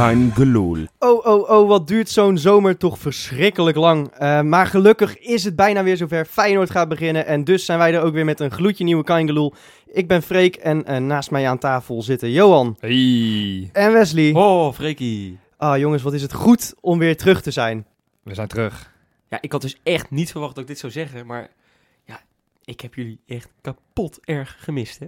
Kein 0.00 0.32
gelul. 0.34 0.76
Oh, 0.98 1.26
oh, 1.26 1.50
oh, 1.50 1.68
wat 1.68 1.88
duurt 1.88 2.08
zo'n 2.08 2.38
zomer 2.38 2.76
toch 2.76 2.98
verschrikkelijk 2.98 3.76
lang. 3.76 4.08
Eh, 4.08 4.40
maar 4.40 4.66
gelukkig 4.66 5.18
is 5.18 5.44
het 5.44 5.56
bijna 5.56 5.82
weer 5.82 5.96
zover. 5.96 6.24
Feyenoord 6.24 6.70
gaat 6.70 6.88
beginnen 6.88 7.26
en 7.26 7.44
dus 7.44 7.64
zijn 7.64 7.78
wij 7.78 7.94
er 7.94 8.02
ook 8.02 8.12
weer 8.12 8.24
met 8.24 8.40
een 8.40 8.50
gloedje 8.50 8.84
nieuwe 8.84 9.04
Kangeloel. 9.04 9.54
Ik 9.86 10.08
ben 10.08 10.22
Freek 10.22 10.56
en 10.56 10.84
eh, 10.84 10.96
naast 10.96 11.30
mij 11.30 11.48
aan 11.48 11.58
tafel 11.58 12.02
zitten 12.02 12.30
Johan 12.30 12.76
Hey. 12.78 13.70
en 13.72 13.92
Wesley. 13.92 14.32
Oh, 14.32 14.72
Freekie. 14.72 15.38
Ah 15.56 15.78
jongens, 15.78 16.02
wat 16.02 16.12
is 16.12 16.22
het 16.22 16.32
goed 16.32 16.74
om 16.80 16.98
weer 16.98 17.16
terug 17.16 17.42
te 17.42 17.50
zijn. 17.50 17.86
We 18.22 18.34
zijn 18.34 18.48
terug. 18.48 18.92
Ja, 19.28 19.38
ik 19.40 19.52
had 19.52 19.62
dus 19.62 19.80
echt 19.82 20.10
niet 20.10 20.30
verwacht 20.30 20.54
dat 20.54 20.62
ik 20.62 20.68
dit 20.70 20.78
zou 20.78 20.92
zeggen, 20.92 21.26
maar 21.26 21.48
ja, 22.04 22.20
ik 22.64 22.80
heb 22.80 22.94
jullie 22.94 23.20
echt 23.26 23.48
kapot 23.60 24.18
erg 24.24 24.56
gemist, 24.60 24.98
hè? 24.98 25.06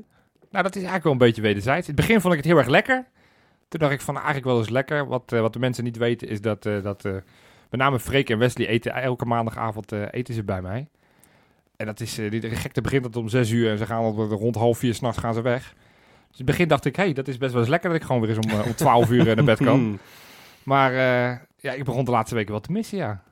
Nou, 0.51 0.65
dat 0.65 0.77
is 0.77 0.83
eigenlijk 0.83 1.05
wel 1.05 1.13
een 1.13 1.19
beetje 1.19 1.43
wederzijds. 1.43 1.89
In 1.89 1.95
het 1.95 2.07
begin 2.07 2.21
vond 2.21 2.33
ik 2.33 2.39
het 2.39 2.49
heel 2.49 2.59
erg 2.59 2.69
lekker. 2.69 3.07
Toen 3.73 3.81
dacht 3.81 3.93
ik 3.93 4.01
van 4.01 4.15
eigenlijk 4.15 4.47
wel 4.47 4.59
eens 4.59 4.69
lekker. 4.69 5.07
Wat, 5.07 5.33
eh, 5.33 5.41
wat 5.41 5.53
de 5.53 5.59
mensen 5.59 5.85
niet 5.85 5.97
weten 5.97 6.29
is 6.29 6.41
dat, 6.41 6.67
eh, 6.67 6.83
dat 6.83 7.05
eh, 7.05 7.13
met 7.71 7.81
name 7.81 8.01
Freek 8.01 8.31
en 8.31 8.39
Wesley 8.39 8.67
eten 8.67 8.93
elke 8.95 9.25
maandagavond 9.25 9.93
eten 9.93 10.35
ze 10.35 10.43
bij 10.43 10.63
mij. 10.63 10.89
En 11.77 11.87
dat 11.87 12.01
is, 12.01 12.15
die 12.15 12.41
de 12.41 12.51
gekte 12.51 12.81
begint 12.81 13.05
het 13.05 13.17
om 13.17 13.29
zes 13.29 13.51
uur 13.51 13.71
en 13.71 13.79
ze 13.79 13.87
gaan 13.87 14.03
al 14.03 14.15
rond 14.15 14.55
half 14.55 14.79
vier 14.79 14.95
s'nachts 14.95 15.19
gaan 15.19 15.35
ze 15.35 15.41
weg. 15.41 15.63
Dus 15.63 16.41
in 16.41 16.47
het 16.47 16.47
begin 16.47 16.69
dacht 16.69 16.85
ik, 16.85 16.97
hé, 16.97 17.03
hey, 17.03 17.13
dat 17.13 17.29
is 17.29 17.39
best 17.39 17.53
wel 17.53 17.61
eens 17.61 17.71
lekker 17.71 17.91
dat 17.91 17.99
ik 17.99 18.07
gewoon 18.07 18.21
weer 18.21 18.37
eens 18.37 18.47
om, 18.47 18.61
om 18.61 18.75
twaalf 18.75 19.11
uur 19.11 19.25
naar 19.25 19.45
bed 19.45 19.59
kan. 19.59 19.79
Hmm. 19.81 19.99
Maar 20.63 20.93
ja, 21.57 21.73
ik 21.73 21.85
begon 21.85 22.05
de 22.05 22.11
laatste 22.11 22.35
weken 22.35 22.51
wel 22.51 22.61
te 22.61 22.73
missen, 22.73 22.99
ja. 22.99 23.23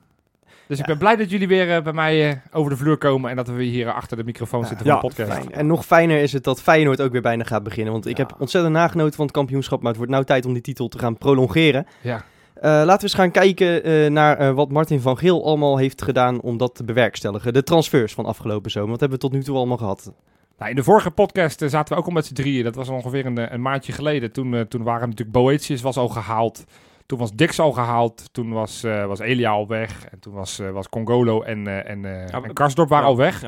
Dus 0.70 0.79
ik 0.79 0.87
ben 0.87 0.98
blij 0.98 1.16
dat 1.16 1.30
jullie 1.30 1.48
weer 1.48 1.77
eh, 1.77 1.83
bij 1.83 1.92
mij 1.92 2.30
eh, 2.30 2.37
over 2.52 2.70
de 2.70 2.77
vloer 2.77 2.97
komen 2.98 3.31
en 3.31 3.36
dat 3.36 3.48
we 3.48 3.62
hier 3.62 3.92
achter 3.92 4.17
de 4.17 4.25
microfoon 4.25 4.67
zitten 4.67 4.86
Ja, 4.86 5.00
voor 5.00 5.11
de 5.11 5.17
podcast. 5.17 5.39
Fijn. 5.41 5.53
En 5.53 5.67
nog 5.67 5.84
fijner 5.86 6.20
is 6.22 6.33
het 6.33 6.44
dat 6.44 6.62
Feyenoord 6.62 7.00
ook 7.00 7.12
weer 7.12 7.20
bijna 7.22 7.44
gaat 7.44 7.62
beginnen. 7.62 7.92
Want 7.92 8.06
ik 8.06 8.17
Ja. 8.17 8.22
heb 8.27 8.41
ontzettend 8.41 8.75
nagenoten 8.75 9.14
van 9.14 9.25
het 9.25 9.34
kampioenschap, 9.34 9.78
maar 9.78 9.89
het 9.89 9.97
wordt 9.97 10.12
nou 10.12 10.25
tijd 10.25 10.47
om 10.47 10.53
die 10.53 10.62
titel 10.62 10.89
te 10.89 10.98
gaan 10.98 11.19
prolongeren. 11.19 11.86
Ja. 12.00 12.25
Eh, 12.55 12.62
laten 12.70 12.97
we 12.97 13.03
eens 13.03 13.14
gaan 13.14 13.31
kijken 13.31 13.83
eh, 13.84 14.11
naar 14.11 14.36
eh, 14.39 14.50
wat 14.53 14.70
Martin 14.70 15.00
van 15.00 15.19
Geel 15.19 15.44
allemaal 15.44 15.77
heeft 15.77 16.03
gedaan 16.03 16.41
om 16.41 16.56
dat 16.56 16.75
te 16.75 16.84
bewerkstelligen. 16.84 17.53
De 17.53 17.62
transfers 17.62 18.12
van 18.14 18.25
afgelopen 18.25 18.70
zomer. 18.70 18.91
Wat 18.91 19.00
hebben 19.00 19.19
we 19.19 19.25
tot 19.25 19.34
nu 19.34 19.42
toe 19.42 19.56
allemaal 19.56 19.77
gehad? 19.77 20.12
Nou, 20.59 20.70
in 20.70 20.77
de 20.77 20.83
vorige 20.84 21.11
podcast 21.11 21.62
eh, 21.62 21.69
zaten 21.69 21.94
we 21.94 22.00
ook 22.00 22.06
al 22.06 22.12
met 22.12 22.27
z'n 22.27 22.34
drieën. 22.34 22.64
Dat 22.64 22.75
was 22.75 22.89
ongeveer 22.89 23.27
een, 23.27 23.39
eh, 23.39 23.53
een 23.53 23.62
maandje 23.62 23.92
geleden. 23.92 24.33
Toen, 24.33 24.55
eh, 24.55 24.61
toen 24.61 24.83
waren 24.83 25.09
natuurlijk 25.09 25.37
Boetius 25.39 25.83
was 25.83 25.97
al 25.97 26.09
gehaald. 26.09 26.64
Toen 27.11 27.19
was 27.19 27.33
Dix 27.33 27.58
al 27.58 27.72
gehaald. 27.72 28.28
Toen 28.33 28.53
was, 28.53 28.83
eh, 28.84 29.05
was 29.06 29.19
Elia 29.19 29.50
al 29.50 29.66
weg. 29.66 30.05
En 30.11 30.19
toen 30.20 30.33
was, 30.33 30.58
eh, 30.58 30.70
was 30.70 30.89
Congolo 30.89 31.42
en, 31.42 31.66
eh, 31.66 31.91
en, 31.91 32.03
Ja, 32.03 32.42
en 32.42 32.53
Karsdorp 32.53 32.89
waren 32.89 33.05
Ja, 33.05 33.11
al 33.11 33.16
weg. 33.16 33.42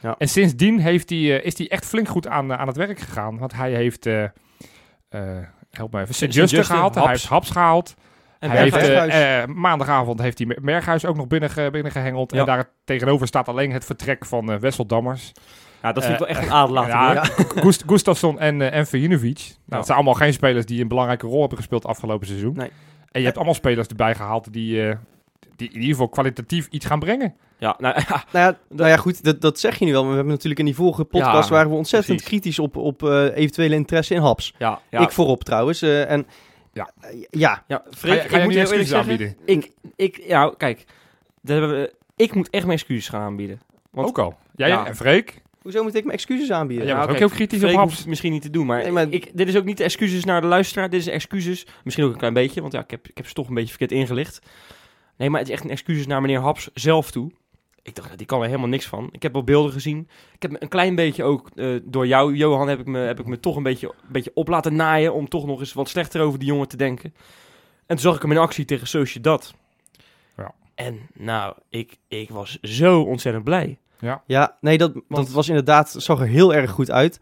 Ja. 0.00 0.14
En 0.18 0.28
sindsdien 0.28 0.78
heeft 0.80 1.10
hij, 1.10 1.18
is 1.18 1.58
hij 1.58 1.68
echt 1.70 1.86
flink 1.86 2.08
goed 2.08 2.26
aan, 2.28 2.52
aan 2.52 2.66
het 2.66 2.76
werk 2.76 2.98
gegaan. 2.98 3.38
Want 3.38 3.54
hij 3.54 3.72
heeft, 3.72 4.04
help 5.70 5.92
me 5.92 6.00
even, 6.00 6.14
Sint-Juste 6.14 6.64
gehaald. 6.64 6.94
Hij 6.94 7.06
heeft 7.08 7.26
Haps 7.26 7.50
gehaald. 7.50 7.94
En 8.38 8.50
hij 8.50 8.62
heeft, 8.62 9.46
maandagavond 9.46 10.20
heeft 10.20 10.38
hij 10.38 10.58
Berghuis 10.62 11.04
ook 11.06 11.16
nog 11.16 11.26
binnen, 11.26 11.50
ge- 11.50 11.68
binnen 11.72 11.92
gehengeld. 11.92 12.32
Ja. 12.32 12.38
En 12.40 12.46
daar 12.46 12.70
tegenover 12.84 13.26
staat 13.26 13.48
alleen 13.48 13.72
het 13.72 13.84
vertrek 13.84 14.24
van 14.24 14.52
eh, 14.52 14.58
Wessel 14.58 14.86
Dammers. 14.86 15.32
ja, 15.82 15.92
dat 15.92 16.02
vind 16.04 16.14
ik 16.20 16.26
wel 16.26 16.28
echt 16.36 16.42
een 16.46 16.52
adelaar. 16.52 16.88
ja, 17.14 17.24
Gust- 17.64 17.82
Gustafsson 17.86 18.38
en, 18.38 18.60
eh 18.62 18.78
en. 18.78 18.86
Nou, 18.90 19.20
Ja. 19.66 19.76
Het 19.76 19.86
zijn 19.86 19.96
allemaal 19.96 20.14
geen 20.14 20.32
spelers 20.32 20.66
die 20.66 20.80
een 20.82 20.88
belangrijke 20.88 21.26
rol 21.26 21.40
hebben 21.40 21.58
gespeeld 21.58 21.86
afgelopen 21.86 22.26
seizoen. 22.26 22.54
Nee. 22.56 22.70
En 23.12 23.18
je 23.20 23.24
hebt 23.24 23.36
allemaal 23.36 23.54
spelers 23.54 23.88
erbij 23.88 24.14
gehaald 24.14 24.52
die, 24.52 24.88
eh, 24.88 24.96
die 25.56 25.68
in 25.68 25.74
ieder 25.74 25.90
geval 25.90 26.08
kwalitatief 26.08 26.66
iets 26.70 26.86
gaan 26.86 26.98
brengen. 26.98 27.34
Ja, 27.58 27.76
nou 27.78 27.94
ja, 28.08 28.24
Nou 28.32 28.46
ja, 28.52 28.58
nou 28.68 28.88
ja 28.88 28.96
goed, 28.96 29.24
dat, 29.24 29.40
dat 29.40 29.58
zeg 29.60 29.78
je 29.78 29.84
nu 29.84 29.90
wel. 29.92 30.00
Maar 30.00 30.10
we 30.10 30.16
hebben 30.16 30.32
natuurlijk 30.34 30.60
in 30.60 30.66
die 30.66 30.74
vorige 30.74 31.04
podcast 31.04 31.48
Ja, 31.48 31.54
waren 31.54 31.70
we 31.70 31.76
ontzettend 31.76 32.16
precies. 32.16 32.28
kritisch 32.40 32.58
op, 32.58 32.76
op 32.76 33.02
eh, 33.02 33.36
eventuele 33.36 33.74
interesse 33.74 34.14
in 34.14 34.20
Haps. 34.20 34.54
ja, 34.58 34.80
ja. 34.90 35.00
Ik 35.00 35.10
voorop 35.10 35.44
trouwens. 35.44 35.82
eh, 35.82 36.10
en 36.10 36.26
Ja. 36.72 36.90
Ja, 37.30 37.64
ja, 37.66 37.82
Ga 37.84 37.90
Freek, 37.96 38.22
je, 38.22 38.28
ga 38.28 38.36
ik 38.36 38.40
je 38.40 38.42
moet 38.42 38.54
eerlijk 38.54 38.58
excuses 38.58 38.88
zeggen, 38.88 39.10
aanbieden? 39.10 39.36
ik, 39.44 39.70
ik, 39.96 40.22
ja, 40.26 40.54
kijk, 40.56 40.84
dat 41.42 41.56
hebben 41.58 41.70
we, 41.80 41.94
ik 42.16 42.34
moet 42.34 42.50
echt 42.50 42.64
mijn 42.66 42.78
excuses 42.78 43.08
gaan 43.08 43.20
aanbieden. 43.22 43.60
Want- 43.90 44.08
ook 44.08 44.18
al. 44.18 44.34
Jij 44.56 44.68
Ja. 44.68 44.86
en 44.86 44.96
Freek? 44.96 45.42
Hoezo 45.62 45.82
moet 45.82 45.94
ik 45.94 46.04
mijn 46.04 46.16
excuses 46.16 46.50
aanbieden? 46.50 46.86
Ja, 46.86 46.92
was 46.92 47.02
ook 47.02 47.08
kijk, 47.08 47.18
heel 47.18 47.28
kritisch 47.28 47.58
op 47.58 47.64
Freek 47.64 47.74
Haps. 47.76 47.88
hoeft 47.88 47.98
het 47.98 48.08
misschien 48.08 48.32
niet 48.32 48.42
te 48.42 48.50
doen, 48.50 48.66
maar, 48.66 48.82
Nee, 48.82 48.92
maar- 48.92 49.08
Ik, 49.10 49.30
dit 49.36 49.48
is 49.48 49.56
ook 49.56 49.64
niet 49.64 49.76
de 49.76 49.84
excuses 49.84 50.24
naar 50.24 50.40
de 50.40 50.46
luisteraar. 50.46 50.90
Dit 50.90 51.00
is 51.00 51.06
excuses, 51.06 51.66
misschien 51.84 52.04
ook 52.04 52.12
een 52.12 52.18
klein 52.18 52.34
beetje, 52.34 52.60
want 52.60 52.72
ja, 52.72 52.80
ik 52.80 52.90
heb, 52.90 53.08
ik 53.08 53.16
heb 53.16 53.26
ze 53.26 53.34
toch 53.34 53.48
een 53.48 53.54
beetje 53.54 53.68
verkeerd 53.76 53.92
ingelicht. 53.92 54.40
Nee, 55.16 55.30
maar 55.30 55.40
het 55.40 55.48
is 55.48 55.54
echt 55.54 55.64
een 55.64 55.70
excuses 55.70 56.06
naar 56.06 56.20
meneer 56.20 56.40
Haps 56.40 56.70
zelf 56.74 57.10
toe. 57.10 57.30
Ik 57.82 57.94
dacht, 57.94 58.18
die 58.18 58.26
kan 58.26 58.40
er 58.40 58.46
helemaal 58.46 58.68
niks 58.68 58.86
van. 58.86 59.08
Ik 59.12 59.22
heb 59.22 59.32
wel 59.32 59.44
beelden 59.44 59.72
gezien. 59.72 60.08
Ik 60.34 60.42
heb 60.42 60.50
me 60.50 60.56
een 60.62 60.68
klein 60.68 60.94
beetje 60.94 61.24
ook 61.24 61.50
eh, 61.54 61.68
door 61.82 62.06
jou, 62.06 62.34
Johan, 62.36 62.68
heb 62.68 62.78
ik, 62.80 62.86
me, 62.86 62.98
heb 62.98 63.20
ik 63.20 63.26
me 63.26 63.40
toch 63.40 63.56
een 63.56 63.62
beetje, 63.62 63.86
een 63.86 64.12
beetje 64.12 64.30
op 64.34 64.48
laten 64.48 64.74
naaien 64.76 65.14
om 65.14 65.28
toch 65.28 65.46
nog 65.46 65.60
eens 65.60 65.72
wat 65.72 65.88
slechter 65.88 66.20
over 66.20 66.38
die 66.38 66.48
jongen 66.48 66.68
te 66.68 66.76
denken. 66.76 67.14
En 67.86 67.96
toen 67.96 67.98
zag 67.98 68.16
ik 68.16 68.22
hem 68.22 68.30
in 68.32 68.38
actie 68.38 68.64
tegen 68.64 68.86
Sociedad. 68.86 69.54
Ja. 70.36 70.54
En 70.74 70.98
nou, 71.14 71.54
ik, 71.68 71.96
ik 72.08 72.30
was 72.30 72.58
zo 72.60 73.00
ontzettend 73.02 73.44
blij. 73.44 73.78
Ja, 74.26 74.56
nee, 74.60 74.78
dat, 74.78 74.92
dat 75.08 75.30
was 75.30 75.48
inderdaad, 75.48 75.94
zag 75.98 76.20
er 76.20 76.26
heel 76.26 76.54
erg 76.54 76.70
goed 76.70 76.90
uit. 76.90 77.20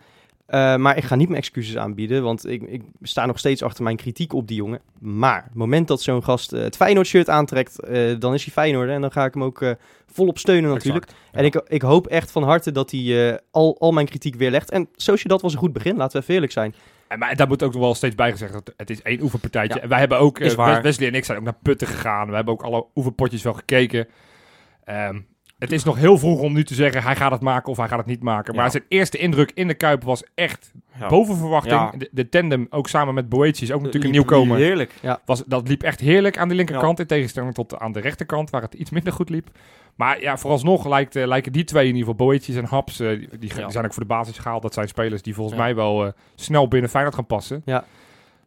Eh, 0.51 0.77
maar 0.77 0.97
ik 0.97 1.05
ga 1.05 1.15
niet 1.15 1.29
mijn 1.29 1.41
excuses 1.41 1.77
aanbieden, 1.77 2.23
want 2.23 2.47
ik, 2.47 2.63
ik 2.63 2.83
sta 3.03 3.27
nog 3.27 3.39
steeds 3.39 3.63
achter 3.63 3.85
mijn 3.85 3.97
kritiek 3.97 4.33
op 4.33 4.49
die 4.49 4.57
jongen. 4.57 4.81
Maar 4.99 5.45
het 5.45 5.55
moment 5.55 5.89
dat 5.89 6.03
zo'n 6.03 6.25
gast 6.25 6.53
eh, 6.53 6.61
het 6.61 6.77
Feyenoord-shirt 6.77 7.29
aantrekt, 7.29 7.81
eh, 7.81 8.19
dan 8.19 8.35
is 8.35 8.45
hij 8.45 8.53
Feyenoord 8.53 8.89
en 8.89 9.01
dan 9.01 9.13
ga 9.13 9.25
ik 9.25 9.35
hem 9.35 9.43
ook 9.45 9.75
volop 10.07 10.39
steunen 10.39 10.71
natuurlijk. 10.71 11.05
Exact. 11.05 11.21
En 11.33 11.45
ik, 11.45 11.55
ik 11.55 11.83
hoop 11.83 12.07
echt 12.07 12.31
van 12.31 12.43
harte 12.43 12.73
dat 12.73 12.91
hij 12.91 13.41
al, 13.51 13.77
al 13.79 13.93
mijn 13.93 14.07
kritiek 14.07 14.35
weerlegt. 14.35 14.71
En 14.71 14.89
Sociedad 14.97 15.41
was 15.41 15.53
een 15.53 15.59
goed 15.59 15.73
begin, 15.73 15.97
laten 15.97 16.17
we 16.17 16.23
even 16.23 16.35
eerlijk 16.35 16.53
zijn. 16.53 16.75
En, 17.09 17.19
maar 17.19 17.37
daar 17.37 17.49
moet 17.49 17.63
ook 17.63 17.73
nog 17.73 17.83
wel 17.83 17.95
steeds 17.95 18.15
bij 18.15 18.31
gezegd 18.31 18.53
dat 18.53 18.73
het 18.77 18.91
is 18.91 19.03
één 19.03 19.23
oefenpartijtje. 19.23 19.77
Ja. 19.77 19.83
En 19.83 19.89
wij 19.89 19.99
hebben 19.99 20.19
ook, 20.19 20.39
Wesley 20.39 21.09
en 21.09 21.15
ik 21.15 21.25
zijn 21.25 21.39
ook 21.39 21.45
naar 21.45 21.59
Putten 21.63 21.87
gegaan. 21.87 22.29
We 22.29 22.35
hebben 22.35 22.55
ook 22.55 22.63
alle 22.63 22.87
oefenpotjes 22.95 23.43
wel 23.43 23.55
gekeken. 23.55 24.09
Ehm, 24.85 25.21
het 25.60 25.72
is 25.72 25.84
nog 25.84 25.97
heel 25.97 26.19
vroeg 26.19 26.41
om 26.41 26.53
nu 26.53 26.65
te 26.65 26.75
zeggen, 26.75 27.03
hij 27.03 27.16
gaat 27.16 27.31
het 27.31 27.41
maken 27.41 27.71
of 27.71 27.76
hij 27.76 27.88
gaat 27.88 27.98
het 27.98 28.06
niet 28.06 28.22
maken. 28.22 28.54
Maar 28.54 28.65
Ja. 28.65 28.71
zijn 28.71 28.84
eerste 28.88 29.19
indruk 29.19 29.50
in 29.54 29.69
de 29.69 29.75
Kuip 29.75 30.03
was 30.04 30.22
echt 30.34 30.72
Ja. 30.98 31.09
boven 31.09 31.37
verwachting. 31.37 31.75
Ja. 31.81 31.93
De, 31.98 32.09
de 32.12 32.28
tandem, 32.28 32.66
ook 32.71 32.88
samen 32.88 33.15
met 33.15 33.28
Boetius, 33.28 33.71
ook 33.72 33.78
natuurlijk 33.78 34.04
een 34.04 34.10
nieuwkomer. 34.10 34.56
Heerlijk. 34.59 34.93
Was, 35.25 35.43
dat 35.47 35.69
liep 35.69 35.82
echt 35.82 36.00
heerlijk 36.00 36.38
aan 36.38 36.48
de 36.48 36.54
linkerkant. 36.54 36.98
In 37.00 37.06
tegenstelling 37.06 37.54
tot 37.54 37.78
aan 37.78 37.93
de 37.93 38.00
rechterkant, 38.00 38.50
waar 38.50 38.62
het 38.62 38.75
iets 38.75 38.91
minder 38.91 39.12
goed 39.12 39.28
liep. 39.31 39.48
Maar 39.97 40.21
ja, 40.21 40.37
vooralsnog 40.37 40.88
lijkt, 40.88 41.16
eh, 41.16 41.26
lijken 41.26 41.53
die 41.53 41.65
twee 41.65 41.88
in 41.88 41.94
ieder 41.97 42.09
geval, 42.10 42.27
Boetius 42.27 42.56
en 42.56 42.65
Haps, 42.65 43.00
eh, 43.00 43.09
die, 43.09 43.28
die 43.38 43.50
Ja. 43.56 43.71
zijn 43.71 43.84
ook 43.84 43.92
voor 43.92 44.03
de 44.03 44.09
basis 44.09 44.38
gehaald. 44.38 44.62
Dat 44.62 44.75
zijn 44.75 44.88
spelers 44.88 45.22
die 45.22 45.34
volgens 45.34 45.56
Ja. 45.56 45.62
mij 45.62 45.75
wel 45.75 46.06
eh, 46.06 46.12
snel 46.34 46.69
binnen 46.69 46.91
Feyenoord 46.91 47.15
gaan 47.15 47.27
passen. 47.27 47.62
Ja. 47.65 47.84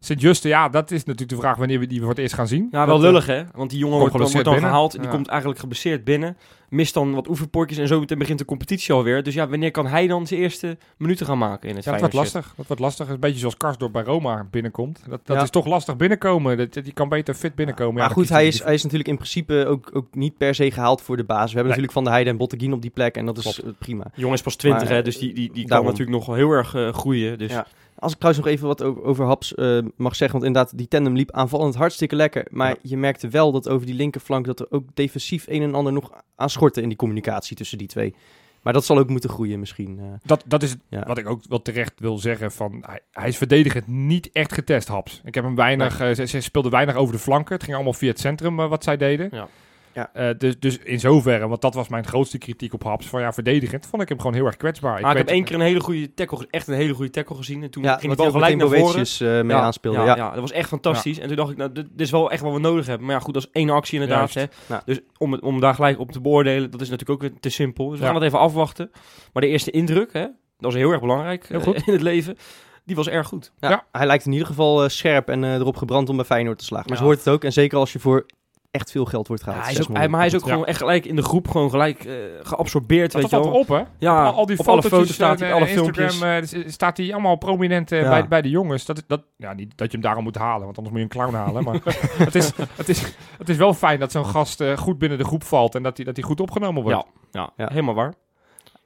Sint-Juste, 0.06 0.47
ja, 0.47 0.69
dat 0.69 0.91
is 0.91 1.03
natuurlijk 1.03 1.30
de 1.30 1.36
vraag 1.46 1.58
wanneer 1.58 1.80
we 1.80 1.88
die 1.88 2.00
voor 2.00 2.09
het 2.09 2.18
eerst 2.18 2.34
gaan 2.34 2.47
zien. 2.47 2.68
Ja, 2.72 2.86
wel 2.86 2.96
Dat, 2.96 3.06
eh, 3.06 3.12
lullig 3.12 3.25
hè. 3.25 3.44
Want 3.53 3.69
die 3.69 3.80
jongen 3.80 3.97
wordt, 4.00 4.14
dan- 4.14 4.22
wordt 4.22 4.34
geblesseerd 4.34 4.44
dan 4.46 4.53
binnen. 4.53 4.69
gehaald. 4.72 4.91
Die 4.91 5.02
Ja. 5.02 5.08
komt 5.09 5.28
eigenlijk 5.28 5.59
geblesseerd 5.59 6.03
binnen. 6.03 6.38
Mist 6.69 6.94
dan 6.94 7.14
wat 7.14 7.30
oefenpotjes 7.30 7.78
en 7.78 7.88
zo 7.88 8.00
meteen 8.00 8.18
begint 8.18 8.40
de 8.40 8.46
competitie 8.46 8.94
alweer. 8.94 9.24
Dus 9.24 9.34
ja, 9.34 9.47
wanneer 9.47 9.72
kan 9.72 9.88
hij 9.88 10.08
dan 10.08 10.28
zijn 10.28 10.40
eerste 10.40 10.78
minuten 10.97 11.25
gaan 11.25 11.38
maken 11.38 11.69
in 11.69 11.75
het 11.75 11.84
Ja, 11.84 11.92
dat 11.92 12.00
wordt 12.00 12.16
lastig. 12.16 12.53
Dat 12.58 12.68
wordt 12.68 12.81
lastig. 12.81 13.09
Een 13.09 13.19
beetje 13.19 13.40
zoals 13.40 13.58
Karsdorp 13.58 13.92
bij 13.92 14.03
Roma 14.03 14.47
binnenkomt. 14.52 15.00
Dat, 15.09 15.22
dat 15.25 15.38
Ja. 15.38 15.44
is 15.44 15.50
toch 15.50 15.66
lastig 15.66 15.96
binnenkomen. 15.97 16.58
Dat, 16.58 16.74
die 16.74 16.94
kan 16.94 17.09
beter 17.09 17.34
fit 17.34 17.56
binnenkomen. 17.56 17.94
maar 17.94 18.03
Ja, 18.03 18.09
goed, 18.09 18.30
hij 18.30 18.47
is, 18.47 18.63
hij 18.63 18.74
is 18.74 18.84
natuurlijk 18.84 19.09
in 19.09 19.16
principe 19.16 19.66
ook, 19.68 19.90
ook 19.94 20.08
niet 20.16 20.38
per 20.38 20.56
se 20.56 20.72
gehaald 20.72 21.02
voor 21.02 21.18
de 21.18 21.24
basis. 21.24 21.52
We 21.52 21.58
hebben 21.58 21.74
Nee. 21.78 21.81
natuurlijk 21.81 21.94
Van 21.94 22.03
der 22.03 22.12
Heijden 22.13 22.31
en 22.34 22.40
Botteguin 22.40 22.74
op 22.74 22.81
die 22.81 22.92
plek 22.92 23.16
en 23.16 23.25
dat 23.25 23.38
is 23.38 23.44
Klopt. 23.44 23.59
eh, 23.59 23.69
prima. 23.80 24.03
shit. 24.03 24.12
Jongen 24.16 24.34
is 24.36 24.42
pas 24.42 24.56
20 24.56 24.84
Maar, 24.88 24.97
hè, 24.97 25.03
dus 25.03 25.18
die, 25.18 25.34
die, 25.34 25.52
die 25.53 25.68
kan 25.68 25.84
natuurlijk 25.84 26.12
nog 26.12 26.25
wel 26.25 26.36
heel 26.36 26.52
erg 26.52 26.75
eh, 26.75 26.94
groeien. 26.94 27.38
Dus 27.38 27.52
Ja. 27.52 27.66
Als 28.00 28.12
ik 28.12 28.18
trouwens 28.20 28.46
nog 28.46 28.54
even 28.56 28.68
wat 28.68 28.84
over, 28.84 29.04
over 29.04 29.26
Haps 29.26 29.56
eh, 29.56 29.78
mag 29.96 30.16
zeggen, 30.16 30.40
want 30.40 30.48
inderdaad, 30.50 30.78
die 30.78 30.88
tandem 30.88 31.16
liep 31.16 31.31
aanvallend 31.31 31.76
hartstikke 31.76 32.16
lekker. 32.16 32.46
Maar 32.52 32.70
Ja. 32.70 32.76
je 32.81 32.98
merkte 32.98 33.28
wel 33.30 33.52
dat 33.52 33.70
over 33.70 33.86
die 33.86 33.96
linkerflank, 33.96 34.46
dat 34.46 34.59
er 34.59 34.68
ook 34.70 34.84
defensief 34.94 35.45
een 35.48 35.62
en 35.62 35.75
ander 35.75 35.94
nog 35.94 36.12
aan 36.36 36.50
schortte 36.50 36.81
in 36.81 36.88
die 36.88 36.98
communicatie 36.98 37.56
tussen 37.56 37.78
die 37.78 37.88
twee. 37.88 38.16
Maar 38.62 38.74
dat 38.74 38.86
zal 38.86 38.98
ook 38.98 39.10
moeten 39.10 39.30
groeien 39.30 39.60
misschien. 39.60 40.00
eh. 40.00 40.06
Dat, 40.24 40.44
dat 40.48 40.63
is 40.63 40.69
het 40.69 40.80
Ja. 40.90 41.04
wat 41.07 41.18
ik 41.18 41.28
ook 41.30 41.42
wel 41.50 41.62
terecht 41.62 41.94
wil 42.00 42.18
zeggen. 42.18 42.51
Van, 42.51 42.84
hij, 42.86 43.00
hij 43.12 43.28
is 43.28 43.38
verdedigend 43.38 43.88
niet 43.88 44.30
echt 44.31 44.54
getest, 44.54 44.88
Haps. 44.88 45.22
Ik 45.25 45.36
heb 45.36 45.44
hem 45.44 45.56
weinig... 45.56 46.00
eh, 46.00 46.12
ze, 46.12 46.25
ze 46.28 46.42
speelden 46.42 46.72
weinig 46.72 46.95
over 46.95 47.13
de 47.13 47.19
flanken. 47.19 47.54
Het 47.54 47.63
ging 47.63 47.75
allemaal 47.75 47.94
via 47.94 48.10
het 48.10 48.19
centrum 48.19 48.56
wat 48.56 48.84
zij 48.84 48.98
deden. 48.98 49.28
Ja. 49.31 49.48
Ja. 49.94 50.10
Eh, 50.13 50.30
dus, 50.38 50.60
dus 50.60 50.78
in 50.78 51.00
zoverre, 51.00 51.48
want 51.48 51.62
dat 51.62 51.74
was 51.74 51.88
mijn 51.88 52.06
grootste 52.06 52.38
kritiek 52.38 52.74
op 52.74 52.84
Haps. 52.84 53.07
Van 53.07 53.22
ja, 53.22 53.34
verdedigend 53.34 53.86
vond 53.86 54.01
ik 54.01 54.10
hem 54.10 54.18
gewoon 54.19 54.34
heel 54.34 54.45
erg 54.45 54.57
kwetsbaar. 54.57 55.01
maar 55.01 55.12
ik 55.12 55.18
heb 55.18 55.25
weet- 55.25 55.36
één 55.36 55.44
keer 55.44 55.56
een 55.56 55.62
hele 55.62 55.80
goede 55.80 56.13
tackle, 56.13 56.48
echt 56.50 56.68
een 56.68 56.74
hele 56.74 56.94
goede 56.94 57.10
tackle 57.10 57.36
gezien. 57.36 57.63
En 57.63 57.69
toen 57.69 57.84
ja, 57.84 57.98
ging 57.98 58.12
ook 58.12 58.18
wel 58.18 58.31
gelijk 58.31 58.57
naar 58.57 58.68
voren. 58.68 59.06
Eh, 59.38 59.45
mee 59.45 59.56
aanspeelde. 59.57 59.98
Ja, 60.00 60.06
Ja, 60.06 60.16
ja, 60.16 60.30
dat 60.31 60.40
was 60.40 60.51
echt 60.51 60.68
fantastisch. 60.69 61.19
En 61.19 61.28
toen 61.28 61.36
dacht 61.36 61.51
ik, 61.51 61.57
nou, 61.57 61.72
dit, 61.72 61.86
dit 61.92 62.01
is 62.01 62.12
wel 62.12 62.31
echt 62.31 62.42
wat 62.42 62.54
we 62.54 62.60
nodig 62.60 62.86
hebben. 62.86 63.06
Maar 63.07 63.16
ja, 63.16 63.22
goed, 63.22 63.34
dat 63.34 63.44
is 63.44 63.50
één 63.51 63.69
actie 63.69 64.00
inderdaad. 64.01 64.34
Hè. 64.34 64.44
Ja. 64.68 64.81
Dus 64.86 65.00
om, 65.18 65.31
het, 65.31 65.42
om 65.42 65.60
daar 65.60 65.74
gelijk 65.75 66.00
op 66.00 66.12
te 66.12 66.22
beoordelen, 66.22 66.72
dat 66.72 66.81
is 66.81 66.90
natuurlijk 66.90 67.24
ook 67.24 67.30
weer 67.30 67.40
te 67.40 67.50
simpel. 67.50 67.86
Dus 67.90 67.98
we 68.00 68.06
Ja. 68.06 68.12
gaan 68.12 68.16
het 68.22 68.25
even 68.28 68.40
afwachten. 68.40 68.92
Maar 69.34 69.42
de 69.42 69.50
eerste 69.50 69.72
indruk, 69.72 70.13
hè, 70.13 70.22
dat 70.22 70.31
was 70.57 70.74
heel 70.74 70.92
erg 70.92 71.00
belangrijk 71.01 71.48
Heel 71.48 71.60
eh, 71.60 71.66
goed. 71.66 71.75
in 71.88 71.94
het 71.94 72.01
leven. 72.01 72.38
Die 72.86 72.95
was 72.95 73.10
erg 73.10 73.28
goed. 73.28 73.51
Ja, 73.60 73.69
Ja. 73.69 73.86
Hij 73.92 74.06
lijkt 74.06 74.25
in 74.25 74.31
ieder 74.31 74.48
geval 74.48 74.90
scherp 74.90 75.30
en 75.30 75.44
eh, 75.44 75.54
erop 75.54 75.78
gebrand 75.78 76.10
om 76.10 76.16
bij 76.16 76.25
Feyenoord 76.25 76.57
te 76.57 76.66
slagen. 76.66 76.86
Maar 76.90 76.98
Ja. 76.98 77.04
ze 77.04 77.10
hoort 77.10 77.24
het 77.25 77.34
ook. 77.34 77.44
En 77.44 77.54
zeker 77.54 77.78
als 77.78 77.94
je 77.94 78.00
voor 78.00 78.25
echt 78.74 78.92
veel 78.92 79.06
geld 79.06 79.28
wordt 79.28 79.44
Ja, 79.44 79.52
gehaald. 79.52 79.66
hij 79.70 79.74
is 79.80 79.81
ook, 79.81 79.88
6 79.88 79.98
hij, 79.98 80.08
maar 80.10 80.20
hij 80.20 80.28
is 80.30 80.36
ook 80.36 80.42
Ja. 80.46 80.48
gewoon 80.52 80.66
echt 80.66 80.78
gelijk 80.78 81.06
in 81.06 81.16
de 81.16 81.22
groep 81.22 81.48
gewoon 81.48 81.70
gelijk 81.70 82.04
eh, 82.06 82.14
geabsorbeerd, 82.42 83.12
Dat 83.12 83.22
weet 83.22 83.30
je 83.31 83.38
valt 83.38 83.50
wel. 83.50 83.60
op, 83.60 83.68
hè? 83.68 83.81
Ja, 83.98 84.25
al, 84.25 84.34
al 84.34 84.46
die 84.46 84.60
op 84.60 84.68
alle 84.68 84.81
foto's 84.84 85.14
staat 85.14 85.40
hij, 85.40 85.54
alle 85.54 85.70
Instagram 85.70 86.10
filmpjes. 86.10 86.54
eh, 86.54 86.68
staat 86.68 86.98
hij 86.98 87.14
allemaal 87.14 87.36
prominent 87.36 87.92
eh, 87.92 88.02
Ja. 88.02 88.10
bij, 88.10 88.28
bij 88.28 88.42
de 88.42 88.50
jongens. 88.50 88.86
Dat, 88.86 88.98
is- 88.98 89.04
dat, 89.08 89.24
ja, 89.38 89.54
niet 89.54 89.72
dat 89.78 89.88
je 89.88 89.94
hem 89.98 90.02
daarom 90.06 90.24
moet 90.24 90.36
halen, 90.38 90.66
want 90.66 90.78
anders 90.78 90.96
moet 90.96 90.98
je 90.98 91.18
een 91.18 91.22
clown 91.30 91.36
halen. 91.46 91.64
Maar 91.64 91.80
het, 92.25 92.36
is, 92.36 92.52
het, 92.75 92.90
is, 92.90 93.16
het 93.38 93.50
is 93.50 93.58
wel 93.58 93.74
fijn 93.74 94.00
dat 94.00 94.12
zo'n 94.12 94.25
gast 94.25 94.62
eh, 94.62 94.78
goed 94.78 94.98
binnen 94.98 95.18
de 95.18 95.24
groep 95.26 95.44
valt 95.44 95.76
en 95.76 95.84
dat 95.84 95.96
hij 95.98 96.06
dat 96.06 96.16
hij 96.16 96.26
goed 96.26 96.40
opgenomen 96.40 96.84
wordt. 96.84 96.98
Ja, 96.98 97.40
ja, 97.42 97.50
Ja. 97.58 97.68
helemaal 97.69 97.94
waar. 97.96 98.14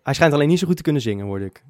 Hij 0.04 0.14
schijnt 0.16 0.34
alleen 0.34 0.48
niet 0.48 0.60
zo 0.60 0.68
goed 0.68 0.76
te 0.78 0.84
kunnen 0.84 1.02
zingen, 1.02 1.26
hoorde 1.26 1.46
ik. 1.46 1.64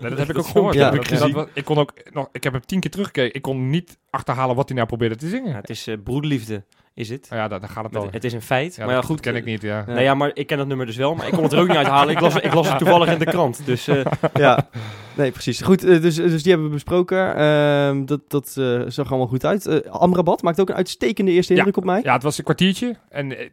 Nee, 0.00 0.08
dat 0.10 0.18
heb 0.18 0.30
ik 0.30 0.38
ook 0.38 0.46
gehoord. 0.46 0.74
ja, 0.74 0.90
Dat- 0.90 1.08
heb 1.08 1.20
ik 1.28 1.34
dat- 1.34 1.64
kon 1.64 1.78
ook 1.78 1.92
nog, 2.12 2.28
ik 2.32 2.44
heb 2.44 2.52
hem 2.52 2.66
tien 2.66 2.80
keer 2.80 2.90
teruggekeken. 2.90 3.34
Ik 3.34 3.42
kon 3.42 3.70
niet 3.70 3.98
achterhalen 4.10 4.56
wat 4.56 4.66
hij 4.68 4.76
nou 4.76 4.88
probeerde 4.88 5.16
te 5.16 5.28
zingen. 5.28 5.50
Ja, 5.50 5.56
het 5.56 5.70
is 5.70 5.86
eh, 5.86 5.96
broederliefde, 6.04 6.64
is 6.94 7.08
het. 7.08 7.26
Nou 7.30 7.42
ja, 7.42 7.48
daar, 7.48 7.60
daar 7.60 7.68
gaat 7.68 7.84
het 7.84 7.96
al. 7.96 8.04
Het, 8.04 8.12
het 8.14 8.24
is 8.24 8.32
een 8.32 8.42
feit. 8.42 8.74
Ja, 8.74 8.84
maar 8.84 8.94
ja, 8.94 9.00
dat 9.00 9.10
goed. 9.10 9.20
ken 9.20 9.36
ik 9.36 9.44
niet, 9.44 9.62
ja. 9.62 9.84
Nou 9.86 10.00
ja, 10.00 10.14
maar 10.14 10.30
ik 10.34 10.46
ken 10.46 10.58
dat 10.58 10.66
nummer 10.66 10.86
dus 10.86 10.96
wel, 10.96 11.14
maar 11.14 11.26
ik 11.26 11.32
kon 11.32 11.42
het 11.42 11.52
er 11.52 11.58
ook 11.58 11.68
niet 11.68 11.76
uithalen. 11.76 12.14
Ik 12.14 12.20
las, 12.20 12.36
ik 12.36 12.54
las 12.54 12.68
het 12.68 12.78
toevallig 12.78 13.12
in 13.12 13.18
de 13.18 13.24
krant. 13.24 13.66
Dus 13.66 13.88
eh, 13.88 14.04
ja, 14.34 14.68
nee, 15.16 15.30
precies. 15.30 15.60
Goed, 15.60 15.84
eh, 15.84 16.02
dus, 16.02 16.14
dus 16.14 16.42
die 16.42 16.52
hebben 16.52 16.68
we 16.68 16.74
besproken. 16.74 17.36
Ehm, 17.36 18.04
dat 18.04 18.20
dat 18.28 18.56
eh, 18.56 18.82
zag 18.86 19.08
allemaal 19.08 19.26
goed 19.26 19.44
uit. 19.44 19.66
Eh, 19.66 19.90
Amrabat 19.90 20.42
maakt 20.42 20.60
ook 20.60 20.68
een 20.68 20.74
uitstekende 20.74 21.30
eerste 21.30 21.54
indruk 21.54 21.76
op 21.76 21.84
mij. 21.84 22.00
Ja, 22.02 22.12
het 22.12 22.22
was 22.22 22.38
een 22.38 22.44
kwartiertje. 22.44 22.96
En 23.08 23.38
eh, 23.38 23.48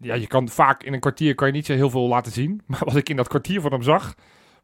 ja, 0.00 0.14
je 0.14 0.26
kan 0.26 0.48
vaak 0.48 0.82
in 0.82 0.92
een 0.92 1.00
kwartier 1.00 1.34
kan 1.34 1.46
je 1.46 1.52
niet 1.52 1.66
zo 1.66 1.72
heel 1.72 1.90
veel 1.90 2.08
laten 2.08 2.32
zien. 2.32 2.60
Maar 2.66 2.82
wat 2.84 2.96
ik 2.96 3.08
in 3.08 3.16
dat 3.16 3.28
kwartier 3.28 3.60
van 3.60 3.72
hem 3.72 3.82
zag, 3.82 4.14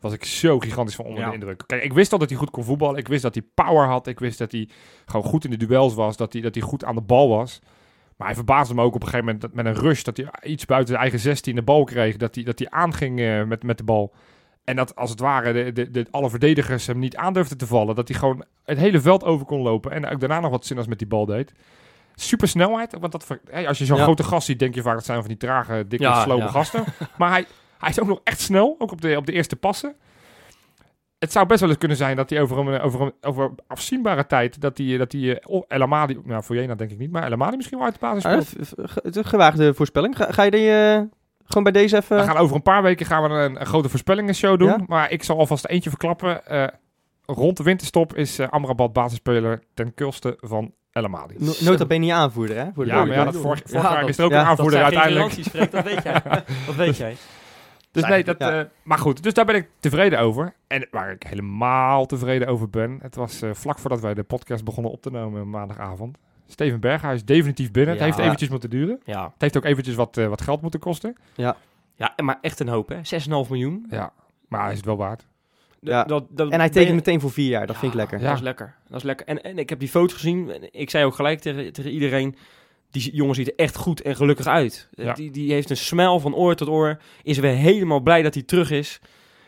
was 0.03 0.13
ik 0.13 0.25
zo 0.25 0.59
gigantisch 0.59 0.95
van 0.95 1.05
onder 1.05 1.21
Ja. 1.23 1.29
de 1.29 1.35
indruk. 1.35 1.63
Kijk, 1.67 1.83
ik 1.85 1.93
wist 1.93 2.13
al 2.13 2.19
dat 2.19 2.29
hij 2.29 2.39
goed 2.39 2.51
kon 2.51 2.65
voetballen. 2.65 2.99
Ik 2.99 3.09
wist 3.09 3.23
dat 3.23 3.35
hij 3.35 3.45
power 3.55 3.87
had. 3.87 4.07
Ik 4.07 4.19
wist 4.19 4.39
dat 4.39 4.53
hij 4.53 4.69
gewoon 5.07 5.27
goed 5.27 5.45
in 5.45 5.51
de 5.51 5.57
duels 5.67 5.95
was. 5.95 6.17
Dat 6.17 6.33
hij, 6.33 6.43
dat 6.43 6.55
hij 6.55 6.63
goed 6.65 6.85
aan 6.85 6.95
de 6.95 7.01
bal 7.01 7.29
was. 7.29 7.59
Maar 8.17 8.27
hij 8.27 8.37
verbaasde 8.37 8.75
me 8.75 8.83
ook 8.83 8.95
op 8.95 9.03
een 9.03 9.09
gegeven 9.09 9.25
moment 9.25 9.41
dat 9.43 9.53
met 9.55 9.67
een 9.67 9.83
rush. 9.83 10.03
Dat 10.03 10.17
hij 10.17 10.27
iets 10.43 10.65
buiten 10.65 10.89
zijn 10.89 11.01
eigen 11.01 11.19
16 11.21 11.55
de 11.55 11.63
bal 11.63 11.85
kreeg. 11.85 12.17
Dat 12.17 12.35
hij, 12.35 12.45
dat 12.45 12.59
hij 12.59 12.71
aanging 12.71 13.21
eh, 13.21 13.43
met, 13.43 13.63
met 13.63 13.79
de 13.79 13.85
bal. 13.85 14.15
En 14.65 14.77
dat 14.77 14.97
als 14.97 15.11
het 15.11 15.21
ware 15.21 15.53
de, 15.53 15.73
de, 15.73 15.91
de, 15.91 16.07
alle 16.11 16.31
verdedigers 16.31 16.87
hem 16.87 16.99
niet 16.99 17.17
aandurfden 17.17 17.59
te 17.59 17.67
vallen. 17.67 17.95
Dat 17.95 18.09
hij 18.09 18.19
gewoon 18.19 18.45
het 18.65 18.79
hele 18.79 19.01
veld 19.01 19.25
over 19.25 19.47
kon 19.47 19.61
lopen. 19.61 19.91
En 19.93 20.07
ook 20.09 20.21
daarna 20.21 20.41
nog 20.41 20.51
wat 20.51 20.67
zinnigs 20.67 20.89
met 20.89 20.99
die 20.99 21.07
bal 21.09 21.27
deed. 21.27 21.53
Super 22.15 22.49
snelheid. 22.49 22.97
Want 23.01 23.13
dat, 23.13 23.27
als 23.67 23.79
je 23.79 23.85
zo'n 23.85 23.97
Ja. 23.97 24.03
grote 24.03 24.23
gast 24.23 24.47
ziet, 24.47 24.59
denk 24.59 24.75
je 24.75 24.83
vaak 24.83 24.95
dat 24.95 25.05
zijn 25.05 25.19
van 25.19 25.29
die 25.29 25.37
trage, 25.37 25.85
dikke, 25.89 26.05
Ja, 26.05 26.23
slome 26.23 26.43
ja. 26.43 26.49
gasten. 26.49 26.85
Maar 27.19 27.31
hij, 27.31 27.47
hij 27.83 27.91
is 27.91 28.01
ook 28.01 28.07
nog 28.09 28.21
echt 28.25 28.41
snel. 28.41 28.75
Ook 28.79 28.93
op 28.93 29.01
de, 29.01 29.17
op 29.17 29.27
de 29.27 29.33
eerste 29.33 29.57
passen. 29.57 29.95
Het 31.19 31.33
zou 31.33 31.47
best 31.47 31.61
wel 31.61 31.69
eens 31.69 31.79
kunnen 31.79 31.97
zijn 31.97 32.17
dat 32.17 32.31
hij 32.31 32.41
over 32.41 32.59
een, 32.59 32.81
over 32.81 33.01
een 33.01 33.13
over 33.21 33.51
afzienbare 33.67 34.27
tijd. 34.27 34.61
dat 34.61 34.79
hij, 34.79 34.97
dat 34.97 35.13
hij 35.13 35.21
eh, 35.41 35.55
oh, 35.55 35.65
El 35.69 35.83
Amadi. 35.83 36.19
Nou, 36.25 36.45
voor 36.45 36.57
Jena 36.57 36.75
denk 36.75 36.91
ik 36.91 36.99
niet. 36.99 37.11
Maar 37.11 37.23
El 37.23 37.33
Amadi 37.33 37.57
misschien 37.57 37.79
wel 37.79 37.87
uit 37.87 37.95
de 37.95 38.01
basis 38.01 38.25
Ah, 38.25 38.41
speelt. 38.41 39.17
een 39.17 39.25
gewaagde 39.25 39.75
voorspelling. 39.75 40.17
Ga, 40.17 40.33
ga 40.33 40.43
je 40.43 40.51
die 40.51 40.71
eh, 40.71 41.01
gewoon 41.45 41.63
bij 41.63 41.73
deze 41.73 41.97
even... 41.97 42.17
We 42.17 42.23
gaan 42.23 42.37
over 42.37 42.57
een 42.57 42.63
paar 42.63 42.83
weken 42.83 43.07
gaan 43.07 43.23
we 43.23 43.29
een, 43.29 43.61
een 43.61 43.67
grote 43.67 43.89
voorspellingenshow 43.89 44.59
doen. 44.59 44.69
Ja? 44.69 44.79
Maar 44.87 45.11
ik 45.11 45.23
zal 45.23 45.39
alvast 45.39 45.65
eentje 45.67 45.91
verklappen. 45.91 46.47
Eh, 46.47 46.67
rond 47.27 47.57
de 47.57 47.63
winterstop 47.63 48.15
is 48.15 48.41
Amrabat 48.41 48.93
basisspeler 48.93 49.63
ten 49.75 49.95
koste 49.95 50.37
van 50.41 50.73
El 50.93 51.05
Amadi. 51.05 51.35
No 51.39 51.53
nota 51.61 51.85
bene 51.87 52.05
niet 52.05 52.13
aanvoerder, 52.13 52.57
hè? 52.57 52.65
Voor 52.75 52.85
de 52.85 52.91
Ja, 52.91 53.05
maar 53.05 53.17
ja, 53.17 53.25
dat 53.25 53.37
vorig, 53.37 53.59
Ja, 53.59 53.67
vorig 53.69 53.91
jaar 53.91 54.01
dat- 54.01 54.09
is 54.09 54.19
er 54.19 54.25
ook 54.25 54.31
ja, 54.31 54.41
een 54.41 54.47
aanvoerder 54.47 54.81
dat 54.81 54.95
uiteindelijk. 54.95 55.71
dat 55.71 55.85
weet 55.85 56.03
jij. 56.03 56.23
dat 56.67 56.75
weet 56.77 56.97
jij. 56.97 57.17
Dus 57.93 58.05
nee, 58.05 58.25
dat, 58.25 58.39
Ja. 58.39 58.61
eh, 58.61 58.67
maar 58.83 58.99
goed, 58.99 59.23
dus 59.23 59.35
daar 59.35 59.45
ben 59.45 59.55
ik 59.55 59.69
tevreden 59.81 60.19
over. 60.19 60.55
En 60.67 60.87
waar 60.91 61.11
ik 61.11 61.23
helemaal 61.23 62.07
tevreden 62.07 62.49
over 62.49 62.71
ben, 62.71 62.99
het 63.03 63.15
was 63.15 63.43
eh, 63.43 63.51
vlak 63.53 63.79
voordat 63.79 64.01
wij 64.01 64.15
de 64.15 64.23
podcast 64.23 64.65
begonnen 64.65 64.93
op 64.93 65.03
te 65.03 65.11
nemen 65.11 65.51
maandagavond. 65.51 66.19
Steven 66.47 66.81
Berghuis 66.81 67.17
is 67.17 67.25
definitief 67.25 67.71
binnen. 67.71 67.95
Ja. 67.95 68.01
Het 68.05 68.09
heeft 68.15 68.25
eventjes 68.27 68.49
moeten 68.49 68.71
duren. 68.71 69.01
Ja. 69.05 69.25
Het 69.25 69.41
heeft 69.43 69.57
ook 69.57 69.65
eventjes 69.65 69.95
wat, 69.95 70.17
eh, 70.17 70.27
wat 70.29 70.41
geld 70.41 70.61
moeten 70.63 70.81
kosten. 70.81 71.17
ja, 71.35 71.57
maar 72.23 72.39
echt 72.41 72.61
een 72.61 72.69
hoop, 72.69 72.89
hè? 72.89 73.05
6,5 73.05 73.49
miljoen. 73.51 73.87
Ja, 73.91 74.13
maar 74.49 74.61
hij 74.63 74.71
is 74.71 74.77
het 74.77 74.87
wel 74.87 74.97
waard. 74.97 75.27
Ja. 75.81 76.05
Dat, 76.05 76.25
dat, 76.31 76.51
En 76.51 76.57
hij 76.59 76.67
je- 76.67 76.73
tekent 76.73 76.95
meteen 76.95 77.21
voor 77.21 77.31
vier 77.31 77.49
jaar. 77.49 77.67
Dat 77.67 77.77
vind 77.79 77.93
ik 77.93 77.99
lekker. 77.99 78.19
Ja. 78.21 78.25
Dat 78.27 78.35
is 78.37 78.41
lekker. 78.43 78.75
Dat 78.89 78.97
is 78.99 79.03
lekker. 79.03 79.27
En, 79.27 79.43
en 79.43 79.59
ik 79.59 79.69
heb 79.69 79.79
die 79.79 79.89
foto 79.89 80.15
gezien. 80.15 80.51
En 80.51 80.69
Ik 80.73 80.91
zei 80.91 81.05
ook 81.05 81.15
gelijk 81.15 81.41
tegen, 81.41 81.73
tegen 81.73 81.91
iedereen. 81.91 82.37
Die 82.93 83.15
jongen 83.15 83.35
ziet 83.35 83.47
er 83.49 83.55
echt 83.57 83.77
goed 83.77 84.03
en 84.03 84.17
gelukkig 84.17 84.47
uit. 84.47 84.89
Eh, 84.95 85.05
Ja. 85.05 85.13
Die, 85.13 85.31
die 85.31 85.53
heeft 85.53 85.71
een 85.71 85.77
smel 85.77 86.21
van 86.21 86.35
oor 86.35 86.55
tot 86.55 86.69
oor. 86.69 86.99
Is 87.23 87.39
weer 87.39 87.55
helemaal 87.55 88.01
blij 88.01 88.23
dat 88.23 88.35
hij 88.35 88.43
terug 88.43 88.71
is. 88.71 89.01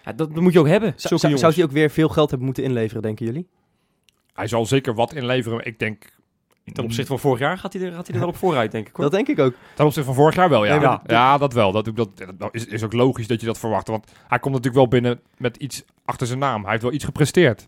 Ja, 0.05 0.13
dat, 0.13 0.35
dat 0.35 0.43
moet 0.43 0.53
je 0.53 0.59
ook 0.59 0.67
hebben. 0.67 0.93
Zou, 0.97 1.37
zou, 1.37 1.55
hij 1.55 1.65
ook 1.65 1.71
weer 1.71 1.91
veel 1.91 2.09
geld 2.09 2.29
hebben 2.29 2.47
moeten 2.47 2.65
inleveren, 2.65 3.03
denken 3.03 3.27
jullie? 3.27 3.49
Hij 4.33 4.47
zal 4.47 4.67
zeker 4.67 4.95
wat 4.95 5.15
inleveren. 5.15 5.67
Ik 5.67 5.79
denk... 5.79 6.13
Ten 6.73 6.85
opzichte 6.85 7.07
van 7.11 7.19
vorig 7.19 7.39
jaar 7.39 7.59
gaat 7.59 7.73
hij 7.73 7.83
er, 7.83 7.93
gaat 7.93 8.07
hij 8.07 8.15
er 8.15 8.21
wel 8.21 8.31
op 8.31 8.37
vooruit, 8.37 8.73
denk 8.73 8.89
ik. 8.89 8.97
Hoor. 8.97 9.05
Dat 9.05 9.15
denk 9.15 9.29
ik 9.29 9.39
ook. 9.39 9.55
Ten 9.75 9.85
opzichte 9.85 10.09
van 10.09 10.15
vorig 10.15 10.35
jaar 10.35 10.49
wel, 10.49 10.65
ja. 10.65 10.79
Nee, 10.79 10.99
ja. 11.17 11.39
dat 11.39 11.53
wel. 11.53 11.73
Dat, 11.73 11.91
dat, 11.95 12.09
dat 12.39 12.55
is, 12.55 12.67
is 12.67 12.83
ook 12.83 12.93
logisch 12.93 13.27
dat 13.27 13.41
je 13.41 13.47
dat 13.47 13.59
verwacht. 13.59 13.89
Want 13.89 14.13
hij 14.27 14.39
komt 14.39 14.55
natuurlijk 14.55 14.75
wel 14.75 15.01
binnen 15.01 15.21
met 15.37 15.57
iets 15.57 15.85
achter 16.05 16.27
zijn 16.27 16.39
naam. 16.39 16.63
Hij 16.63 16.71
heeft 16.71 16.83
wel 16.83 16.93
iets 16.93 17.05
gepresteerd. 17.05 17.67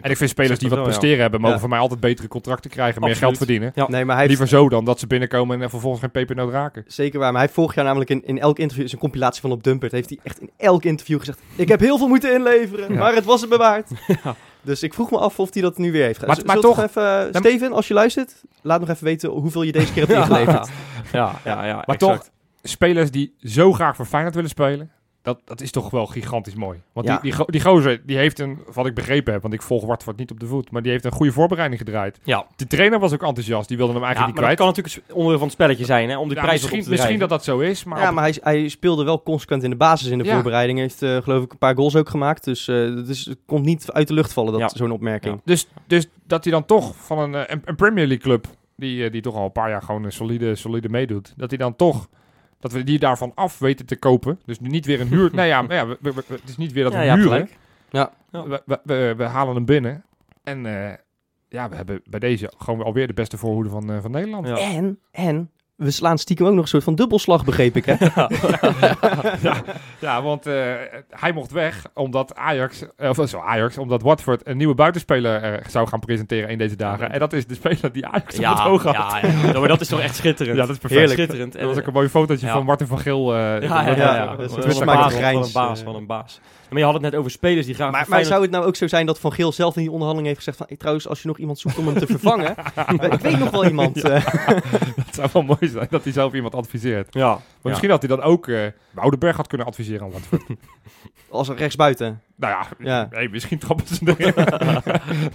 En 0.00 0.10
ik 0.10 0.16
vind 0.16 0.30
spelers 0.30 0.58
die 0.58 0.68
wat 0.68 0.78
ja. 0.78 0.84
presteren 0.84 1.20
hebben, 1.20 1.40
mogen 1.40 1.54
Ja. 1.54 1.60
voor 1.60 1.68
mij 1.70 1.78
altijd 1.78 2.00
betere 2.00 2.28
contracten 2.28 2.70
krijgen, 2.70 3.02
meer 3.02 3.16
geld 3.16 3.36
verdienen. 3.36 3.72
Ja. 3.74 3.88
Nee, 3.88 4.04
maar 4.04 4.16
hij 4.16 4.26
heeft, 4.26 4.38
Liever 4.38 4.58
zo 4.58 4.68
dan 4.68 4.84
dat 4.84 4.98
ze 5.00 5.06
binnenkomen 5.06 5.62
en 5.62 5.70
vervolgens 5.70 6.02
geen 6.02 6.10
pepernoot 6.10 6.52
raken. 6.52 6.84
Zeker 6.86 7.18
waar, 7.18 7.26
maar 7.32 7.36
hij 7.36 7.42
heeft 7.42 7.54
vorig 7.54 7.74
jaar 7.74 7.84
namelijk 7.84 8.10
in, 8.10 8.22
in 8.26 8.38
elk 8.38 8.58
interview, 8.58 8.84
is 8.86 8.92
een 8.92 8.98
compilatie 8.98 9.40
van 9.40 9.50
op 9.52 9.62
Dumpert, 9.62 9.92
heeft 9.92 10.08
hij 10.08 10.18
echt 10.22 10.40
in 10.40 10.50
elk 10.56 10.84
interview 10.84 11.18
gezegd, 11.18 11.40
ik 11.56 11.68
heb 11.68 11.80
heel 11.80 11.98
veel 11.98 12.08
moeten 12.08 12.34
inleveren, 12.34 12.92
Ja. 12.92 12.98
maar 12.98 13.14
het 13.14 13.24
was 13.24 13.40
het 13.40 13.50
me 13.50 13.56
waard. 13.56 13.90
Ja. 14.24 14.34
Dus 14.62 14.82
ik 14.82 14.94
vroeg 14.94 15.10
me 15.10 15.18
af 15.18 15.38
of 15.38 15.52
hij 15.52 15.62
dat 15.62 15.78
nu 15.78 15.92
weer 15.92 16.04
heeft 16.04 16.18
gedaan. 16.18 16.36
Maar- 16.46 16.56
toch- 16.58 16.82
even, 16.82 17.32
Dan- 17.32 17.42
Steven, 17.42 17.72
als 17.72 17.88
je 17.88 17.94
luistert, 17.94 18.42
laat 18.62 18.80
nog 18.80 18.88
even 18.88 19.04
weten 19.04 19.30
hoeveel 19.30 19.62
je 19.62 19.72
deze 19.72 19.92
keer 19.92 20.06
hebt 20.06 20.18
ingeleverd. 20.28 20.68
Ja, 21.12 21.32
ja, 21.44 21.64
ja. 21.66 21.74
Maar 21.74 21.84
exact. 21.96 21.98
toch, 21.98 22.28
spelers 22.62 23.10
die 23.10 23.34
zo 23.42 23.72
graag 23.72 23.96
voor 23.96 24.06
Feyenoord 24.06 24.34
willen 24.34 24.50
spelen, 24.50 24.90
dat, 25.22 25.40
dat 25.44 25.60
is 25.60 25.70
toch 25.70 25.90
wel 25.90 26.06
gigantisch 26.06 26.54
mooi. 26.54 26.78
Want 26.92 27.06
Ja. 27.06 27.18
die, 27.22 27.34
die, 27.36 27.44
die 27.46 27.60
gozer, 27.60 28.02
die 28.06 28.16
heeft 28.16 28.38
een, 28.38 28.58
wat 28.72 28.86
ik 28.86 28.94
begrepen 28.94 29.32
heb, 29.32 29.42
want 29.42 29.54
ik 29.54 29.62
volg 29.62 29.84
Wartvoort 29.84 30.16
niet 30.16 30.30
op 30.30 30.40
de 30.40 30.46
voet, 30.46 30.70
maar 30.70 30.82
die 30.82 30.90
heeft 30.92 31.04
een 31.04 31.12
goede 31.12 31.32
voorbereiding 31.32 31.80
gedraaid. 31.80 32.18
Ja. 32.24 32.46
De 32.56 32.66
trainer 32.66 32.98
was 32.98 33.12
ook 33.12 33.22
enthousiast, 33.22 33.68
die 33.68 33.76
wilde 33.76 33.92
hem 33.92 34.00
Ja, 34.02 34.06
eigenlijk 34.06 34.38
maar 34.40 34.48
dat 34.48 34.58
niet 34.58 34.74
kan 34.74 34.74
kwijt. 34.84 34.94
natuurlijk 34.96 35.12
onderdeel 35.18 35.38
van 35.38 35.46
het 35.48 35.56
spelletje 35.56 35.84
zijn, 35.84 36.08
hè? 36.08 36.18
Om 36.18 36.28
die 36.28 36.36
Ja, 36.36 36.42
prijs 36.42 36.54
misschien 36.60 36.78
op 36.78 36.84
te 36.84 36.90
misschien 36.90 37.18
dat 37.18 37.28
dat 37.28 37.44
zo 37.44 37.58
is, 37.58 37.84
maar, 37.84 38.00
ja, 38.00 38.08
op- 38.08 38.14
maar 38.14 38.24
hij, 38.24 38.36
hij 38.42 38.68
speelde 38.68 39.04
wel 39.04 39.22
consequent 39.22 39.62
in 39.62 39.70
de 39.70 39.76
basis 39.76 40.08
in 40.08 40.18
de 40.18 40.24
Ja. 40.24 40.34
voorbereiding. 40.34 40.78
Heeft 40.78 41.02
eh, 41.02 41.16
geloof 41.16 41.44
ik 41.44 41.52
een 41.52 41.58
paar 41.58 41.74
goals 41.76 41.96
ook 41.96 42.08
gemaakt. 42.08 42.44
Dus, 42.44 42.68
eh, 42.68 42.74
dus 42.76 43.24
het 43.24 43.38
komt 43.46 43.64
niet 43.64 43.92
uit 43.92 44.08
de 44.08 44.14
lucht 44.14 44.32
vallen, 44.32 44.52
dat 44.52 44.60
Ja. 44.60 44.68
zo'n 44.76 44.90
opmerking. 44.90 45.40
Dus, 45.44 45.66
dus 45.86 46.08
dat 46.26 46.44
hij 46.44 46.52
dan 46.52 46.64
toch 46.66 46.96
van 46.96 47.18
een, 47.18 47.34
eh, 47.34 47.42
een, 47.54 47.62
een 47.64 47.76
Premier 47.76 48.06
League 48.06 48.24
club, 48.24 48.46
die, 48.76 49.10
die 49.10 49.22
toch 49.22 49.34
al 49.34 49.44
een 49.44 49.52
paar 49.52 49.70
jaar 49.70 49.82
gewoon 49.82 50.04
een 50.04 50.12
solide, 50.12 50.54
solide 50.54 50.88
meedoet, 50.88 51.32
dat 51.36 51.48
hij 51.50 51.58
dan 51.58 51.76
toch, 51.76 52.08
dat 52.60 52.72
we 52.72 52.84
die 52.84 52.98
daarvan 52.98 53.32
af 53.34 53.58
weten 53.58 53.86
te 53.86 53.96
kopen. 53.96 54.40
Dus 54.44 54.60
niet 54.60 54.86
weer 54.86 55.00
een 55.00 55.08
huur. 55.08 55.30
nee, 55.34 55.48
ja, 55.48 55.62
maar 55.62 55.74
ja 55.76 55.86
we- 55.86 55.98
we- 56.00 56.12
we- 56.12 56.22
het 56.28 56.48
is 56.48 56.56
niet 56.56 56.72
weer 56.72 56.84
dat 56.84 56.92
Ja, 56.92 56.98
we 56.98 57.04
ja, 57.04 57.16
huren. 57.16 57.48
Ja. 57.90 58.12
We, 58.30 58.62
we, 58.66 58.80
we, 58.84 59.14
we 59.16 59.24
halen 59.24 59.54
hem 59.54 59.64
binnen. 59.64 60.04
En 60.42 60.66
eh, 60.66 60.94
ja, 61.48 61.68
we 61.68 61.76
hebben 61.76 62.00
bij 62.04 62.20
deze 62.20 62.52
gewoon 62.58 62.82
alweer 62.82 63.06
de 63.06 63.12
beste 63.12 63.36
voorhoede 63.38 63.68
van, 63.70 63.92
eh, 63.92 64.00
van 64.00 64.10
Nederland. 64.10 64.46
Ja. 64.48 64.58
En, 64.58 64.98
en, 65.10 65.50
we 65.78 65.90
slaan 65.90 66.18
stiekem 66.18 66.46
ook 66.46 66.52
nog 66.52 66.62
een 66.62 66.68
soort 66.68 66.84
van 66.84 66.94
dubbelslag, 66.94 67.44
begreep 67.44 67.76
ik, 67.76 67.84
hè? 67.84 67.94
ja, 69.48 69.62
ja, 69.98 70.22
want 70.22 70.46
eh, 70.46 70.54
hij 71.10 71.32
mocht 71.32 71.50
weg 71.50 71.84
omdat 71.94 72.34
Ajax, 72.36 72.82
eh, 72.96 73.08
of 73.18 73.28
zo 73.28 73.38
Ajax, 73.38 73.78
omdat 73.78 74.02
Watford 74.02 74.46
een 74.46 74.56
nieuwe 74.56 74.74
buitenspeler 74.74 75.42
eh, 75.42 75.64
zou 75.68 75.88
gaan 75.88 76.00
presenteren 76.00 76.48
in 76.48 76.58
deze 76.58 76.76
dagen. 76.76 77.12
En 77.12 77.18
dat 77.18 77.32
is 77.32 77.46
de 77.46 77.54
speler 77.54 77.92
die 77.92 78.06
Ajax 78.06 78.38
op 78.38 78.44
het 78.44 78.64
oog 78.64 78.82
had. 78.82 78.94
ja, 78.94 79.18
ja. 79.22 79.28
Ja, 79.52 79.58
maar 79.58 79.68
dat 79.68 79.80
is 79.80 79.88
toch 79.88 80.00
echt 80.00 80.16
schitterend. 80.16 80.56
Ja, 80.56 80.62
dat 80.66 80.74
is 80.74 80.78
perfect. 80.80 81.00
Heerlijk. 81.00 81.20
schitterend. 81.20 81.52
Dat 81.52 81.62
was 81.62 81.78
ook 81.78 81.86
een 81.86 81.92
mooi 81.92 82.08
fotootje 82.08 82.46
Ja. 82.46 82.52
van 82.52 82.64
Martin 82.64 82.86
van 82.86 82.98
Geel. 82.98 83.34
eh, 83.34 83.38
Ja, 83.40 83.50
ja, 83.60 83.84
dat- 83.84 83.96
ja, 83.96 84.36
dat- 84.36 84.54
ja. 84.54 84.64
is 84.64 84.78
een 84.78 84.86
baas, 85.52 85.82
wat 85.82 85.94
een 85.94 86.06
baas, 86.06 86.40
eh. 86.68 86.72
Maar 86.72 86.78
je 86.78 86.84
had 86.84 86.94
het 86.94 87.02
net 87.02 87.14
over 87.14 87.30
spelers 87.30 87.66
die 87.66 87.74
graag 87.74 87.90
Maar, 87.90 87.96
maar 88.00 88.04
Feyenoord- 88.08 88.28
zou 88.32 88.42
het 88.42 88.50
nou 88.50 88.64
ook 88.66 88.76
zo 88.76 88.86
zijn 88.86 89.06
dat 89.06 89.20
Van 89.20 89.32
Geel 89.32 89.52
zelf 89.52 89.76
in 89.76 89.80
die 89.82 89.90
onderhandeling 89.90 90.26
heeft 90.34 90.38
gezegd 90.44 90.56
van... 90.56 90.66
"Hey, 90.68 90.76
trouwens, 90.76 91.08
als 91.08 91.22
je 91.22 91.28
nog 91.28 91.38
iemand 91.38 91.58
zoekt 91.58 91.78
om 91.78 91.86
hem 91.86 91.98
te 91.98 92.06
vervangen... 92.16 92.54
ik 93.10 93.20
weet 93.20 93.38
nog 93.38 93.50
wel 93.50 93.64
iemand. 93.66 94.02
eh, 94.04 94.26
Het 95.06 95.14
zou 95.14 95.28
wel 95.32 95.42
mooi 95.42 95.68
zijn 95.68 95.86
dat 95.90 96.04
hij 96.04 96.12
zelf 96.12 96.32
iemand 96.34 96.54
adviseert. 96.54 97.14
Maar 97.14 97.22
Ja. 97.22 97.28
ja. 97.30 97.40
misschien 97.62 97.90
had 97.90 98.02
hij 98.02 98.16
dan 98.16 98.22
ook 98.22 98.48
eh 98.48 98.66
Woudenberg 98.90 99.36
had 99.36 99.46
kunnen 99.46 99.66
adviseren 99.66 100.02
aan 100.02 100.10
Watford. 100.10 100.42
als 101.30 101.48
rechtsbuiten. 101.48 102.22
nou 102.36 102.52
ja, 102.52 102.66
Ja. 102.78 103.08
Hey, 103.10 103.28
misschien 103.28 103.58
trappen 103.58 103.86
ze 103.86 104.14
erin. 104.16 104.32
Dan 104.34 104.82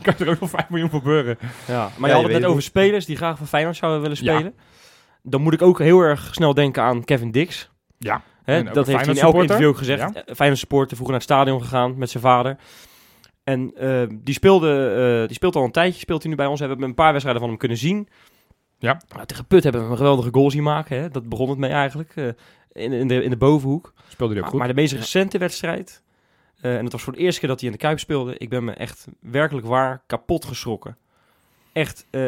kan 0.02 0.14
er 0.18 0.30
ook 0.30 0.40
nog 0.40 0.50
5 0.50 0.70
miljoen 0.70 0.90
voor 0.90 1.02
beuren. 1.02 1.38
Ja, 1.68 1.90
maar 1.98 2.10
Ja, 2.10 2.16
je 2.16 2.22
had 2.22 2.32
het 2.32 2.42
net 2.42 2.50
over 2.50 2.62
spelers 2.64 3.06
die 3.06 3.16
graag 3.16 3.38
voor 3.38 3.48
Feyenoord 3.48 3.76
zouden 3.76 4.02
willen 4.02 4.18
Ja. 4.22 4.34
spelen. 4.34 4.54
Dan 5.22 5.42
moet 5.42 5.54
ik 5.54 5.62
ook 5.62 5.80
heel 5.80 6.00
erg 6.00 6.30
snel 6.34 6.54
denken 6.54 6.84
aan 6.84 7.04
Kevin 7.04 7.32
Dix. 7.32 7.70
Ja. 7.98 8.22
Hè, 8.44 8.64
dat 8.64 8.88
heeft 8.88 8.88
hij 8.88 9.02
in 9.02 9.08
elk 9.08 9.16
supporter. 9.18 9.42
interview 9.42 9.68
ook 9.68 9.78
gezegd. 9.78 10.00
Ja. 10.00 10.24
Ja. 10.26 10.36
Feyenoord 10.36 10.60
supporter, 10.60 10.96
vroeger 10.96 11.16
naar 11.18 11.24
het 11.26 11.32
stadion 11.32 11.62
gegaan 11.62 11.98
met 11.98 12.10
zijn 12.10 12.24
vader. 12.24 12.58
En 13.44 13.72
eh, 13.76 14.04
die, 14.12 14.34
speelde, 14.34 14.70
eh, 15.22 15.28
die 15.28 15.36
speelt 15.36 15.56
al 15.56 15.64
een 15.64 15.72
tijdje, 15.72 16.00
speelt 16.00 16.22
hij 16.22 16.32
nu 16.32 16.38
bij 16.38 16.46
ons. 16.46 16.60
We 16.60 16.66
hebben 16.68 16.88
een 16.88 16.94
paar 16.94 17.10
wedstrijden 17.10 17.42
van 17.42 17.50
hem 17.52 17.60
kunnen 17.60 17.78
zien. 17.78 18.08
Ja. 18.78 19.02
Nou, 19.14 19.26
tegen 19.26 19.46
Put 19.46 19.64
hebben 19.64 19.86
we 19.86 19.92
een 19.92 19.98
geweldige 19.98 20.30
goal 20.32 20.52
zien 20.52 20.64
maken. 20.64 20.98
Hè. 20.98 21.10
Dat 21.10 21.30
begon 21.30 21.50
het 21.50 21.58
mee 21.58 21.72
eigenlijk. 21.72 22.12
eh, 22.16 22.28
in, 22.74 22.92
in, 22.92 23.08
de, 23.08 23.24
in 23.24 23.30
de 23.30 23.38
bovenhoek. 23.38 23.94
Speelde 24.08 24.18
hij 24.18 24.28
ook 24.28 24.40
Maar, 24.42 24.50
goed. 24.50 24.60
maar 24.60 24.68
de 24.68 24.74
meest 24.82 24.94
recente 24.94 25.38
wedstrijd, 25.38 26.04
eh, 26.62 26.78
en 26.78 26.84
het 26.84 26.92
was 26.92 27.02
voor 27.02 27.14
de 27.14 27.20
eerste 27.20 27.40
keer 27.40 27.50
dat 27.50 27.60
hij 27.60 27.70
in 27.70 27.76
de 27.76 27.82
Kuip 27.82 28.00
speelde, 28.00 28.38
ik 28.38 28.50
ben 28.50 28.64
me 28.64 28.72
echt 28.72 29.08
werkelijk 29.20 29.68
waar 29.68 30.04
kapot 30.08 30.46
geschrokken. 30.46 30.98
Echt, 31.74 32.08
eh, 32.10 32.24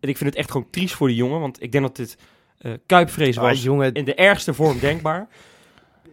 en 0.00 0.08
ik 0.08 0.16
vind 0.16 0.30
het 0.30 0.38
echt 0.38 0.50
gewoon 0.50 0.70
triest 0.70 0.94
voor 0.94 1.08
die 1.08 1.16
jongen, 1.16 1.40
want 1.40 1.62
ik 1.62 1.72
denk 1.72 1.84
dat 1.84 1.96
dit 1.96 2.18
eh 2.58 2.72
kuipvrees 2.86 3.36
Oh, 3.36 3.42
was. 3.42 3.62
jongen, 3.62 3.92
In 3.92 4.04
de 4.04 4.14
ergste 4.14 4.54
vorm 4.54 4.78
denkbaar. 4.88 5.28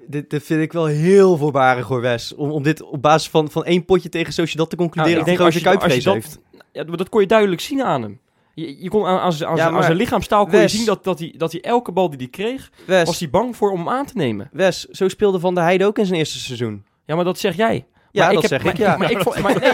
dit, 0.07 0.29
dit 0.29 0.43
vind 0.43 0.61
ik 0.61 0.73
wel 0.73 0.85
heel 0.85 1.37
voorbarig 1.37 1.87
hoor, 1.87 2.01
Wes. 2.01 2.35
Om, 2.35 2.51
om 2.51 2.63
dit 2.63 2.81
op 2.81 3.01
basis 3.01 3.29
van, 3.29 3.51
van 3.51 3.65
één 3.65 3.85
potje 3.85 4.09
tegen 4.09 4.33
Sociedad 4.33 4.69
te 4.69 4.75
concluderen 4.75 5.17
Nou, 5.17 5.31
ik 5.31 5.37
dat 5.37 5.47
denk 5.47 5.63
hij 5.63 5.69
als 5.69 5.79
je- 5.79 5.83
zijn 5.83 5.93
als 5.93 6.03
je 6.03 6.09
kuipvrees 6.11 6.39
dat- 6.43 6.49
heeft. 6.53 6.63
Ja, 6.71 6.83
maar 6.87 6.97
dat 6.97 7.09
kon 7.09 7.21
je 7.21 7.27
duidelijk 7.27 7.61
zien 7.61 7.81
aan 7.83 8.01
hem. 8.01 8.19
Je, 8.53 8.83
je 8.83 8.89
kon 8.89 9.05
aan, 9.05 9.19
aan, 9.19 9.33
zijn- 9.33 9.49
aan, 9.49 9.55
Ja, 9.55 9.61
zijn- 9.61 9.67
aan 9.69 9.73
maar 9.73 9.83
zijn 9.83 9.97
lichaamstaal 9.97 10.45
kon 10.45 10.59
je 10.59 10.67
zien 10.67 10.85
dat, 10.85 11.03
dat, 11.03 11.19
hij, 11.19 11.33
dat 11.37 11.51
hij 11.51 11.61
elke 11.61 11.91
bal 11.91 12.09
die 12.09 12.17
hij 12.17 12.27
kreeg, 12.27 12.69
was 13.05 13.19
hij 13.19 13.29
bang 13.29 13.55
voor 13.55 13.71
om 13.71 13.77
hem 13.77 13.89
aan 13.89 14.05
te 14.05 14.13
nemen. 14.15 14.49
Wes, 14.51 14.85
zo 14.85 15.07
speelde 15.07 15.39
Van 15.39 15.55
der 15.55 15.63
Heijden 15.63 15.87
ook 15.87 15.97
in 15.97 16.05
zijn 16.05 16.19
eerste 16.19 16.39
seizoen. 16.39 16.85
Ja, 17.05 17.15
maar 17.15 17.23
dat 17.25 17.39
zeg 17.39 17.55
jij. 17.55 17.85
Ja, 18.11 18.25
Maar 18.25 18.33
dat 18.33 18.41
heb- 18.41 18.51
zeg 18.51 18.63
maar, 18.63 18.73
ik, 18.73 18.79
ja. 18.79 18.97
Maar, 18.97 19.11
ik 19.11 19.19
vond, 19.21 19.39
maar, 19.39 19.59
nee, 19.59 19.71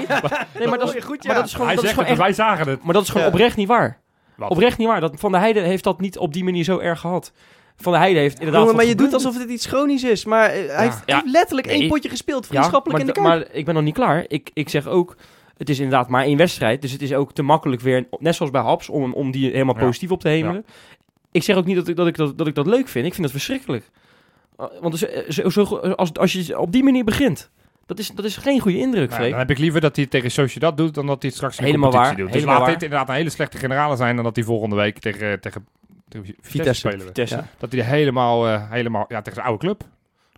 nee, 0.57 0.67
maar 0.67 0.77
dat 0.79 0.95
is, 0.95 1.03
goed, 1.03 1.23
maar 1.23 1.35
dat 1.35 1.45
is 1.45 1.51
gewoon, 1.51 1.67
Hij 1.67 1.75
dat 1.75 1.83
is 1.85 1.89
zegt 1.89 2.01
gewoon 2.01 2.17
het, 2.17 2.27
echt, 2.29 2.37
wij 2.37 2.45
zagen 2.45 2.67
het. 2.67 2.83
maar 2.83 2.93
dat 2.93 3.03
is 3.03 3.09
gewoon 3.09 3.27
Ja. 3.27 3.33
oprecht 3.33 3.55
niet 3.57 3.67
waar. 3.67 3.99
Wat? 4.41 4.49
Oprecht 4.57 4.77
niet 4.77 4.87
waar. 4.87 4.99
Dat, 5.01 5.13
Van 5.19 5.31
der 5.31 5.39
Heijden 5.41 5.63
heeft 5.63 5.83
dat 5.83 5.99
niet 6.01 6.17
op 6.17 6.33
die 6.33 6.43
manier 6.43 6.63
zo 6.63 6.77
erg 6.79 6.99
gehad. 6.99 7.31
Van 7.75 7.91
der 7.91 8.01
Heijden 8.01 8.21
heeft 8.21 8.37
inderdaad... 8.37 8.61
Jongen, 8.61 8.75
maar 8.75 8.85
je 8.85 8.95
doet 8.95 9.13
alsof 9.13 9.37
het 9.39 9.49
iets 9.49 9.65
chronisch 9.65 10.03
is. 10.03 10.25
Maar 10.25 10.49
eh, 10.49 10.75
hij 10.75 10.83
heeft 10.85 11.01
Ja. 11.05 11.23
letterlijk 11.25 11.67
Nee. 11.67 11.79
één 11.79 11.87
potje 11.89 12.09
gespeeld, 12.09 12.47
vriendschappelijk 12.47 12.91
maar, 12.91 13.07
in 13.07 13.13
de 13.13 13.21
Kuip. 13.21 13.27
maar 13.47 13.55
ik 13.57 13.65
ben 13.65 13.73
nog 13.73 13.83
niet 13.83 13.93
klaar. 13.93 14.25
Ik, 14.27 14.49
ik 14.53 14.69
zeg 14.69 14.87
ook, 14.87 15.15
het 15.57 15.69
is 15.69 15.79
inderdaad 15.79 16.09
maar 16.09 16.23
één 16.23 16.37
wedstrijd. 16.37 16.81
Dus 16.81 16.91
het 16.91 17.01
is 17.01 17.13
ook 17.13 17.33
te 17.33 17.41
makkelijk 17.43 17.81
weer, 17.81 18.07
net 18.19 18.35
zoals 18.35 18.51
bij 18.51 18.61
Haps, 18.61 18.89
om, 18.89 19.13
om 19.13 19.31
die 19.31 19.51
helemaal 19.51 19.75
positief 19.75 20.11
op 20.11 20.19
te 20.19 20.27
hemelen. 20.29 20.65
Ik 21.31 21.43
zeg 21.43 21.55
ook 21.55 21.65
niet 21.65 21.75
dat 21.75 21.87
ik 21.87 21.95
dat, 21.95 22.07
ik 22.07 22.15
dat, 22.17 22.37
dat 22.37 22.47
ik 22.47 22.55
dat 22.55 22.65
leuk 22.65 22.87
vind. 22.87 23.05
Ik 23.05 23.11
vind 23.11 23.23
dat 23.23 23.31
verschrikkelijk. 23.31 23.89
Uh, 24.59 24.65
Want 24.81 24.97
zo, 24.97 25.07
zo, 25.29 25.49
zo- 25.49 25.63
als, 25.75 26.13
als 26.13 26.31
je 26.33 26.59
op 26.59 26.71
die 26.71 26.83
manier 26.83 27.03
begint, 27.03 27.49
dat 27.95 27.99
is, 27.99 28.09
dat 28.09 28.25
is 28.25 28.37
geen 28.37 28.59
goede 28.59 28.77
indruk, 28.77 29.09
Nou, 29.09 29.19
Freek. 29.19 29.29
dan 29.29 29.39
heb 29.39 29.49
ik 29.49 29.57
liever 29.57 29.81
dat 29.81 29.95
hij 29.95 30.05
tegen 30.05 30.31
Sociedad 30.31 30.77
doet 30.77 30.93
dan 30.93 31.05
dat 31.07 31.21
hij 31.21 31.27
het 31.29 31.37
straks 31.37 31.57
in 31.57 31.63
Helemaal 31.63 31.89
competitie 31.89 32.15
waar, 32.15 32.23
doet. 32.23 32.33
Dus 32.33 32.41
helemaal 32.41 32.59
laat 32.59 32.69
waar. 32.69 32.79
dit 32.79 32.83
inderdaad 32.89 33.09
een 33.09 33.15
hele 33.15 33.29
slechte 33.29 33.57
generale 33.57 33.95
zijn 33.95 34.15
dan 34.15 34.23
dat 34.23 34.35
hij 34.35 34.45
volgende 34.45 34.75
week 34.75 34.99
tegen, 34.99 35.39
tegen, 35.41 35.65
tegen 36.07 36.25
Vitesse, 36.25 36.49
Vitesse. 36.49 36.87
spelen. 36.87 37.05
Vitesse. 37.05 37.35
Ja. 37.35 37.45
Dat 37.57 37.71
hij 37.71 37.81
helemaal, 37.81 38.47
eh, 38.47 38.71
helemaal 38.71 39.05
ja, 39.07 39.17
tegen 39.17 39.33
zijn 39.33 39.45
oude 39.45 39.59
club. 39.65 39.83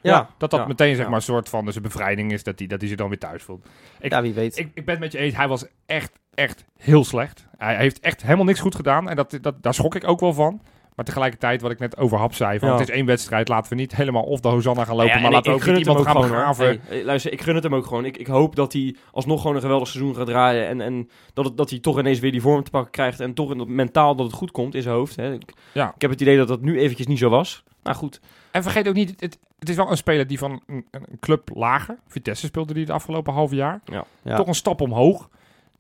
Ja. 0.01 0.29
Dat 0.37 0.51
dat 0.51 0.59
Ja. 0.59 0.67
meteen 0.67 0.95
zeg 0.95 1.03
Ja. 1.03 1.09
maar 1.09 1.19
een 1.19 1.25
soort 1.25 1.49
van 1.49 1.65
dus 1.65 1.75
een 1.75 1.81
bevrijding 1.81 2.31
is 2.31 2.43
dat 2.43 2.59
hij, 2.59 2.67
dat 2.67 2.79
hij 2.79 2.89
zich 2.89 2.97
dan 2.97 3.09
weer 3.09 3.17
thuis 3.19 3.43
voelt. 3.43 3.65
Ik, 3.99 4.11
Ja, 4.11 4.21
wie 4.21 4.33
weet. 4.33 4.57
ik, 4.57 4.69
ik 4.73 4.85
ben 4.85 4.93
het 4.95 5.03
met 5.03 5.11
je 5.11 5.17
eens, 5.17 5.35
hij 5.35 5.47
was 5.47 5.65
echt, 5.85 6.11
echt 6.33 6.65
heel 6.77 7.03
slecht. 7.03 7.47
Hij 7.57 7.75
heeft 7.75 7.99
echt 7.99 8.21
helemaal 8.23 8.45
niks 8.45 8.59
goed 8.59 8.75
gedaan 8.75 9.09
en 9.09 9.15
dat, 9.15 9.37
dat, 9.41 9.63
daar 9.63 9.73
schrok 9.73 9.95
ik 9.95 10.07
ook 10.07 10.19
wel 10.19 10.33
van. 10.33 10.61
Maar 10.95 11.05
tegelijkertijd, 11.05 11.61
wat 11.61 11.71
ik 11.71 11.79
net 11.79 11.97
over 11.97 12.17
Hap 12.17 12.33
zei, 12.33 12.59
van 12.59 12.67
Ja. 12.69 12.77
het 12.77 12.89
is 12.89 12.95
één 12.95 13.05
wedstrijd, 13.05 13.47
laten 13.47 13.69
we 13.69 13.75
niet 13.75 13.95
helemaal 13.95 14.23
of 14.23 14.39
de 14.39 14.47
Hosanna 14.47 14.85
gaan 14.85 14.95
lopen, 14.95 15.13
Ja, 15.15 15.19
maar 15.21 15.31
laten 15.31 15.51
we 15.51 15.57
ook 15.57 15.65
niet 15.65 15.77
iemand 15.77 16.01
gaan 16.05 16.21
begraven. 16.21 16.79
Hey, 16.83 17.03
luister, 17.03 17.31
ik 17.31 17.41
gun 17.41 17.55
het 17.55 17.63
hem 17.63 17.75
ook 17.75 17.85
gewoon. 17.85 18.05
Ik, 18.05 18.17
ik 18.17 18.27
hoop 18.27 18.55
dat 18.55 18.73
hij 18.73 18.95
alsnog 19.11 19.41
gewoon 19.41 19.55
een 19.55 19.61
geweldig 19.61 19.87
seizoen 19.87 20.15
gaat 20.15 20.25
draaien. 20.27 20.67
En, 20.67 20.81
en 20.81 21.09
dat, 21.33 21.45
het, 21.45 21.57
dat 21.57 21.69
hij 21.69 21.79
toch 21.79 21.99
ineens 21.99 22.19
weer 22.19 22.31
die 22.31 22.41
vorm 22.41 22.63
te 22.63 22.71
pakken 22.71 22.91
krijgt. 22.91 23.19
En 23.19 23.33
toch 23.33 23.51
in 23.51 23.57
dat 23.57 23.67
mentaal 23.67 24.15
dat 24.15 24.25
het 24.25 24.35
goed 24.35 24.51
komt 24.51 24.75
in 24.75 24.81
zijn 24.81 24.95
hoofd. 24.95 25.15
Hè. 25.15 25.33
Ik, 25.33 25.53
Ja. 25.71 25.91
ik 25.95 26.01
heb 26.01 26.11
het 26.11 26.21
idee 26.21 26.37
dat 26.37 26.47
dat 26.47 26.61
nu 26.61 26.79
eventjes 26.79 27.07
niet 27.07 27.19
zo 27.19 27.29
was. 27.29 27.63
Maar 27.83 27.95
goed. 27.95 28.19
En 28.51 28.63
vergeet 28.63 28.87
ook 28.87 28.93
niet, 28.93 29.09
het, 29.19 29.39
het 29.59 29.69
is 29.69 29.75
wel 29.75 29.91
een 29.91 29.97
speler 29.97 30.27
die 30.27 30.37
van 30.37 30.61
een, 30.67 30.85
een 30.91 31.19
club 31.19 31.49
lager, 31.53 31.97
Vitesse 32.07 32.45
speelde 32.45 32.73
die 32.73 32.83
het 32.83 32.91
afgelopen 32.91 33.33
half 33.33 33.51
jaar, 33.51 33.81
Ja. 34.23 34.35
toch 34.35 34.47
een 34.47 34.55
stap 34.55 34.81
omhoog. 34.81 35.29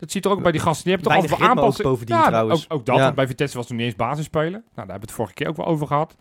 Dat 0.03 0.11
ziet 0.11 0.25
er 0.25 0.31
ook 0.31 0.41
bij 0.41 0.51
die 0.51 0.61
gasten. 0.61 0.83
Die 0.83 0.93
hebben 0.93 1.11
toch 1.11 1.21
altijd 1.21 1.39
wel 1.39 1.47
ritme 1.47 1.61
ook 1.61 1.65
aanpassing. 1.65 1.87
bovendien 1.89 2.15
ja, 2.15 2.27
trouwens. 2.27 2.65
Ook, 2.69 2.79
ook 2.79 2.85
dat. 2.85 2.95
Ja. 2.95 3.03
want 3.03 3.15
bij 3.15 3.27
Vitesse 3.27 3.57
was 3.57 3.67
toen 3.67 3.77
niet 3.77 3.85
eens 3.85 3.95
basisspeler. 3.95 4.51
Nou, 4.51 4.63
daar 4.73 4.75
hebben 4.75 4.95
we 4.95 5.05
het 5.05 5.11
vorige 5.11 5.33
keer 5.33 5.47
ook 5.47 5.55
wel 5.55 5.65
over 5.65 5.87
gehad. 5.87 6.15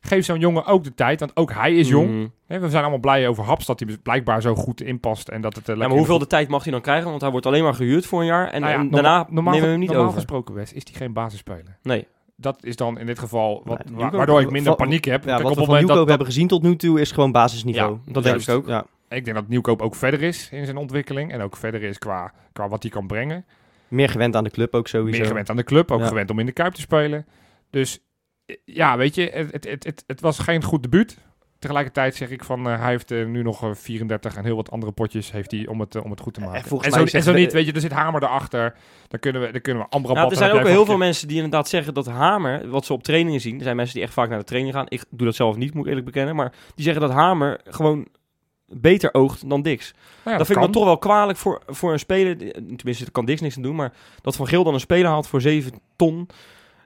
Geef 0.00 0.24
zo'n 0.24 0.38
jongen 0.38 0.66
ook 0.66 0.84
de 0.84 0.94
tijd, 0.94 1.20
want 1.20 1.36
ook 1.36 1.52
hij 1.52 1.74
is 1.74 1.88
jong. 1.88 2.10
Mm. 2.10 2.32
We 2.46 2.68
zijn 2.68 2.82
allemaal 2.82 2.98
blij 2.98 3.28
over 3.28 3.44
Haps 3.44 3.66
dat 3.66 3.80
hij 3.80 3.98
blijkbaar 4.02 4.42
zo 4.42 4.54
goed 4.54 4.80
inpast 4.80 5.28
en 5.28 5.40
dat 5.40 5.54
het 5.54 5.68
uh, 5.68 5.76
Ja, 5.76 5.88
maar 5.88 5.96
hoeveel 5.96 6.18
de 6.18 6.26
tijd 6.26 6.48
mag 6.48 6.62
hij 6.62 6.72
dan 6.72 6.80
krijgen? 6.80 7.08
Want 7.08 7.20
hij 7.20 7.30
wordt 7.30 7.46
alleen 7.46 7.62
maar 7.62 7.74
gehuurd 7.74 8.06
voor 8.06 8.20
een 8.20 8.26
jaar. 8.26 8.48
En, 8.50 8.60
Nou 8.60 8.72
ja, 8.72 8.78
en 8.78 8.84
norma- 8.84 9.02
daarna 9.02 9.26
normaal, 9.30 9.52
nemen 9.52 9.66
we 9.66 9.70
hem 9.70 9.80
niet 9.80 9.88
normaal 9.88 10.06
over. 10.06 10.18
gesproken, 10.18 10.54
Wes, 10.54 10.72
is 10.72 10.82
hij 10.84 10.94
geen 10.94 11.12
basisspeler. 11.12 11.78
Nee. 11.82 12.06
Dat 12.36 12.64
is 12.64 12.76
dan 12.76 12.98
in 12.98 13.06
dit 13.06 13.18
geval 13.18 13.62
wat, 13.64 13.82
waardoor 13.92 14.40
ik 14.40 14.50
minder 14.50 14.74
paniek 14.74 15.04
heb. 15.04 15.24
Ja, 15.24 15.30
Kijk, 15.30 15.42
wat 15.42 15.52
op 15.52 15.58
we 15.58 15.64
van 15.64 15.86
dat, 15.86 16.08
hebben 16.08 16.26
gezien 16.26 16.48
tot 16.48 16.62
nu 16.62 16.76
toe 16.76 17.00
is 17.00 17.12
gewoon 17.12 17.32
basisniveau. 17.32 17.98
Ja, 18.04 18.12
dat 18.12 18.22
denk 18.22 18.40
ik 18.40 18.48
ook. 18.48 18.66
Ja. 18.66 18.84
Ik 19.14 19.24
denk 19.24 19.36
dat 19.36 19.48
Nieuwkoop 19.48 19.82
ook 19.82 19.94
verder 19.94 20.22
is 20.22 20.48
in 20.50 20.64
zijn 20.64 20.76
ontwikkeling. 20.76 21.32
En 21.32 21.40
ook 21.40 21.56
verder 21.56 21.82
is 21.82 21.98
qua, 21.98 22.32
qua 22.52 22.68
wat 22.68 22.82
hij 22.82 22.90
kan 22.90 23.06
brengen. 23.06 23.44
Meer 23.88 24.08
gewend 24.08 24.36
aan 24.36 24.44
de 24.44 24.50
club 24.50 24.74
ook 24.74 24.88
sowieso. 24.88 25.18
Meer 25.18 25.26
gewend 25.26 25.50
aan 25.50 25.56
de 25.56 25.64
club, 25.64 25.90
ook 25.90 26.00
Ja. 26.00 26.06
gewend 26.06 26.30
om 26.30 26.38
in 26.38 26.46
de 26.46 26.52
Kuip 26.52 26.74
te 26.74 26.80
spelen. 26.80 27.26
Dus 27.70 28.00
eh, 28.46 28.56
ja, 28.64 28.96
weet 28.96 29.14
je, 29.14 29.30
het, 29.32 29.52
het, 29.52 29.64
het, 29.64 29.84
het, 29.84 30.04
het 30.06 30.20
was 30.20 30.38
geen 30.38 30.62
goed 30.62 30.82
debuut. 30.82 31.16
Tegelijkertijd 31.64 32.14
zeg 32.14 32.30
ik 32.30 32.44
van, 32.44 32.68
eh, 32.68 32.80
hij 32.80 32.90
heeft 32.90 33.10
eh, 33.10 33.26
nu 33.26 33.42
nog 33.42 33.62
eh, 33.62 33.70
34 33.74 34.36
en 34.36 34.44
heel 34.44 34.56
wat 34.56 34.70
andere 34.70 34.92
potjes 34.92 35.32
heeft 35.32 35.50
hij 35.50 35.66
om 35.66 35.80
het, 35.80 35.96
om 36.02 36.10
het 36.10 36.20
goed 36.20 36.34
te 36.34 36.40
maken. 36.40 36.80
en, 36.80 36.92
zo, 36.92 37.04
en 37.16 37.22
zo 37.22 37.32
niet, 37.32 37.52
weet 37.52 37.66
je, 37.66 37.72
er 37.72 37.80
zit 37.80 37.92
Hamer 37.92 38.22
erachter. 38.22 38.74
Dan 39.08 39.20
kunnen 39.20 39.42
we, 39.42 39.52
dan 39.52 39.60
kunnen 39.60 39.82
we 39.82 39.88
Amrabat... 39.88 40.16
Nou, 40.16 40.30
er 40.30 40.36
zijn 40.36 40.52
ook 40.52 40.66
heel 40.66 40.84
veel 40.84 40.96
mensen 40.96 41.28
die 41.28 41.36
inderdaad 41.36 41.68
zeggen 41.68 41.94
dat 41.94 42.06
Hamer, 42.06 42.68
wat 42.68 42.84
ze 42.84 42.92
op 42.92 43.02
trainingen 43.02 43.40
zien, 43.40 43.56
er 43.56 43.62
zijn 43.62 43.76
mensen 43.76 43.94
die 43.94 44.04
echt 44.04 44.12
vaak 44.12 44.28
naar 44.28 44.38
de 44.38 44.44
training 44.44 44.74
gaan. 44.74 44.86
Ik 44.88 45.04
doe 45.10 45.26
dat 45.26 45.36
zelf 45.36 45.56
niet, 45.56 45.74
moet 45.74 45.82
ik 45.82 45.88
eerlijk 45.88 46.06
bekennen. 46.06 46.36
Maar 46.36 46.52
die 46.74 46.84
zeggen 46.84 47.02
dat 47.02 47.12
Hamer 47.12 47.60
gewoon 47.64 48.06
beter 48.66 49.14
oogt 49.14 49.48
dan 49.48 49.62
Dix. 49.62 49.92
Nou 49.92 50.30
ja, 50.30 50.36
dat 50.36 50.46
vind 50.46 50.58
ik 50.58 50.64
dan 50.64 50.72
toch 50.72 50.84
wel 50.84 50.98
kwalijk 50.98 51.38
voor, 51.38 51.62
voor 51.66 51.92
een 51.92 51.98
speler. 51.98 52.36
Tenminste, 52.52 53.02
daar 53.02 53.12
kan 53.12 53.24
Dix 53.24 53.40
niks 53.40 53.56
aan 53.56 53.62
doen. 53.62 53.76
Maar 53.76 53.92
dat 54.20 54.36
Van 54.36 54.46
Geel 54.46 54.64
dan 54.64 54.74
een 54.74 54.80
speler 54.80 55.10
haalt 55.10 55.26
voor 55.26 55.40
7 55.40 55.72
ton. 55.96 56.28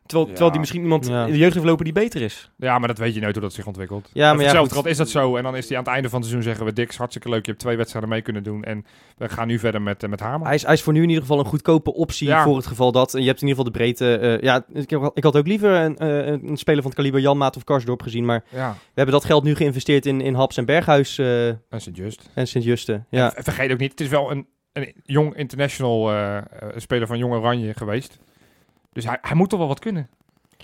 Terwijl, 0.09 0.27
Ja. 0.29 0.35
terwijl 0.35 0.51
die 0.51 0.61
misschien 0.61 0.83
iemand 0.83 1.07
Ja. 1.07 1.25
in 1.27 1.33
de 1.33 1.39
jeugd 1.39 1.55
heeft 1.55 1.67
lopen 1.67 1.85
die 1.85 1.93
beter 1.95 2.23
is. 2.23 2.51
Ja, 2.57 2.79
maar 2.79 2.89
dat 2.89 2.99
weet 2.99 3.15
je 3.15 3.21
nooit 3.21 3.33
hoe 3.35 3.43
dat 3.43 3.53
zich 3.53 3.67
ontwikkelt. 3.67 4.11
Ja, 4.13 4.33
maar 4.35 4.43
hetzelfde 4.45 4.75
goed. 4.75 4.87
is 4.87 4.97
dat 4.97 5.09
zo. 5.09 5.37
En 5.37 5.43
dan 5.43 5.57
is 5.57 5.69
hij 5.69 5.77
aan 5.79 5.85
het 5.85 5.93
einde 5.93 6.09
van 6.09 6.21
het 6.21 6.29
seizoen 6.29 6.51
zeggen 6.53 6.67
we... 6.75 6.83
Dix, 6.83 6.97
hartstikke 6.97 7.29
leuk, 7.29 7.45
je 7.45 7.51
hebt 7.51 7.63
twee 7.63 7.77
wedstrijden 7.77 8.11
mee 8.11 8.23
kunnen 8.23 8.43
doen. 8.43 8.65
En 8.65 8.85
we 9.17 9.29
gaan 9.29 9.47
nu 9.47 9.59
verder 9.59 9.83
met, 9.83 10.03
eh, 10.03 10.11
met 10.11 10.21
Hamer. 10.21 10.47
Hij 10.47 10.55
is, 10.55 10.63
hij 10.65 10.73
is 10.75 10.83
voor 10.83 10.93
nu 10.93 11.03
in 11.03 11.09
ieder 11.09 11.23
geval 11.23 11.39
een 11.39 11.45
goedkope 11.45 11.95
optie 11.95 12.29
Ja. 12.29 12.45
voor 12.45 12.57
het 12.57 12.67
geval 12.67 12.93
dat. 12.93 13.15
En 13.15 13.21
je 13.21 13.27
hebt 13.27 13.43
in 13.43 13.49
ieder 13.49 13.65
geval 13.65 13.73
de 13.73 13.79
breedte. 13.79 14.17
eh, 14.19 14.41
ja, 14.43 14.65
ik, 14.73 14.91
ik 15.15 15.25
had 15.25 15.37
ook 15.37 15.47
liever 15.47 15.71
een, 15.71 15.97
eh, 15.99 16.27
een 16.27 16.57
speler 16.57 16.83
van 16.83 16.91
het 16.91 17.01
kaliber 17.01 17.21
Jan 17.21 17.37
Maat 17.39 17.57
of 17.57 17.65
Karsdorp 17.65 18.03
gezien. 18.03 18.25
Maar 18.25 18.45
Ja, 18.51 18.71
we 18.73 18.79
hebben 18.95 19.15
dat 19.15 19.25
geld 19.25 19.43
nu 19.45 19.55
geïnvesteerd 19.55 20.07
in, 20.07 20.21
in 20.21 20.35
Haps 20.35 20.57
en 20.57 20.65
Berghuis 20.65 21.19
eh, 21.19 21.27
dat 21.69 21.81
is 21.81 21.85
het 21.87 21.97
just. 21.97 22.31
en 22.35 22.47
Sint-Juste. 22.49 23.05
Ja. 23.11 23.35
En 23.35 23.43
vergeet 23.45 23.73
ook 23.73 23.79
niet, 23.79 23.91
het 23.91 24.01
is 24.01 24.09
wel 24.09 24.31
een, 24.31 24.47
een 24.73 24.93
jong 25.05 25.37
international 25.37 26.11
eh, 26.11 26.37
eh, 26.37 26.43
speler 26.77 27.07
van 27.07 27.19
Jong 27.19 27.35
Oranje 27.35 27.75
geweest. 27.75 28.19
Dus 28.99 29.07
hij, 29.07 29.19
hij 29.21 29.37
moet 29.37 29.49
toch 29.49 29.59
wel 29.59 29.69
wat 29.69 29.79
kunnen. 29.79 30.09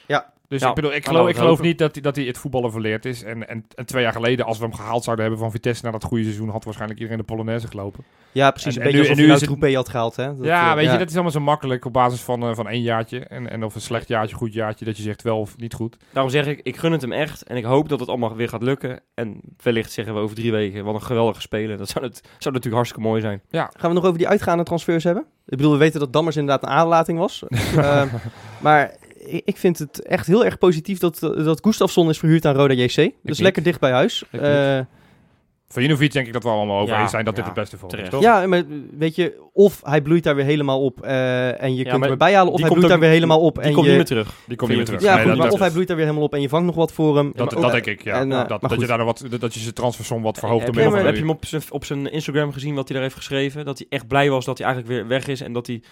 Ja. 0.06 0.32
Dus 0.48 0.60
Ja, 0.60 0.68
ik 0.68 0.74
bedoel, 0.74 0.94
ik 0.94 1.06
geloof, 1.06 1.28
ik 1.28 1.36
geloof 1.36 1.60
niet 1.60 1.78
dat 1.78 1.92
hij, 1.94 2.02
dat 2.02 2.16
hij 2.16 2.24
het 2.24 2.38
voetballen 2.38 2.70
verleerd 2.72 3.04
is. 3.04 3.22
En, 3.22 3.48
en, 3.48 3.64
en 3.74 3.86
twee 3.86 4.02
jaar 4.02 4.12
geleden, 4.12 4.46
als 4.46 4.58
we 4.58 4.64
hem 4.64 4.74
gehaald 4.74 5.04
zouden 5.04 5.24
hebben 5.24 5.42
van 5.42 5.50
Vitesse 5.52 5.84
na 5.84 5.90
dat 5.90 6.04
goede 6.04 6.22
seizoen, 6.24 6.48
had 6.48 6.64
waarschijnlijk 6.64 7.00
iedereen 7.00 7.20
de 7.20 7.26
Polonaise 7.26 7.68
gelopen. 7.68 8.04
ja, 8.32 8.50
precies. 8.50 8.76
En- 8.76 8.80
een 8.80 8.86
en 8.86 8.92
beetje 8.92 8.98
nu- 8.98 9.00
alsof 9.00 9.16
en 9.16 9.16
je 9.16 9.20
nu 9.22 9.26
nou 9.28 9.40
is 9.42 9.46
het- 9.48 9.58
Troepé 9.58 9.76
had 9.76 9.88
gehaald. 9.88 10.16
Hè? 10.16 10.36
Dat, 10.36 10.46
ja, 10.46 10.68
eh, 10.70 10.74
weet 10.76 10.90
je, 10.92 10.98
dat 10.98 11.08
is 11.08 11.12
allemaal 11.14 11.32
zo 11.32 11.40
makkelijk 11.40 11.84
op 11.84 11.92
basis 11.92 12.20
van, 12.20 12.42
eh, 12.42 12.54
van 12.54 12.68
één 12.68 12.82
jaartje. 12.82 13.18
En, 13.20 13.50
en 13.50 13.64
of 13.64 13.74
een 13.74 13.80
slecht 13.80 14.08
jaartje, 14.08 14.36
goed 14.36 14.52
jaartje, 14.52 14.84
dat 14.84 14.96
je 14.96 15.02
zegt 15.02 15.22
wel 15.22 15.38
of 15.40 15.56
niet 15.56 15.74
goed. 15.74 15.96
Daarom 16.12 16.30
zeg 16.32 16.46
ik, 16.46 16.60
ik 16.62 16.76
gun 16.76 16.92
het 16.92 17.00
hem 17.00 17.12
echt. 17.12 17.42
En 17.42 17.56
ik 17.56 17.64
hoop 17.64 17.88
dat 17.88 18.00
het 18.00 18.08
allemaal 18.08 18.34
weer 18.36 18.48
gaat 18.48 18.62
lukken. 18.62 19.00
En 19.14 19.40
wellicht 19.62 19.92
zeggen 19.92 20.14
we 20.14 20.20
over 20.20 20.36
drie 20.36 20.52
weken, 20.52 20.84
wat 20.84 20.94
een 20.94 21.02
geweldige 21.02 21.40
speler. 21.40 21.76
Dat 21.76 21.88
zou, 21.88 22.04
het, 22.04 22.16
zou 22.22 22.30
natuurlijk 22.54 22.74
hartstikke 22.74 23.08
mooi 23.08 23.20
zijn. 23.20 23.40
Gaan 23.50 23.90
we 23.90 23.92
nog 23.96 24.04
over 24.04 24.18
die 24.18 24.28
uitgaande 24.28 24.62
transfers 24.62 25.04
hebben? 25.04 25.22
Ik 25.46 25.56
bedoel, 25.56 25.72
we 25.72 25.78
weten 25.78 26.00
dat 26.00 26.12
Dammers 26.12 26.36
inderdaad 26.36 26.62
een 26.62 26.76
aanlating 26.76 27.18
was. 27.18 27.42
Ehm, 27.76 28.08
maar 28.60 28.94
ik 29.26 29.42
ik 29.44 29.56
vind 29.56 29.78
het 29.78 30.02
echt 30.02 30.26
heel 30.26 30.44
erg 30.44 30.58
positief 30.58 30.98
dat, 30.98 31.18
dat 31.20 31.60
Gustafsson 31.62 32.08
is 32.08 32.18
verhuurd 32.18 32.46
aan 32.46 32.54
Roda 32.54 32.74
JC. 32.74 32.94
Dus 32.94 33.12
niet. 33.22 33.38
lekker 33.38 33.62
dicht 33.62 33.80
bij 33.80 33.90
huis. 33.90 34.24
Eh, 34.30 34.78
Van 35.68 35.82
denk 35.82 36.14
ik 36.26 36.32
dat 36.32 36.42
we 36.42 36.48
allemaal 36.48 36.80
over 36.80 36.94
Ja, 36.94 37.00
eens 37.00 37.10
zijn 37.10 37.24
dat 37.24 37.36
dit 37.36 37.44
het 37.44 37.54
beste 37.54 37.78
voor 37.78 37.90
hem 37.90 38.00
is, 38.00 38.08
toch? 38.08 38.22
ja, 38.22 38.46
maar 38.46 38.62
weet 38.98 39.14
je, 39.14 39.40
of 39.52 39.80
hij 39.84 40.02
bloeit 40.02 40.22
daar 40.24 40.34
weer 40.34 40.44
helemaal 40.44 40.82
op 40.84 41.02
eh, 41.02 41.62
en 41.62 41.74
je 41.74 41.82
kunt 41.84 42.02
hem 42.02 42.10
erbij 42.10 42.34
halen, 42.34 42.52
of 42.52 42.58
hij 42.58 42.68
komt 42.68 42.78
bloeit 42.80 42.92
daar 42.92 43.02
weer 43.02 43.14
helemaal 43.14 43.40
op 43.40 43.54
Die 43.54 43.62
en 43.64 43.72
komt 43.72 43.84
je... 43.84 43.88
niet 43.90 43.98
meer 43.98 44.06
terug. 44.08 44.34
Die 44.46 44.56
komt 44.56 44.68
niet 44.70 44.78
meer 44.78 44.86
terug. 44.86 45.02
Ja, 45.02 45.14
Nee, 45.14 45.18
goed, 45.18 45.26
dat- 45.28 45.36
maar 45.36 45.46
dat- 45.46 45.54
of 45.54 45.60
hij 45.60 45.70
bloeit 45.70 45.88
daar 45.88 45.96
weer 45.96 46.06
helemaal 46.06 46.26
op 46.26 46.34
en 46.34 46.40
je 46.40 46.48
vangt 46.48 46.66
nog 46.66 46.74
wat 46.74 46.92
voor 46.92 47.16
hem. 47.16 47.32
Dat, 47.34 47.52
Maar 47.52 47.62
dat 47.62 47.72
denk 47.72 47.86
ik, 47.86 48.02
ja. 48.04 48.20
en, 48.20 48.32
eh, 48.32 48.48
dat, 48.48 48.60
dat, 48.60 48.80
je 48.80 48.86
daar 48.86 48.98
nog 48.98 49.06
wat, 49.06 49.40
dat 49.40 49.54
je 49.54 49.60
zijn 49.60 49.74
transfersom 49.74 50.22
wat 50.22 50.38
verhoogt. 50.38 50.66
heb, 50.66 50.74
heb 50.74 51.14
je 51.16 51.20
hem 51.20 51.38
op 51.70 51.84
zijn 51.84 52.12
Instagram 52.12 52.52
gezien 52.52 52.74
wat 52.74 52.84
hij 52.84 52.94
daar 52.94 53.02
heeft 53.06 53.16
geschreven? 53.16 53.64
Dat 53.64 53.78
hij 53.78 53.86
echt 53.90 54.06
blij 54.06 54.30
was 54.30 54.44
dat 54.44 54.58
hij 54.58 54.66
eigenlijk 54.66 54.96
weer 54.96 55.06
weg 55.08 55.26
is. 55.26 55.40
En 55.40 55.52
dat 55.52 55.66
hij 55.66 55.82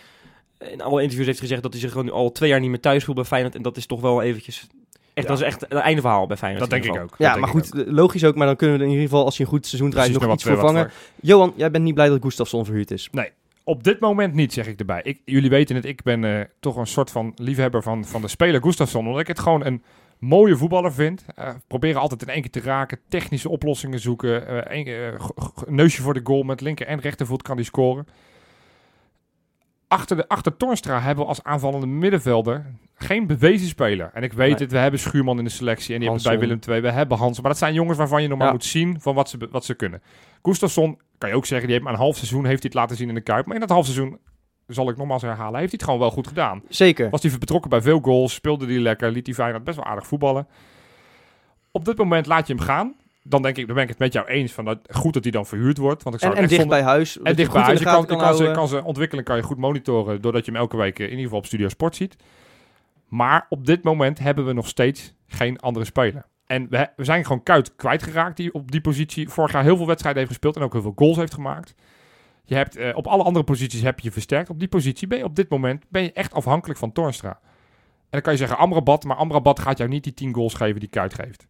in 0.71 0.81
alle 0.83 1.00
interviews 1.00 1.26
heeft 1.26 1.40
gezegd 1.40 1.62
dat 1.62 1.73
hij 1.73 1.81
zich 1.81 1.90
gewoon 1.92 2.11
al 2.11 2.33
twee 2.33 2.49
jaar 2.50 2.61
niet 2.61 2.71
meer 2.71 2.81
thuis 2.81 3.04
voelt 3.04 3.16
bij 3.16 3.26
Feyenoord. 3.26 3.54
En 3.54 3.62
dat 3.62 3.76
is 3.76 3.87
toch 3.87 4.00
wel 4.00 4.23
eventjes... 4.23 4.66
Echt, 5.14 5.26
Ja. 5.26 5.33
Dat 5.33 5.40
is 5.40 5.47
echt 5.47 5.61
het 5.61 5.73
einde 5.73 6.00
verhaal 6.00 6.26
bij 6.26 6.37
Feyenoord. 6.37 6.71
Dat 6.71 6.83
denk 6.83 6.95
ik 6.95 7.02
ook. 7.02 7.14
Ja, 7.19 7.37
maar 7.37 7.49
goed, 7.49 7.71
logisch 7.75 8.25
ook. 8.25 8.35
Maar 8.35 8.47
dan 8.47 8.57
kunnen 8.57 8.78
we 8.78 8.83
in 8.85 8.90
ieder 8.90 9.04
geval, 9.04 9.25
als 9.25 9.37
je 9.37 9.42
een 9.42 9.49
goed 9.49 9.66
seizoen 9.66 9.90
draait, 9.90 10.07
Precies, 10.12 10.26
nog 10.26 10.35
iets 10.35 10.45
wat, 10.45 10.52
voor 10.59 10.69
eh, 10.69 10.73
wat 10.75 10.83
vangen. 10.83 10.99
Johan, 11.21 11.52
jij 11.57 11.71
bent 11.71 11.85
niet 11.85 11.95
blij 11.95 12.09
dat 12.09 12.23
Gustafsson 12.23 12.64
verhuurd 12.64 12.90
is. 12.90 13.09
Op 13.64 13.85
dit 13.85 14.00
moment 14.00 14.35
niet, 14.35 14.52
zeg 14.52 14.66
ik 14.66 14.78
erbij. 14.78 15.00
Ik, 15.02 15.21
jullie 15.25 15.50
weten 15.50 15.76
het, 15.76 15.85
ik 15.85 16.02
ben 16.02 16.25
eh, 16.25 16.40
toch 16.61 16.76
een 16.76 16.87
soort 16.87 17.11
van 17.11 17.33
liefhebber 17.37 17.83
van, 17.83 18.04
van 18.04 18.21
de 18.21 18.28
speler 18.28 18.62
Gustafsson. 18.62 19.07
Omdat 19.07 19.21
ik 19.21 19.26
het 19.26 19.38
gewoon 19.38 19.64
een 19.64 19.83
mooie 20.19 20.57
voetballer 20.57 20.92
vind. 20.92 21.25
Eh 21.35 21.49
proberen 21.66 22.00
altijd 22.00 22.23
in 22.23 22.28
één 22.28 22.40
keer 22.42 22.50
te 22.50 22.61
raken. 22.61 22.99
Technische 23.09 23.49
oplossingen 23.49 24.00
zoeken. 24.00 24.66
eh, 24.71 25.21
g- 25.21 25.66
neusje 25.66 26.02
voor 26.02 26.14
de 26.14 26.21
goal. 26.25 26.42
Met 26.42 26.61
linker 26.61 26.87
en 26.87 27.00
rechtervoet 27.00 27.42
kan 27.42 27.57
hij 27.57 27.64
scoren. 27.64 28.07
Achter, 29.92 30.16
de, 30.16 30.28
achter 30.28 30.56
Tornstra 30.56 31.00
hebben 31.00 31.25
we 31.25 31.28
als 31.30 31.42
aanvallende 31.44 31.87
middenvelder 31.87 32.66
geen 32.94 33.26
bewezen 33.26 33.68
speler. 33.68 34.11
En 34.14 34.22
ik 34.22 34.32
weet 34.32 34.50
Nee. 34.50 34.58
het, 34.58 34.72
we 34.72 34.78
hebben 34.78 35.00
Schuurman 35.00 35.38
in 35.38 35.44
de 35.44 35.50
selectie. 35.50 35.94
En 35.94 36.00
die 36.00 36.08
hebben 36.11 36.28
bij. 36.28 36.38
Willem 36.38 36.58
II. 36.68 36.80
We 36.80 36.90
hebben 36.90 37.18
Hansen. 37.18 37.42
Maar 37.42 37.50
dat 37.50 37.61
zijn 37.61 37.75
jongens 37.75 37.99
waarvan 37.99 38.22
je 38.22 38.28
nog 38.28 38.38
maar 38.38 38.46
Ja. 38.46 38.52
moet 38.52 38.64
zien 38.64 39.00
van 39.00 39.14
wat 39.14 39.28
ze, 39.28 39.49
wat 39.50 39.64
ze 39.64 39.75
kunnen. 39.75 40.02
Gustafsson 40.42 40.99
kan 41.18 41.28
je 41.28 41.34
ook 41.37 41.46
zeggen, 41.46 41.66
die 41.66 41.76
heeft 41.76 41.84
maar 41.88 41.94
een 41.99 42.04
half 42.04 42.16
seizoen 42.16 42.44
heeft 42.44 42.62
hij 42.62 42.70
het 42.72 42.75
laten 42.75 42.96
zien 42.96 43.08
in 43.08 43.14
de 43.14 43.20
Kuip. 43.20 43.44
Maar 43.46 43.54
in 43.54 43.61
dat 43.61 43.70
half 43.70 43.84
seizoen 43.84 44.18
zal 44.66 44.88
ik 44.88 44.96
nogmaals 44.96 45.22
herhalen, 45.22 45.58
heeft 45.61 45.70
hij 45.70 45.78
het 45.80 45.82
gewoon 45.84 45.99
wel 46.00 46.11
goed 46.11 46.26
gedaan. 46.26 46.62
Zeker. 46.68 47.11
Was 47.11 47.22
hij 47.22 47.38
betrokken 47.38 47.70
bij 47.70 47.82
veel 47.82 47.99
goals, 48.00 48.34
speelde 48.34 48.66
hij 48.66 48.78
lekker, 48.78 49.11
liet 49.12 49.26
hij 49.26 49.34
Feyenoord 49.34 49.64
best 49.64 49.76
wel 49.76 49.87
aardig 49.87 50.06
voetballen. 50.06 50.46
Op 51.70 51.84
dit 51.84 51.96
moment 51.99 52.26
laat 52.26 52.46
je 52.46 52.54
hem 52.54 52.62
gaan. 52.62 52.94
Dan 53.24 53.42
denk 53.42 53.56
ik, 53.56 53.66
dan 53.66 53.74
ben 53.74 53.84
ik 53.84 53.90
het 53.90 53.98
met 53.98 54.12
jou 54.12 54.26
eens 54.26 54.52
van 54.52 54.64
dat 54.64 54.78
goed 54.90 55.12
dat 55.12 55.22
hij 55.22 55.32
dan 55.32 55.46
verhuurd 55.46 55.78
wordt. 55.78 56.02
Want 56.02 56.14
ik 56.14 56.20
zou 56.22 56.34
En, 56.34 56.48
dicht 56.48 56.68
bij 56.68 56.82
huis. 56.82 57.18
en 57.22 57.36
dicht 57.36 57.52
bij 57.52 57.62
huis. 57.62 57.78
Je 57.78 57.84
kan, 57.84 58.06
kan, 58.06 58.36
zijn, 58.36 58.54
houden. 58.54 58.68
kan 58.68 58.84
ontwikkeling 58.84 59.26
kan 59.26 59.36
je 59.36 59.42
goed 59.42 59.58
monitoren 59.58 60.20
doordat 60.20 60.44
je 60.44 60.50
hem 60.50 60.60
elke 60.60 60.76
week 60.76 60.98
eh, 60.98 61.04
in 61.04 61.10
ieder 61.10 61.24
geval 61.24 61.38
op 61.38 61.46
Studio 61.46 61.68
Sport 61.68 61.96
ziet. 61.96 62.16
Maar 63.08 63.46
op 63.48 63.66
dit 63.66 63.82
moment 63.82 64.18
hebben 64.18 64.46
we 64.46 64.52
nog 64.52 64.68
steeds 64.68 65.14
geen 65.26 65.58
andere 65.58 65.84
speler. 65.84 66.26
En 66.46 66.66
we, 66.70 66.88
we 66.96 67.04
zijn 67.04 67.24
gewoon 67.24 67.42
Kuit 67.42 67.76
kwijtgeraakt 67.76 68.36
die 68.36 68.54
op 68.54 68.70
die 68.70 68.80
positie 68.80 69.28
vorig 69.28 69.52
jaar 69.52 69.62
heel 69.62 69.76
veel 69.76 69.86
wedstrijden 69.86 70.20
heeft 70.22 70.32
gespeeld 70.32 70.56
en 70.56 70.62
ook 70.62 70.72
heel 70.72 70.82
veel 70.82 70.92
goals 70.96 71.16
heeft 71.16 71.34
gemaakt. 71.34 71.74
Je 72.44 72.54
hebt 72.54 72.76
eh, 72.76 72.96
op 72.96 73.06
alle 73.06 73.22
andere 73.22 73.44
posities 73.44 73.82
heb 73.82 73.98
je 73.98 74.06
je 74.06 74.12
versterkt. 74.12 74.50
Op 74.50 74.58
die 74.58 74.68
positie 74.68 75.08
ben 75.08 75.18
je 75.18 75.24
op 75.24 75.36
dit 75.36 75.48
moment 75.48 75.84
ben 75.88 76.02
je 76.02 76.12
echt 76.12 76.34
afhankelijk 76.34 76.78
van 76.78 76.92
Toornstra. 76.92 77.30
En 77.30 78.08
dan 78.10 78.20
kan 78.20 78.32
je 78.32 78.38
zeggen 78.38 78.58
Amrabat, 78.58 79.04
maar 79.04 79.16
Amrabat 79.16 79.60
gaat 79.60 79.78
jou 79.78 79.90
niet 79.90 80.04
die 80.04 80.14
10 80.14 80.34
goals 80.34 80.54
geven 80.54 80.80
die 80.80 80.88
Kuit 80.88 81.14
geeft. 81.14 81.46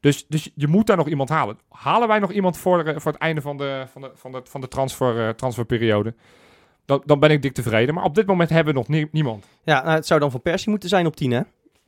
Dus, 0.00 0.26
dus 0.28 0.50
je 0.54 0.66
moet 0.68 0.86
daar 0.86 0.96
nog 0.96 1.08
iemand 1.08 1.28
halen. 1.28 1.58
Halen 1.68 2.08
wij 2.08 2.18
nog 2.18 2.32
iemand 2.32 2.56
voor, 2.56 2.84
eh, 2.84 2.94
voor 2.98 3.12
het 3.12 3.20
einde 3.20 3.40
van 3.40 3.56
de, 3.56 3.84
van 3.92 4.02
de, 4.02 4.10
van 4.14 4.32
de, 4.32 4.40
van 4.44 4.60
de 4.60 4.68
transfer, 4.68 5.26
eh, 5.26 5.34
transferperiode? 5.34 6.14
Dan, 6.84 7.02
dan 7.04 7.18
ben 7.20 7.30
ik 7.30 7.42
dik 7.42 7.52
tevreden. 7.52 7.94
Maar 7.94 8.04
op 8.04 8.14
dit 8.14 8.26
moment 8.26 8.50
hebben 8.50 8.72
we 8.74 8.78
nog 8.78 8.88
nie- 8.88 9.08
niemand. 9.12 9.46
Ja, 9.64 9.82
nou, 9.82 9.94
het 9.94 10.06
zou 10.06 10.20
dan 10.20 10.30
van 10.30 10.42
Persie 10.42 10.70
moeten 10.70 10.88
zijn 10.88 11.06
op 11.06 11.16
10, 11.16 11.30
hè? 11.30 11.40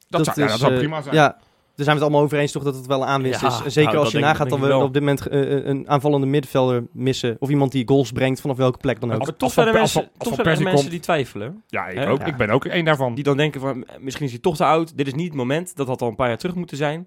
Dat, 0.09 0.25
zou, 0.25 0.41
ja, 0.41 0.47
dat 0.47 0.59
zou 0.59 0.73
eh, 0.73 0.79
prima 0.79 1.03
zijn. 1.03 1.15
Ja, 1.15 1.29
daar 1.29 1.85
zijn 1.85 1.87
we 1.87 1.93
het 1.93 2.03
allemaal 2.03 2.21
over 2.23 2.39
eens 2.39 2.53
toch 2.53 2.63
dat 2.63 2.75
het 2.75 2.87
wel 2.87 3.03
een 3.03 3.09
aanwinst 3.09 3.41
Ja, 3.41 3.49
is. 3.49 3.61
En 3.65 3.71
Zeker 3.73 3.93
nou, 3.93 4.05
als 4.05 4.13
je 4.13 4.19
nagaat 4.19 4.49
dat 4.51 4.59
we 4.59 4.77
op 4.77 4.93
dit 4.93 5.03
moment 5.03 5.27
een 5.31 5.89
aanvallende 5.89 6.27
middenvelder 6.27 6.85
missen. 6.93 7.37
Of 7.39 7.49
iemand 7.49 7.73
die 7.73 7.89
goals 7.89 8.13
brengt 8.13 8.41
vanaf 8.41 8.57
welke 8.57 8.79
plek 8.79 9.01
dan 9.01 9.13
ook. 9.13 9.19
Maar 9.19 9.37
toch 9.37 9.53
zijn 9.53 9.67
er 9.67 9.73
mensen, 9.73 10.11
toch 10.19 10.35
zijn 10.35 10.47
er 10.47 10.53
mensen 10.63 10.75
komt- 10.75 10.91
die 10.91 11.01
twijfelen. 11.01 11.63
Ja, 11.69 11.87
ik, 11.87 11.99
Hè? 11.99 12.11
ook, 12.11 12.19
Ja. 12.19 12.25
ik 12.25 12.37
ben 12.37 12.51
ook 12.51 12.65
één 12.65 12.85
daarvan. 12.85 13.15
Die 13.15 13.25
dan 13.25 13.37
denken 13.37 13.61
van, 13.61 13.85
misschien 14.01 14.25
is 14.27 14.33
hij 14.33 14.41
toch 14.41 14.57
te 14.57 14.65
oud. 14.65 14.97
Dit 14.97 15.07
is 15.07 15.15
niet 15.15 15.27
het 15.27 15.35
moment. 15.37 15.77
Dat 15.77 15.87
had 15.87 16.03
al 16.03 16.09
een 16.09 16.15
paar 16.17 16.29
jaar 16.29 16.39
terug 16.39 16.55
moeten 16.55 16.77
zijn. 16.77 17.07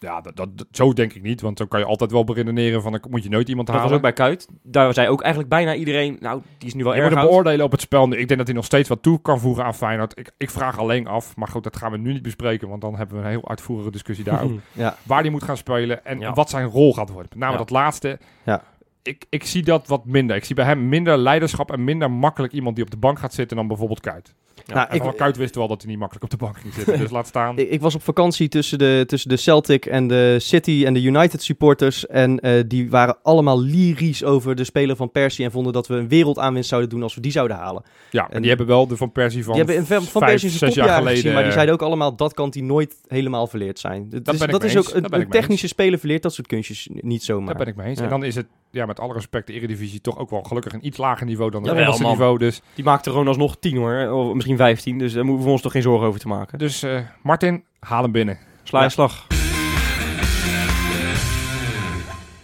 Ja, 0.00 0.20
dat, 0.34 0.48
zo 0.70 0.92
denk 0.92 1.12
ik 1.12 1.22
niet. 1.22 1.40
Want 1.40 1.56
dan 1.58 1.68
kan 1.68 1.80
je 1.80 1.86
altijd 1.86 2.10
wel 2.10 2.24
beredeneren 2.24 2.82
van... 2.82 2.92
dan 2.92 3.00
moet 3.10 3.22
je 3.22 3.28
nooit 3.28 3.48
iemand 3.48 3.66
Dat 3.66 3.76
was 3.76 3.84
halen. 3.84 3.96
ook 3.98 4.14
bij 4.14 4.26
Kuit. 4.26 4.48
Daar 4.62 4.94
zei 4.94 5.08
ook 5.08 5.20
eigenlijk 5.20 5.50
bijna 5.52 5.74
iedereen, 5.74 6.16
nou, 6.20 6.42
die 6.58 6.68
is 6.68 6.74
nu 6.74 6.84
wel 6.84 6.94
Je 6.94 7.00
erg 7.00 7.08
hem 7.10 7.18
oud. 7.18 7.28
beoordelen 7.28 7.64
op 7.64 7.70
het 7.70 7.80
spel. 7.80 8.04
Ik 8.12 8.16
denk 8.28 8.36
dat 8.36 8.46
hij 8.46 8.56
nog 8.56 8.64
steeds 8.64 8.88
wat 8.88 9.02
toe 9.02 9.20
kan 9.22 9.40
voegen 9.40 9.64
aan 9.64 9.74
Feyenoord. 9.74 10.18
Ik, 10.18 10.30
ik 10.36 10.50
vraag 10.50 10.78
alleen 10.78 11.06
af, 11.06 11.36
maar 11.36 11.48
goed, 11.48 11.64
dat 11.64 11.76
gaan 11.76 11.90
we 11.92 11.98
nu 11.98 12.12
niet 12.12 12.22
bespreken. 12.22 12.68
Want 12.68 12.80
dan 12.80 12.96
hebben 12.96 13.16
we 13.16 13.22
een 13.22 13.28
heel 13.30 13.48
uitvoerige 13.48 13.90
discussie 13.90 14.24
daarover. 14.30 14.60
Ja. 14.72 14.96
waar 15.02 15.20
hij 15.20 15.30
moet 15.30 15.42
gaan 15.42 15.56
spelen 15.56 16.04
en 16.04 16.18
Ja. 16.20 16.32
wat 16.32 16.50
zijn 16.50 16.66
rol 16.66 16.94
gaat 16.94 17.08
worden. 17.10 17.30
Met 17.30 17.38
name 17.38 17.56
dat 17.56 17.70
laatste. 17.70 18.18
Ja. 18.44 18.62
Ik, 19.02 19.24
ik 19.28 19.44
zie 19.44 19.62
dat 19.62 19.86
wat 19.86 20.04
minder. 20.04 20.36
Ik 20.36 20.44
zie 20.44 20.54
bij 20.54 20.64
hem 20.64 20.88
minder 20.88 21.16
leiderschap 21.18 21.72
en 21.72 21.84
minder 21.84 22.10
makkelijk 22.10 22.52
iemand 22.52 22.74
die 22.76 22.84
op 22.84 22.90
de 22.90 22.96
bank 22.96 23.18
gaat 23.18 23.34
zitten 23.34 23.56
dan 23.56 23.66
bijvoorbeeld 23.68 24.00
Kuit. 24.00 24.34
Nou, 24.74 24.88
En 24.88 24.96
ik, 24.96 25.02
van 25.02 25.14
Kuit 25.14 25.36
wist 25.36 25.54
wel 25.54 25.68
dat 25.68 25.80
hij 25.82 25.90
niet 25.90 25.98
makkelijk 25.98 26.24
op 26.24 26.30
de 26.30 26.44
bank 26.44 26.58
ging 26.58 26.74
zitten. 26.74 26.98
dus 26.98 27.10
laat 27.18 27.26
staan. 27.26 27.58
ik, 27.58 27.70
ik 27.70 27.80
was 27.80 27.94
op 27.94 28.02
vakantie 28.02 28.48
tussen 28.48 28.78
de, 28.78 29.04
tussen 29.06 29.28
de 29.30 29.36
Celtic 29.36 29.86
en 29.86 30.06
de 30.06 30.36
City 30.40 30.82
en 30.86 30.94
de 30.94 31.02
United 31.02 31.42
supporters. 31.42 32.06
En 32.06 32.40
eh, 32.40 32.62
die 32.66 32.90
waren 32.90 33.16
allemaal 33.22 33.60
lyrisch 33.62 34.24
over 34.24 34.54
de 34.54 34.64
speler 34.64 34.96
van 34.96 35.10
Persie. 35.10 35.44
En 35.44 35.50
vonden 35.50 35.72
dat 35.72 35.86
we 35.86 35.94
een 35.94 36.08
wereldaanwinst 36.08 36.68
zouden 36.68 36.90
doen 36.90 37.02
als 37.02 37.14
we 37.14 37.20
die 37.20 37.32
zouden 37.32 37.56
halen. 37.56 37.82
Ja, 38.10 38.24
en 38.28 38.34
En- 38.34 38.40
die 38.40 38.48
hebben 38.48 38.66
wel 38.66 38.86
de 38.86 38.96
Van 38.96 39.12
Persie 39.12 39.44
van 39.44 39.54
die 39.54 39.64
hebben 39.64 39.86
Van 39.86 40.02
van 40.02 40.20
vijf, 40.20 40.30
Persie 40.40 40.50
zes 40.58 40.74
jaar 40.74 40.88
geleden. 40.88 41.14
gezien. 41.16 41.32
Maar 41.32 41.42
die 41.42 41.52
zeiden 41.52 41.74
ook 41.74 41.82
allemaal, 41.82 42.16
dat 42.16 42.34
kan 42.34 42.48
hij 42.52 42.62
nooit 42.62 42.94
helemaal 43.06 43.46
verleerd 43.46 43.78
zijn. 43.78 44.10
Dat, 44.10 44.22
ben 44.22 44.34
is, 44.34 44.40
ik 44.40 44.50
dat 44.50 44.64
is 44.64 44.76
ook 44.76 44.90
een, 44.94 45.28
technische 45.28 45.68
speler 45.68 45.98
verleert 45.98 46.22
dat 46.22 46.34
soort 46.34 46.46
kunstjes 46.46 46.88
niet 46.92 47.22
zomaar. 47.24 47.46
Daar 47.46 47.56
ben 47.64 47.66
ik 47.66 47.76
mee 47.76 47.86
eens. 47.86 47.98
Ja. 47.98 48.04
En 48.04 48.10
dan 48.10 48.24
is 48.24 48.34
het, 48.34 48.46
ja, 48.70 48.86
met 48.86 49.00
alle 49.00 49.12
respect, 49.12 49.46
de 49.46 49.52
Eredivisie 49.52 50.00
toch 50.00 50.18
ook 50.18 50.30
wel 50.30 50.42
gelukkig 50.42 50.72
een 50.72 50.86
iets 50.86 50.96
lager 50.98 51.26
niveau 51.26 51.50
dan 51.50 51.68
het 51.68 51.98
man. 52.00 52.10
niveau. 52.10 52.38
Dus, 52.38 52.60
Die 52.74 52.84
maakte 52.84 53.10
gewoon 53.10 53.28
alsnog 53.28 53.56
10 53.58 53.76
hoor. 53.76 54.10
Of 54.10 54.34
misschien 54.34 54.56
15. 54.56 54.98
Dus 54.98 55.12
daar 55.12 55.24
moeten 55.24 55.44
we 55.44 55.50
ons 55.52 55.62
toch 55.62 55.72
geen 55.72 55.82
zorgen 55.82 56.06
over 56.06 56.20
te 56.20 56.28
maken. 56.28 56.58
dus 56.58 56.82
eh, 56.82 57.00
Martin, 57.22 57.64
haal 57.80 58.02
hem 58.02 58.12
binnen. 58.12 58.38
Sla 58.62 58.78
je 58.78 58.84
Ja. 58.84 58.90
slag. 58.90 59.26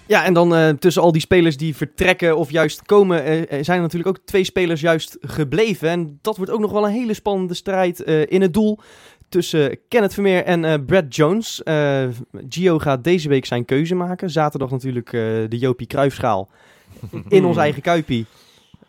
Ja, 0.06 0.24
en 0.24 0.34
dan 0.34 0.54
eh, 0.54 0.68
tussen 0.68 1.02
al 1.02 1.12
die 1.12 1.20
spelers 1.20 1.56
die 1.56 1.76
vertrekken 1.76 2.36
of 2.36 2.50
juist 2.50 2.82
komen, 2.82 3.24
eh, 3.24 3.40
eh, 3.42 3.46
zijn 3.48 3.76
er 3.76 3.82
natuurlijk 3.82 4.16
ook 4.18 4.24
twee 4.24 4.44
spelers 4.44 4.80
juist 4.80 5.16
gebleven. 5.20 5.88
En 5.88 6.18
dat 6.22 6.36
wordt 6.36 6.52
ook 6.52 6.60
nog 6.60 6.72
wel 6.72 6.84
een 6.86 6.92
hele 6.92 7.14
spannende 7.14 7.54
strijd 7.54 8.02
eh, 8.02 8.22
in 8.26 8.42
het 8.42 8.52
doel 8.54 8.78
tussen 9.34 9.78
Kenneth 9.88 10.14
Vermeer 10.14 10.44
en 10.44 10.64
eh, 10.64 10.74
Brad 10.86 11.14
Jones. 11.16 11.62
Eh, 11.62 12.08
Gio 12.48 12.78
gaat 12.78 13.04
deze 13.04 13.28
week 13.28 13.44
zijn 13.44 13.64
keuze 13.64 13.94
maken. 13.94 14.30
Zaterdag 14.30 14.70
natuurlijk 14.70 15.06
eh, 15.12 15.20
de 15.48 15.58
Jopie 15.58 15.86
Kruifschaal 15.86 16.48
in 17.28 17.44
ons 17.44 17.56
eigen 17.56 17.82
Kuipie. 17.82 18.26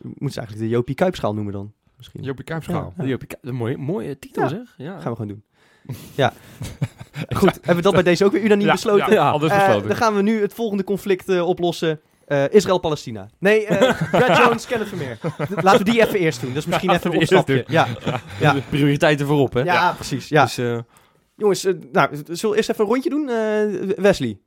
Moeten 0.01 0.29
ze 0.31 0.37
eigenlijk 0.39 0.69
de 0.69 0.75
Jopie 0.75 0.95
Kuipschaal 0.95 1.33
noemen 1.33 1.53
dan? 1.53 1.73
Misschien. 1.97 2.23
Jopie 2.23 2.43
Kuipschaal. 2.45 2.93
Ja. 3.03 3.17
Een 3.41 3.55
mooie, 3.55 3.77
mooie 3.77 4.19
titel 4.19 4.41
Ja. 4.43 4.49
zeg. 4.49 4.73
Ja. 4.77 4.99
Gaan 4.99 5.11
we 5.11 5.17
gewoon 5.17 5.27
doen. 5.27 5.43
Ja. 6.15 6.33
Goed, 7.35 7.53
hebben 7.55 7.75
we 7.75 7.81
dat 7.81 7.93
bij 7.93 8.03
deze 8.03 8.25
ook 8.25 8.31
weer 8.31 8.43
unaniem 8.43 8.67
besloten? 8.71 9.13
Ja, 9.13 9.33
Eh, 9.33 9.39
besloten. 9.39 9.87
dan 9.87 9.97
gaan 9.97 10.15
we 10.15 10.21
nu 10.21 10.41
het 10.41 10.53
volgende 10.53 10.83
conflict 10.83 11.41
oplossen. 11.41 11.99
Eh, 12.25 12.43
Israël-Palestina. 12.49 13.29
Nee, 13.39 13.65
eh 13.65 14.01
Brad 14.11 14.37
Jones, 14.37 14.65
Kenneth 14.67 14.87
Vermeer. 14.87 15.17
Laten 15.61 15.85
we 15.85 15.91
die 15.91 16.01
even 16.07 16.19
eerst 16.19 16.41
doen. 16.41 16.49
Dat 16.49 16.57
is 16.59 16.65
misschien 16.65 16.89
even 16.91 17.11
een 17.11 17.17
opstapje. 17.17 17.63
Ja, 17.67 17.87
ja. 18.39 18.53
De 18.53 18.61
prioriteiten 18.69 19.25
voorop 19.27 19.53
hè. 19.53 19.61
ja, 19.61 19.93
precies. 19.93 20.27
Ja. 20.27 20.43
Dus 20.43 20.57
eh, 20.57 20.77
Jongens, 21.37 21.63
nou, 21.91 22.09
zullen 22.29 22.49
we 22.51 22.55
eerst 22.55 22.69
even 22.69 22.83
een 22.85 22.89
rondje 22.91 23.09
doen? 23.09 23.29
Eh, 23.29 23.95
Wesley. 24.03 24.37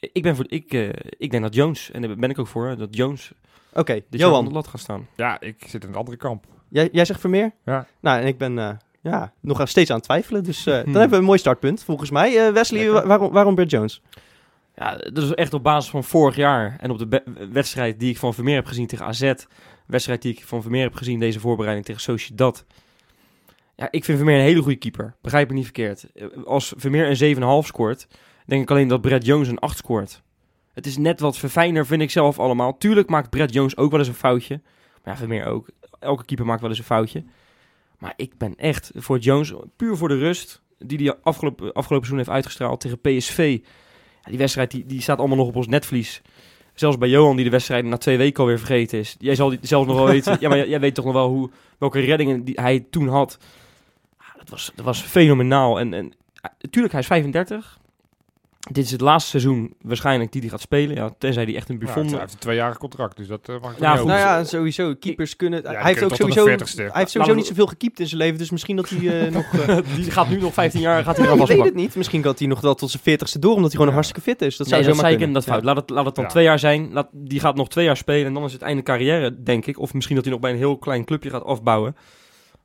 ik, 0.00 0.22
ben 0.22 0.36
voor, 0.36 0.44
ik, 0.48 0.72
eh, 0.72 0.88
ik 1.18 1.30
denk 1.30 1.42
dat 1.42 1.54
Jones, 1.54 1.90
en 1.90 2.02
daar 2.02 2.16
ben 2.16 2.30
ik 2.30 2.38
ook 2.38 2.46
voor, 2.46 2.76
dat 2.76 2.88
Jones 2.96 3.32
Oké, 3.72 3.92
jaar 3.92 4.00
aan 4.02 4.06
de 4.10 4.16
Johan. 4.18 4.52
lat 4.52 4.66
gaat 4.66 4.80
staan. 4.80 5.06
Ja, 5.16 5.40
ik 5.40 5.64
zit 5.66 5.82
in 5.82 5.88
het 5.88 5.96
andere 5.98 6.16
kamp. 6.16 6.44
Jij, 6.68 6.88
jij 6.92 7.04
zegt 7.04 7.20
Vermeer? 7.20 7.52
Ja. 7.64 7.86
Nou, 8.00 8.20
en 8.20 8.26
ik 8.26 8.38
ben 8.38 8.58
eh, 8.58 8.70
ja, 9.02 9.32
nog 9.40 9.68
steeds 9.68 9.90
aan 9.90 9.96
het 9.96 10.04
twijfelen. 10.04 10.44
Dus 10.44 10.66
eh, 10.66 10.74
dan 10.74 10.82
Hmm. 10.82 10.92
hebben 10.92 11.10
we 11.10 11.16
een 11.16 11.24
mooi 11.24 11.38
startpunt, 11.38 11.82
volgens 11.84 12.10
mij. 12.10 12.46
Eh, 12.46 12.52
Wesley, 12.52 12.90
wa- 12.90 13.06
waarom, 13.06 13.32
waarom 13.32 13.54
Brad 13.54 13.70
Jones? 13.70 14.02
Ja, 14.78 14.96
dat 14.96 15.24
is 15.24 15.34
echt 15.34 15.54
op 15.54 15.62
basis 15.62 15.90
van 15.90 16.04
vorig 16.04 16.36
jaar 16.36 16.76
en 16.80 16.90
op 16.90 16.98
de 16.98 17.22
wedstrijd 17.52 18.00
die 18.00 18.10
ik 18.10 18.18
van 18.18 18.34
Vermeer 18.34 18.54
heb 18.54 18.66
gezien 18.66 18.86
tegen 18.86 19.06
AZ. 19.06 19.32
Wedstrijd 19.86 20.22
die 20.22 20.32
ik 20.32 20.44
van 20.44 20.62
Vermeer 20.62 20.82
heb 20.82 20.94
gezien 20.94 21.20
deze 21.20 21.40
voorbereiding 21.40 21.86
tegen 21.86 22.00
Sociedad. 22.00 22.64
Ja, 23.76 23.88
ik 23.90 24.04
vind 24.04 24.18
Vermeer 24.18 24.36
een 24.36 24.44
hele 24.44 24.62
goede 24.62 24.78
keeper. 24.78 25.14
Begrijp 25.20 25.48
me 25.48 25.54
niet 25.54 25.64
verkeerd. 25.64 26.06
Als 26.44 26.72
Vermeer 26.76 27.20
een 27.20 27.62
7,5 27.62 27.66
scoort, 27.66 28.08
denk 28.46 28.62
ik 28.62 28.70
alleen 28.70 28.88
dat 28.88 29.00
Brad 29.00 29.24
Jones 29.24 29.48
een 29.48 29.58
8 29.58 29.76
scoort. 29.76 30.22
Het 30.72 30.86
is 30.86 30.96
net 30.96 31.20
wat 31.20 31.38
verfijner, 31.38 31.86
vind 31.86 32.02
ik 32.02 32.10
zelf 32.10 32.38
allemaal. 32.38 32.78
Tuurlijk 32.78 33.08
maakt 33.08 33.30
Brad 33.30 33.52
Jones 33.52 33.76
ook 33.76 33.90
wel 33.90 33.98
eens 33.98 34.08
een 34.08 34.14
foutje. 34.14 34.60
Maar 35.04 35.14
ja, 35.14 35.16
Vermeer 35.16 35.46
ook. 35.46 35.68
Elke 35.98 36.24
keeper 36.24 36.46
maakt 36.46 36.60
wel 36.60 36.70
eens 36.70 36.78
een 36.78 36.84
foutje. 36.84 37.24
Maar 37.98 38.12
ik 38.16 38.38
ben 38.38 38.56
echt 38.56 38.90
voor 38.94 39.18
Jones, 39.18 39.52
puur 39.76 39.96
voor 39.96 40.08
de 40.08 40.18
rust, 40.18 40.62
die 40.78 40.98
hij 40.98 41.16
afgelopen, 41.22 41.72
afgelopen 41.72 42.06
seizoen 42.06 42.18
heeft 42.18 42.28
uitgestraald 42.30 42.80
tegen 42.80 43.00
PSV. 43.00 43.60
Die 44.28 44.38
wedstrijd 44.38 44.70
die, 44.70 44.86
die 44.86 45.00
staat 45.00 45.18
allemaal 45.18 45.36
nog 45.36 45.46
op 45.46 45.56
ons 45.56 45.66
netvlies. 45.66 46.22
Zelfs 46.74 46.98
bij 46.98 47.08
Johan, 47.08 47.36
die 47.36 47.44
de 47.44 47.50
wedstrijd 47.50 47.84
na 47.84 47.96
twee 47.96 48.16
weken 48.16 48.40
alweer 48.40 48.58
vergeten 48.58 48.98
is. 48.98 49.16
Jij 49.18 49.34
zal 49.34 49.48
die 49.48 49.58
zelfs 49.62 49.86
nog 49.86 49.96
wel 49.96 50.06
weten. 50.16 50.36
Ja, 50.40 50.48
maar 50.48 50.68
jij, 50.68 50.80
weet 50.80 50.94
toch 50.94 51.04
nog 51.04 51.14
wel 51.14 51.28
hoe, 51.28 51.50
welke 51.78 52.00
reddingen 52.00 52.44
die 52.44 52.60
hij 52.60 52.86
toen 52.90 53.08
had. 53.08 53.38
Ah, 54.16 54.26
dat, 54.36 54.48
was, 54.48 54.72
dat 54.74 54.84
was 54.84 55.00
fenomenaal. 55.00 55.78
En, 55.78 55.94
en 55.94 56.12
ah, 56.40 56.50
natuurlijk, 56.60 56.92
hij 56.92 57.02
is 57.02 57.06
35. 57.06 57.78
Dit 58.70 58.84
is 58.84 58.90
het 58.90 59.00
laatste 59.00 59.30
seizoen 59.30 59.74
waarschijnlijk 59.80 60.32
die 60.32 60.40
hij 60.40 60.50
gaat 60.50 60.60
spelen. 60.60 60.96
Ja, 60.96 61.14
tenzij 61.18 61.44
hij 61.44 61.56
echt 61.56 61.68
een 61.68 61.78
Ja, 61.80 61.84
hij 61.86 61.94
Buffon... 62.02 62.18
heeft 62.18 62.32
een 62.32 62.38
tweejarig 62.38 62.78
contract, 62.78 63.16
dus 63.16 63.26
dat 63.26 63.48
uh, 63.48 63.60
mag 63.60 63.72
ik 63.72 63.78
Ja, 63.78 63.94
niet. 63.94 64.04
Nou 64.04 64.18
ja, 64.18 64.44
sowieso. 64.44 64.94
Keepers 64.94 65.36
kunnen... 65.36 65.62
hij 65.64 65.82
heeft 65.82 66.02
ook 66.02 66.14
sowieso, 66.14 66.48
40ste. 66.48 66.74
hij 66.76 66.90
heeft 66.92 67.10
sowieso 67.10 67.34
niet 67.34 67.46
zoveel 67.46 67.66
gekiept 67.66 68.00
in 68.00 68.06
zijn 68.06 68.20
leven. 68.20 68.38
Dus 68.38 68.50
misschien 68.50 68.76
dat 68.76 68.88
hij 68.88 69.26
eh, 69.26 69.32
nog... 69.38 69.52
eh, 69.54 69.78
die 69.94 70.10
gaat 70.10 70.28
nu 70.28 70.40
nog 70.40 70.54
15 70.54 70.80
jaar 70.80 71.04
gaat 71.04 71.16
hij 71.16 71.26
Ja, 71.26 71.32
al 71.32 71.46
weet 71.46 71.64
het 71.64 71.74
niet. 71.74 71.96
Misschien 71.96 72.22
gaat 72.22 72.38
hij 72.38 72.48
nog 72.48 72.60
wel 72.60 72.74
tot 72.74 72.90
zijn 72.90 73.02
veertigste 73.02 73.38
door, 73.38 73.54
omdat 73.54 73.72
hij 73.72 73.80
gewoon 73.80 73.86
nog 73.86 74.04
hartstikke 74.04 74.30
fit 74.30 74.42
is. 74.42 74.56
Dat 74.56 74.66
nee, 74.66 74.82
zou 74.82 74.92
dat 74.92 75.00
zei 75.00 75.12
ik 75.12 75.18
kunnen. 75.18 75.36
inderdaad 75.36 75.52
fout. 75.54 75.64
Laat 75.64 75.76
het, 75.76 75.90
laat 75.90 76.06
het 76.06 76.14
dan 76.14 76.24
Ja. 76.24 76.30
twee 76.30 76.44
jaar 76.44 76.58
zijn. 76.58 76.92
Laat, 76.92 77.08
die 77.12 77.40
gaat 77.40 77.56
nog 77.56 77.68
twee 77.68 77.84
jaar 77.84 77.96
spelen 77.96 78.26
en 78.26 78.34
dan 78.34 78.44
is 78.44 78.52
het 78.52 78.62
einde 78.62 78.82
carrière, 78.82 79.42
denk 79.42 79.66
ik. 79.66 79.78
Of 79.78 79.94
misschien 79.94 80.14
dat 80.16 80.24
hij 80.24 80.32
nog 80.32 80.42
bij 80.42 80.50
een 80.52 80.56
heel 80.56 80.78
klein 80.78 81.04
clubje 81.04 81.30
gaat 81.30 81.44
afbouwen. 81.44 81.96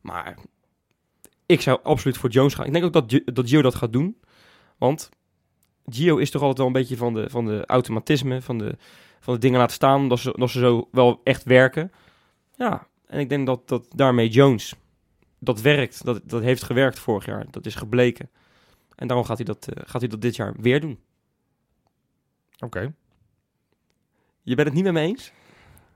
Maar 0.02 0.38
ik 1.46 1.62
zou 1.62 1.80
absoluut 1.84 2.18
voor 2.18 2.30
Jones 2.30 2.54
gaan. 2.54 2.66
Ik 2.66 2.74
denk 2.74 2.86
ook 2.86 2.94
dat, 2.94 3.22
dat 3.26 3.50
Gio 3.50 3.62
dat 3.62 3.76
gaat 3.76 3.94
doen. 3.94 4.18
Want 4.78 5.10
Gio 5.90 6.18
is 6.18 6.32
toch 6.32 6.42
altijd 6.42 6.58
wel 6.58 6.68
een 6.68 6.74
beetje 6.74 6.98
van 6.98 7.14
de, 7.14 7.30
van 7.30 7.46
de 7.46 7.66
automatisme, 7.66 8.42
van 8.42 8.58
de, 8.58 8.78
van 9.20 9.34
de 9.34 9.40
dingen 9.40 9.60
laten 9.60 9.76
staan, 9.76 10.10
dat 10.10 10.20
ze, 10.20 10.34
dat 10.38 10.50
ze 10.50 10.60
zo 10.60 10.88
wel 10.92 11.22
echt 11.24 11.44
werken. 11.44 11.92
Ja, 12.56 12.88
en 13.06 13.20
ik 13.20 13.30
denk 13.30 13.46
dat, 13.46 13.68
dat 13.68 13.86
daarmee 13.96 14.30
Jones, 14.30 14.76
dat 15.40 15.62
werkt, 15.62 16.06
dat, 16.06 16.22
dat 16.24 16.42
heeft 16.42 16.64
gewerkt 16.64 17.00
vorig 17.00 17.26
jaar. 17.26 17.46
Dat 17.52 17.66
is 17.66 17.76
gebleken. 17.76 18.30
En 18.96 19.08
daarom 19.08 19.26
gaat 19.26 19.38
hij 19.38 19.46
dat, 19.46 19.68
eh, 19.68 19.84
gaat 19.86 20.02
hij 20.02 20.10
dat 20.10 20.22
dit 20.22 20.36
jaar 20.36 20.54
weer 20.60 20.82
doen. 20.82 21.00
Oké. 22.60 22.94
Je 24.42 24.56
bent 24.56 24.68
het 24.68 24.76
niet 24.76 24.84
met 24.84 24.94
me 24.94 25.00
eens? 25.00 25.32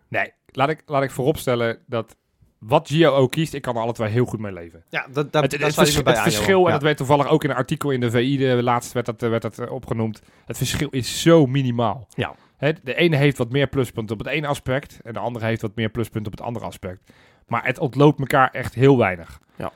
Nee, 0.07 0.33
laat 0.45 0.69
ik, 0.69 0.83
laat 0.85 1.03
ik 1.03 1.11
vooropstellen 1.11 1.79
dat 1.85 2.15
wat 2.59 2.87
Gio 2.87 3.11
ook 3.11 3.31
kiest, 3.31 3.53
ik 3.53 3.61
kan 3.61 3.75
er 3.75 3.81
alle 3.81 3.93
twee 3.93 4.09
heel 4.09 4.25
goed 4.25 4.39
mee 4.39 4.53
leven. 4.53 4.83
Ja, 4.89 5.07
dat, 5.11 5.31
dat, 5.31 5.41
het 5.41 5.51
dat 5.51 5.61
het, 5.61 5.73
vers- 5.73 5.95
het 5.95 6.07
aan, 6.07 6.23
verschil, 6.23 6.65
en 6.65 6.71
dat 6.71 6.81
werd 6.81 6.97
toevallig 6.97 7.27
ook 7.27 7.43
in 7.43 7.49
een 7.49 7.55
artikel 7.55 7.91
in 7.91 7.99
de 7.99 8.11
VI, 8.11 8.37
de 8.37 8.63
laatst 8.63 8.91
werd 8.91 9.05
dat, 9.05 9.23
eh, 9.23 9.29
werd 9.29 9.41
dat 9.41 9.59
eh, 9.59 9.71
opgenoemd. 9.71 10.21
Het 10.45 10.57
verschil 10.57 10.89
is 10.89 11.21
zo 11.21 11.45
minimaal. 11.45 12.07
Ja. 12.13 12.35
Hè, 12.57 12.71
de 12.83 12.95
ene 12.95 13.15
heeft 13.15 13.37
wat 13.37 13.51
meer 13.51 13.67
pluspunten 13.67 14.19
op 14.19 14.25
het 14.25 14.33
ene 14.33 14.47
aspect 14.47 14.99
en 15.03 15.13
de 15.13 15.19
andere 15.19 15.45
heeft 15.45 15.61
wat 15.61 15.75
meer 15.75 15.89
pluspunten 15.89 16.31
op 16.31 16.37
het 16.37 16.47
andere 16.47 16.65
aspect. 16.65 17.11
Maar 17.47 17.65
het 17.65 17.79
ontloopt 17.79 18.19
elkaar 18.19 18.51
echt 18.51 18.73
heel 18.73 18.97
weinig. 18.97 19.39
Ja. 19.55 19.71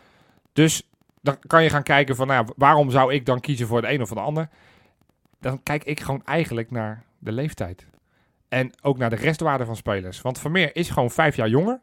Dus 0.53 0.89
dan 1.21 1.37
kan 1.47 1.63
je 1.63 1.69
gaan 1.69 1.83
kijken 1.83 2.15
van, 2.15 2.27
nou, 2.27 2.47
waarom 2.55 2.91
zou 2.91 3.13
ik 3.13 3.25
dan 3.25 3.39
kiezen 3.39 3.67
voor 3.67 3.81
de 3.81 3.91
een 3.93 4.01
of 4.01 4.09
de 4.09 4.19
ander? 4.19 4.49
Dan 5.39 5.63
kijk 5.63 5.83
ik 5.83 5.99
gewoon 5.99 6.21
eigenlijk 6.25 6.71
naar 6.71 7.03
de 7.19 7.31
leeftijd. 7.31 7.87
En 8.49 8.71
ook 8.81 8.97
naar 8.97 9.09
de 9.09 9.15
restwaarde 9.15 9.65
van 9.65 9.75
spelers. 9.75 10.21
Want 10.21 10.39
Vermeer 10.39 10.75
is 10.75 10.89
gewoon 10.89 11.11
vijf 11.11 11.35
jaar 11.35 11.49
jonger. 11.49 11.79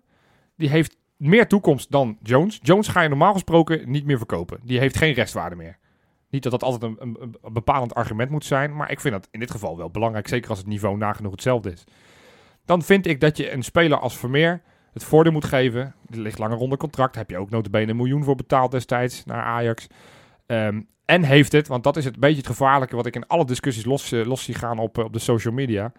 Die 0.59 0.69
heeft 0.69 0.97
meer 1.17 1.49
toekomst 1.49 1.91
dan 1.91 2.19
Jones. 2.23 2.59
Jones 2.63 2.89
ga 2.89 3.01
je 3.01 3.09
normaal 3.09 3.33
gesproken 3.33 3.91
niet 3.91 4.05
meer 4.05 4.17
verkopen. 4.17 4.61
Die 4.63 4.79
heeft 4.79 4.97
geen 4.97 5.13
restwaarde 5.13 5.57
meer. 5.57 5.79
Niet 6.31 6.43
dat 6.43 6.53
dat 6.53 6.63
altijd 6.63 6.83
een, 6.83 6.97
een, 7.01 7.37
een 7.43 7.53
bepalend 7.53 7.95
argument 7.95 8.31
moet 8.31 8.45
zijn. 8.45 8.77
Maar 8.77 8.91
ik 8.91 9.01
vind 9.01 9.15
dat 9.15 9.29
in 9.31 9.41
dit 9.41 9.51
geval 9.51 9.77
wel 9.77 9.91
belangrijk. 9.91 10.29
Zeker 10.29 10.51
als 10.51 10.59
het 10.59 10.67
niveau 10.67 10.97
nagenoeg 10.97 11.33
hetzelfde 11.33 11.73
is. 11.73 11.85
Dan 12.65 12.83
vind 12.83 13.07
ik 13.07 13.21
dat 13.21 13.37
je 13.37 13.53
een 13.53 13.63
speler 13.63 13.99
als 13.99 14.19
Vermeer 14.19 14.63
het 14.93 15.05
voordeel 15.05 15.33
moet 15.33 15.45
geven. 15.45 15.95
Er 16.11 16.19
ligt 16.19 16.39
langer 16.39 16.57
onder 16.57 16.79
contract. 16.79 17.15
Heb 17.15 17.31
je 17.31 17.39
ook 17.39 17.51
notabene 17.51 17.91
een 17.91 17.97
miljoen 17.97 18.25
voor 18.25 18.37
betaald 18.37 18.71
destijds 18.71 19.25
naar 19.25 19.43
Ajax. 19.43 19.87
Ehm, 20.47 20.81
en 21.05 21.23
heeft 21.23 21.53
het, 21.53 21.69
want 21.69 21.85
dat 21.85 21.97
is 21.97 22.05
het 22.05 22.19
beetje 22.19 22.37
het 22.37 22.47
gevaarlijke 22.47 22.97
wat 22.97 23.07
ik 23.07 23.15
in 23.15 23.27
alle 23.27 23.45
discussies 23.45 23.85
los, 23.85 24.13
eh, 24.13 24.27
los 24.27 24.45
zie 24.45 24.55
gaan 24.55 24.79
op, 24.79 24.99
eh, 24.99 25.05
op 25.05 25.13
de 25.13 25.19
social 25.19 25.55
media. 25.55 25.93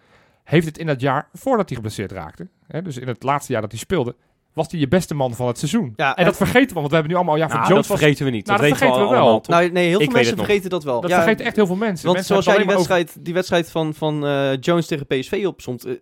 Heeft 0.44 0.66
het 0.66 0.78
in 0.78 0.86
dat 0.86 1.00
jaar 1.00 1.28
voordat 1.32 1.68
hij 1.68 1.76
geblesseerd 1.76 2.12
raakte, 2.12 2.48
hè, 2.66 2.82
dus 2.82 2.96
in 2.96 3.08
het 3.08 3.22
laatste 3.22 3.52
jaar 3.52 3.60
dat 3.60 3.70
hij 3.70 3.80
speelde, 3.80 4.16
was 4.52 4.70
hij 4.70 4.80
je 4.80 4.88
beste 4.88 5.14
man 5.14 5.34
van 5.34 5.46
het 5.46 5.58
seizoen. 5.58 5.92
Ja, 5.96 6.10
en, 6.10 6.16
en- 6.16 6.24
dat 6.24 6.36
vergeten 6.36 6.68
we, 6.68 6.74
want 6.74 6.88
we 6.88 6.94
hebben 6.94 7.12
nu 7.12 7.18
allemaal, 7.18 7.36
ja, 7.36 7.48
van 7.48 7.56
Nou, 7.56 7.68
Jones 7.68 7.86
dat 7.86 7.90
was... 7.90 7.98
vergeten 8.00 8.24
we 8.24 8.30
niet. 8.30 8.46
Nou, 8.46 8.58
dat, 8.58 8.68
vergeten 8.68 8.94
we 8.94 9.00
allemaal, 9.00 9.24
wel. 9.24 9.40
toch? 9.40 9.56
Nou, 9.56 9.70
nee, 9.70 9.88
heel 9.88 10.00
veel 10.00 10.10
mensen 10.12 10.36
vergeten 10.36 10.70
dat 10.70 10.84
wel. 10.84 11.00
Dat 11.00 11.10
ja, 11.10 11.16
vergeten 11.16 11.44
echt 11.44 11.56
heel 11.56 11.66
veel 11.66 11.76
mensen. 11.76 12.04
Want 12.04 12.16
mensen 12.16 12.26
zoals 12.26 12.44
jij 12.44 12.54
die 12.54 12.64
alleen 12.64 12.76
wedstrijd, 12.76 13.24
die 13.24 13.34
wedstrijd 13.34 13.70
van, 13.70 13.94
van 13.94 14.26
eh, 14.26 14.56
Jones 14.60 14.86
tegen 14.86 15.06
PSV 15.06 15.44
opzond, 15.46 15.84
eh, 15.84 15.92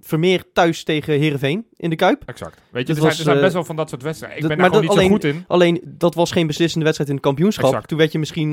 Vermeer 0.00 0.44
thuis 0.52 0.84
tegen 0.84 1.18
Herenveen 1.18 1.66
in 1.76 1.90
de 1.90 1.96
Kuip. 1.96 2.22
Exact. 2.26 2.60
Weet 2.70 2.86
je, 2.86 2.94
Dat 2.94 2.94
er 2.94 2.94
zijn, 2.94 3.08
was, 3.08 3.18
er 3.18 3.24
zijn 3.24 3.36
eh, 3.36 3.42
best 3.42 3.54
wel 3.54 3.64
van 3.64 3.76
dat 3.76 3.88
soort 3.88 4.02
wedstrijden. 4.02 4.38
Ik 4.42 4.48
ben 4.48 4.58
daar 4.58 4.66
gewoon 4.66 4.80
niet 4.82 4.90
dat 4.90 5.00
zo 5.00 5.08
goed 5.08 5.24
in. 5.24 5.44
Alleen 5.48 5.80
dat 5.84 6.14
was 6.14 6.30
geen 6.30 6.46
beslissende 6.46 6.84
wedstrijd 6.84 7.10
in 7.10 7.16
het 7.16 7.26
kampioenschap. 7.26 7.64
Exact. 7.70 7.88
Toen 7.88 7.98
werd 7.98 8.12
je 8.12 8.18
misschien 8.18 8.50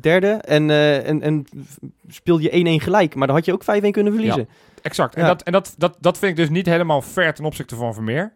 derde 0.00 0.28
en, 0.28 0.70
eh, 0.70 1.08
en, 1.08 1.22
en 1.22 1.44
speelde 2.08 2.42
je 2.42 2.78
1-1 2.80 2.82
gelijk. 2.82 3.14
Maar 3.14 3.26
dan 3.26 3.36
had 3.36 3.44
je 3.44 3.52
ook 3.52 3.64
5-1 3.64 3.90
kunnen 3.90 4.12
verliezen. 4.12 4.48
Exact. 4.86 5.14
En, 5.14 5.22
Ja. 5.22 5.28
dat, 5.28 5.42
en 5.42 5.52
dat, 5.52 5.74
dat, 5.78 5.96
dat 6.00 6.18
vind 6.18 6.30
ik 6.30 6.36
dus 6.36 6.48
niet 6.48 6.66
helemaal 6.66 7.02
fair 7.02 7.34
ten 7.34 7.44
opzichte 7.44 7.76
van 7.76 7.94
Vermeer. 7.94 8.32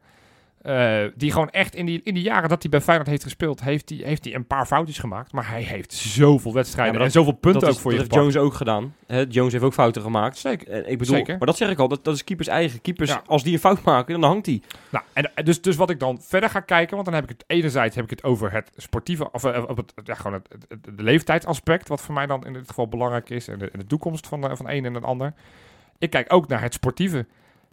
Eh, 0.61 0.99
die 1.15 1.33
gewoon 1.33 1.51
echt 1.51 1.75
in 1.75 1.87
die, 1.87 2.01
in 2.05 2.15
die 2.15 2.23
jaren 2.23 2.49
dat 2.49 2.63
hij 2.63 2.71
bij 2.71 2.81
Feyenoord 2.81 3.09
heeft 3.09 3.23
gespeeld, 3.23 3.61
heeft 3.63 3.89
hij, 3.89 3.99
heeft 4.05 4.25
hij 4.25 4.35
een 4.35 4.47
paar 4.47 4.67
foutjes 4.67 4.99
gemaakt. 4.99 5.33
Maar 5.33 5.49
hij 5.49 5.63
heeft 5.63 5.93
zoveel 5.93 6.53
wedstrijden 6.53 6.99
Ja, 6.99 7.05
en 7.05 7.11
zoveel 7.11 7.33
punten 7.33 7.69
ook 7.69 7.75
is, 7.75 7.81
voor 7.81 7.91
je 7.93 7.97
dat 7.99 8.07
heeft 8.07 8.19
gepakt. 8.21 8.35
Jones 8.35 8.51
ook 8.51 8.57
gedaan. 8.59 8.95
Hè, 9.07 9.25
Jones 9.29 9.53
heeft 9.53 9.65
ook 9.65 9.73
fouten 9.73 10.03
gemaakt. 10.03 10.39
Zeker. 10.39 10.69
En 10.69 10.91
ik 10.91 10.99
bedoel, 10.99 11.17
Zeker. 11.17 11.39
maar 11.39 11.47
dat 11.47 11.57
zeg 11.57 11.71
ik 11.71 11.79
al, 11.79 11.89
dat, 11.89 12.05
dat 12.05 12.15
is 12.15 12.25
keepers 12.25 12.49
eigen. 12.49 12.81
Keepers, 12.81 13.11
Ja. 13.11 13.23
als 13.27 13.43
die 13.43 13.53
een 13.53 13.59
fout 13.59 13.83
maken, 13.83 14.21
dan 14.21 14.31
hangt 14.31 14.47
hij. 14.47 14.63
Nou, 14.91 15.05
en, 15.13 15.31
en 15.35 15.45
dus, 15.45 15.63
dus 15.63 15.77
wat 15.77 15.91
ik 15.91 15.99
dan 16.01 16.19
verder 16.23 16.51
ga 16.51 16.61
kijken, 16.61 16.95
want 16.95 17.05
dan 17.07 17.15
heb 17.15 17.25
ik 17.25 17.31
het 17.31 17.45
enerzijds 17.47 17.95
heb 17.97 18.05
ik 18.05 18.11
het 18.11 18.25
over 18.25 18.53
het 18.53 18.71
sportieve, 18.77 19.31
of 19.33 19.45
eh, 19.45 19.65
op 19.69 19.77
het, 19.77 19.93
ja, 20.05 20.15
gewoon 20.15 20.33
het, 20.33 20.49
het, 20.53 20.65
het- 20.85 20.97
de 20.99 21.03
leeftijdsaspect, 21.03 21.89
wat 21.89 22.01
voor 22.01 22.15
mij 22.15 22.27
dan 22.27 22.47
in 22.47 22.53
dit 22.53 22.69
geval 22.69 22.89
belangrijk 22.89 23.31
is, 23.31 23.49
en 23.49 23.59
de, 23.59 23.71
en 23.71 23.79
de 23.79 23.87
toekomst 23.87 24.27
van, 24.27 24.41
de, 24.41 24.57
van 24.57 24.69
een 24.71 24.85
en 24.85 24.95
het 24.95 25.05
ander. 25.05 25.33
Ik 26.01 26.11
kijk 26.11 26.33
ook 26.33 26.49
naar 26.49 26.63
het 26.63 26.75
sportieve. 26.75 27.27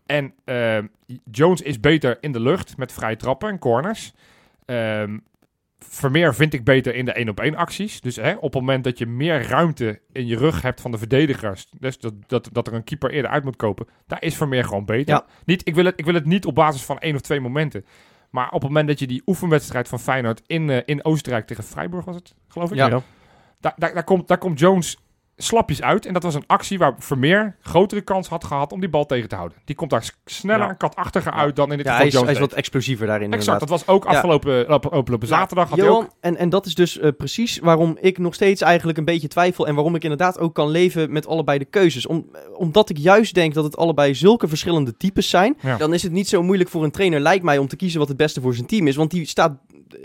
En 0.06 0.34
eh, 0.44 0.78
Jones 1.32 1.62
is 1.62 1.80
beter 1.80 2.18
in 2.20 2.32
de 2.32 2.40
lucht 2.40 2.78
met 2.78 2.92
vrije 2.92 3.16
trappen 3.16 3.50
en 3.50 3.60
corners. 3.60 4.14
Ehm, 4.66 5.18
Vermeer 5.80 6.36
vind 6.36 6.54
ik 6.54 6.64
beter 6.64 6.96
in 6.96 7.06
de 7.06 7.20
1 7.20 7.30
op 7.30 7.40
1 7.40 7.56
acties. 7.56 8.02
Dus 8.02 8.16
hè, 8.16 8.34
op 8.34 8.54
het 8.54 8.54
moment 8.54 8.84
dat 8.84 8.98
je 8.98 9.06
meer 9.06 9.48
ruimte 9.48 10.02
in 10.12 10.28
je 10.28 10.38
rug 10.38 10.62
hebt 10.62 10.82
van 10.82 10.92
de 10.92 10.98
verdedigers. 10.98 11.68
Dus 11.80 12.00
dat, 12.00 12.14
dat, 12.28 12.50
dat 12.52 12.68
er 12.68 12.74
een 12.74 12.84
keeper 12.84 13.12
eerder 13.12 13.32
uit 13.32 13.44
moet 13.44 13.56
kopen. 13.56 13.88
Daar 14.08 14.24
is 14.24 14.36
Vermeer 14.36 14.64
gewoon 14.64 14.86
beter. 14.86 15.14
Ja. 15.14 15.26
Niet, 15.46 15.68
ik, 15.68 15.76
wil 15.76 15.86
het, 15.86 16.00
ik 16.00 16.06
wil 16.06 16.14
het 16.14 16.26
niet 16.26 16.46
op 16.46 16.56
basis 16.56 16.84
van 16.84 17.00
één 17.00 17.16
of 17.16 17.22
twee 17.22 17.40
momenten. 17.40 17.86
Maar 18.30 18.48
op 18.48 18.62
het 18.62 18.70
moment 18.70 18.88
dat 18.88 19.00
je 19.00 19.08
die 19.08 19.22
oefenwedstrijd 19.26 19.88
van 19.88 20.00
Feyenoord 20.00 20.42
in, 20.46 20.70
eh, 20.70 20.82
in 20.86 21.06
Oostenrijk 21.06 21.48
tegen 21.48 21.64
Freiburg 21.64 22.06
was 22.06 22.16
het, 22.16 22.36
geloof 22.48 22.72
ik. 22.72 22.78
Ja. 22.78 22.90
Daar, 22.90 23.04
daar, 23.78 23.94
daar, 23.94 24.04
komt, 24.04 24.28
daar 24.28 24.38
komt 24.38 24.60
Jones 24.60 24.98
slapjes 25.40 25.82
uit. 25.82 26.06
En 26.06 26.14
dat 26.14 26.24
was 26.24 26.36
een 26.36 26.44
actie 26.48 26.78
waar 26.78 26.96
Vermeer 27.00 27.56
grotere 27.62 28.02
kans 28.02 28.28
had 28.28 28.44
gehad 28.44 28.72
om 28.72 28.80
die 28.80 28.90
bal 28.90 29.06
tegen 29.06 29.30
te 29.30 29.36
houden. 29.36 29.58
Die 29.66 29.76
komt 29.76 29.90
daar 29.90 30.10
sneller 30.26 30.64
Ja. 30.64 30.70
en 30.70 30.78
katachtiger 30.78 31.32
uit 31.32 31.56
dan 31.56 31.72
in 31.72 31.78
dit 31.78 31.86
Ja, 31.86 31.92
geval 31.92 31.98
hij 31.98 32.08
is, 32.08 32.14
Jones 32.14 32.28
hij 32.30 32.36
is 32.42 32.48
wat 32.50 32.58
explosiever 32.58 33.08
daarin 33.08 33.34
Exact, 33.34 33.48
inderdaad. 33.48 33.70
dat 33.70 33.86
was 33.86 33.96
ook 33.96 34.06
afgelopen, 34.06 34.74
op- 34.74 34.86
afgelopen 34.86 35.28
zaterdag. 35.28 35.70
Had 35.70 35.80
hij 35.80 35.90
ook, 35.90 36.10
en, 36.20 36.38
en 36.38 36.50
dat 36.50 36.66
is 36.66 36.76
dus 36.76 37.00
eh, 37.00 37.10
precies 37.18 37.60
waarom 37.60 37.98
ik 38.02 38.18
nog 38.18 38.34
steeds 38.34 38.62
eigenlijk 38.62 38.98
een 38.98 39.06
beetje 39.06 39.28
twijfel. 39.28 39.68
En 39.68 39.76
waarom 39.76 39.96
ik 39.96 40.04
inderdaad 40.04 40.40
ook 40.40 40.54
kan 40.54 40.70
leven 40.70 41.12
met 41.12 41.28
allebei 41.28 41.58
de 41.60 41.66
keuzes. 41.66 42.06
Om, 42.06 42.26
eh, 42.34 42.40
omdat 42.60 42.90
ik 42.90 42.98
juist 42.98 43.34
denk 43.34 43.54
dat 43.54 43.64
het 43.64 43.78
allebei 43.78 44.16
zulke 44.16 44.48
verschillende 44.48 44.98
types 44.98 45.30
zijn. 45.30 45.58
Dan 45.78 45.94
is 45.94 46.04
het 46.04 46.12
niet 46.12 46.28
zo 46.28 46.44
moeilijk 46.44 46.70
voor 46.70 46.84
een 46.84 46.92
trainer, 46.92 47.20
lijkt 47.20 47.44
mij, 47.44 47.58
om 47.58 47.68
te 47.68 47.76
kiezen 47.76 48.00
wat 48.00 48.08
het 48.08 48.18
beste 48.18 48.42
voor 48.42 48.54
zijn 48.54 48.68
team 48.68 48.88
is. 48.88 48.96
Want 48.96 49.12
die 49.12 49.26
staat 49.26 49.58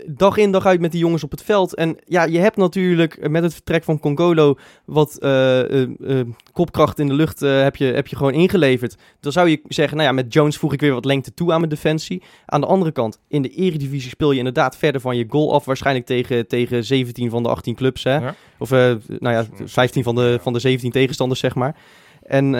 dag 0.05 0.37
in 0.37 0.51
dag 0.51 0.65
uit 0.65 0.79
met 0.79 0.91
die 0.91 0.99
jongens 0.99 1.23
op 1.23 1.31
het 1.31 1.43
veld. 1.43 1.75
En 1.75 1.97
ja, 2.05 2.23
je 2.23 2.39
hebt 2.39 2.57
natuurlijk 2.57 3.13
eh, 3.13 3.29
met 3.29 3.43
het 3.43 3.53
vertrek 3.53 3.83
van 3.83 3.99
Congolo 3.99 4.57
wat 4.85 5.17
eh, 5.19 5.81
eh, 5.81 6.27
kopkracht 6.51 6.99
in 6.99 7.07
de 7.07 7.13
lucht 7.13 7.39
heb, 7.39 7.75
je, 7.75 7.85
heb 7.85 8.07
je 8.07 8.15
gewoon 8.15 8.33
ingeleverd. 8.33 8.95
Dan 9.19 9.31
zou 9.31 9.49
je 9.49 9.61
zeggen, 9.67 9.97
nou 9.97 10.09
ja, 10.09 10.15
met 10.15 10.33
Jones 10.33 10.57
voeg 10.57 10.73
ik 10.73 10.81
weer 10.81 10.93
wat 10.93 11.05
lengte 11.05 11.33
toe 11.33 11.51
aan 11.51 11.57
mijn 11.57 11.69
defensie. 11.69 12.23
Aan 12.45 12.61
de 12.61 12.67
andere 12.67 12.91
kant, 12.91 13.19
in 13.27 13.41
de 13.41 13.49
eredivisie 13.49 14.09
speel 14.09 14.31
je 14.31 14.37
inderdaad 14.37 14.77
verder 14.77 15.01
van 15.01 15.17
je 15.17 15.25
goal 15.27 15.53
af. 15.53 15.65
Waarschijnlijk 15.65 16.05
tegen, 16.05 16.47
tegen 16.47 16.83
17 16.83 17.29
van 17.29 17.43
de 17.43 17.49
18 17.49 17.75
clubs, 17.75 18.03
hè? 18.03 18.15
Ja. 18.15 18.35
Of 18.57 18.69
nou 18.69 18.99
ja, 19.19 19.45
15 19.65 20.03
van 20.03 20.15
de, 20.15 20.39
van 20.41 20.53
de 20.53 20.59
17 20.59 20.91
tegenstanders, 20.91 21.39
zeg 21.39 21.55
maar. 21.55 21.75
En, 22.23 22.55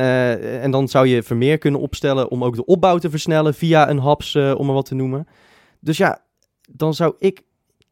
en 0.61 0.71
dan 0.71 0.87
zou 0.87 1.07
je 1.07 1.23
Vermeer 1.23 1.57
kunnen 1.57 1.79
opstellen 1.79 2.29
om 2.29 2.43
ook 2.43 2.55
de 2.55 2.65
opbouw 2.65 2.97
te 2.97 3.09
versnellen 3.09 3.53
via 3.53 3.89
een 3.89 3.99
haps, 3.99 4.35
om 4.35 4.65
maar 4.65 4.75
wat 4.75 4.85
te 4.85 4.95
noemen. 4.95 5.27
Dus 5.79 5.97
ja, 5.97 6.22
dan 6.71 6.93
zou 6.93 7.15
ik... 7.19 7.41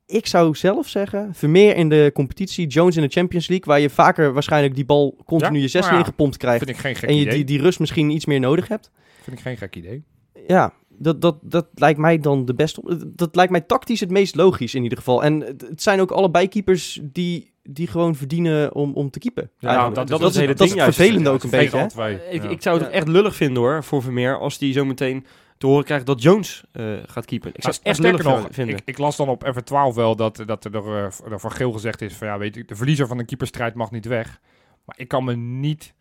Ik 0.06 0.28
zou 0.28 0.56
zelf 0.56 0.88
zeggen, 0.88 1.30
Vermeer 1.34 1.76
in 1.76 1.90
de 1.90 2.12
competitie, 2.14 2.68
Jones 2.68 2.96
in 2.96 3.02
de 3.02 3.08
Champions 3.10 3.48
League, 3.48 3.66
waar 3.68 3.80
je 3.80 3.90
vaker 3.90 4.34
waarschijnlijk 4.34 4.76
die 4.76 4.86
bal 4.86 5.18
continu 5.26 5.56
Ja? 5.56 5.62
je 5.62 5.68
16 5.68 5.82
Nou 5.82 5.94
ja, 5.94 6.00
ingepompt 6.00 6.38
krijgt. 6.38 6.58
vind 6.64 6.70
ik 6.78 6.82
geen 6.84 6.96
gek 6.96 7.10
En 7.10 7.16
je 7.16 7.22
idee. 7.22 7.34
die, 7.36 7.44
die 7.44 7.62
rust 7.62 7.80
misschien 7.80 8.10
iets 8.10 8.26
meer 8.26 8.40
nodig 8.40 8.68
hebt. 8.68 8.92
Vind 9.22 9.38
ik 9.38 9.44
geen 9.44 9.58
gek 9.58 9.76
idee. 9.76 10.04
Ja, 10.48 10.74
dat, 10.90 11.22
dat, 11.22 11.38
dat 11.42 11.68
lijkt 11.74 12.00
mij 12.00 12.18
dan 12.18 12.46
de 12.46 12.54
beste. 12.54 13.12
Dat 13.16 13.36
lijkt 13.36 13.52
mij 13.52 13.62
tactisch 13.62 14.00
het 14.00 14.10
meest 14.12 14.36
logisch 14.36 14.76
in 14.76 14.84
ieder 14.84 14.98
geval. 14.98 15.24
En 15.24 15.40
het 15.40 15.62
het 15.62 15.82
zijn 15.82 16.00
ook 16.02 16.12
allebei 16.12 16.48
keepers 16.48 17.00
die, 17.04 17.52
die 17.64 17.88
gewoon 17.88 18.16
verdienen 18.16 18.76
om, 18.76 18.94
om 18.94 19.10
te 19.10 19.20
keepen. 19.20 19.52
Ja, 19.60 19.90
dat- 19.90 19.96
dat, 19.96 20.08
dat 20.08 20.22
is 20.22 20.28
is 20.28 20.36
het, 20.36 20.48
het 20.50 20.58
dat 20.58 20.68
is 20.68 20.74
ding 20.74 20.86
het 20.86 20.96
juist. 20.96 20.96
vervelende 20.98 21.30
ook 21.30 21.44
een 21.44 21.50
beetje. 21.50 22.02
hè? 22.02 22.30
Ik, 22.32 22.44
ik 22.44 22.62
zou 22.62 22.78
het 22.80 22.88
Ja. 22.88 22.94
echt 22.94 23.08
lullig 23.08 23.36
vinden 23.36 23.64
hoor, 23.64 23.84
voor 23.84 24.02
Vermeer, 24.02 24.40
als 24.40 24.58
die 24.58 24.74
zo 24.74 24.86
meteen 24.86 25.26
te 25.62 25.68
horen 25.68 25.86
krijgt 25.86 26.06
dat 26.06 26.22
Jones 26.22 26.64
eh, 26.72 26.84
gaat 27.06 27.26
keepen. 27.26 27.52
Ik 27.54 27.62
zou 27.62 27.74
Nou, 27.74 27.76
het 27.76 27.82
echt 27.84 27.96
sterker 27.96 28.26
lullig 28.26 28.42
nog, 28.42 28.54
vinden. 28.54 28.76
ik, 28.76 28.82
ik 28.86 28.98
las 28.98 29.16
dan 29.16 29.30
op 29.30 29.46
F12 29.46 29.96
wel 29.96 30.16
dat, 30.16 30.44
dat 30.46 30.66
er 30.66 31.06
eh, 31.06 31.08
Van 31.38 31.52
Geel 31.52 31.72
gezegd 31.72 32.02
is 32.02 32.14
van 32.14 32.28
ja, 32.28 32.38
weet 32.38 32.56
je, 32.56 32.66
de 32.66 32.76
verliezer 32.76 33.08
van 33.08 33.20
een 33.20 33.26
keeperstrijd 33.26 33.74
mag 33.74 33.92
niet 33.92 34.06
weg. 34.06 34.40
Maar 34.86 34.96
ik 35.00 35.08
kan 35.08 35.24
me 35.24 35.36
niet, 35.36 35.94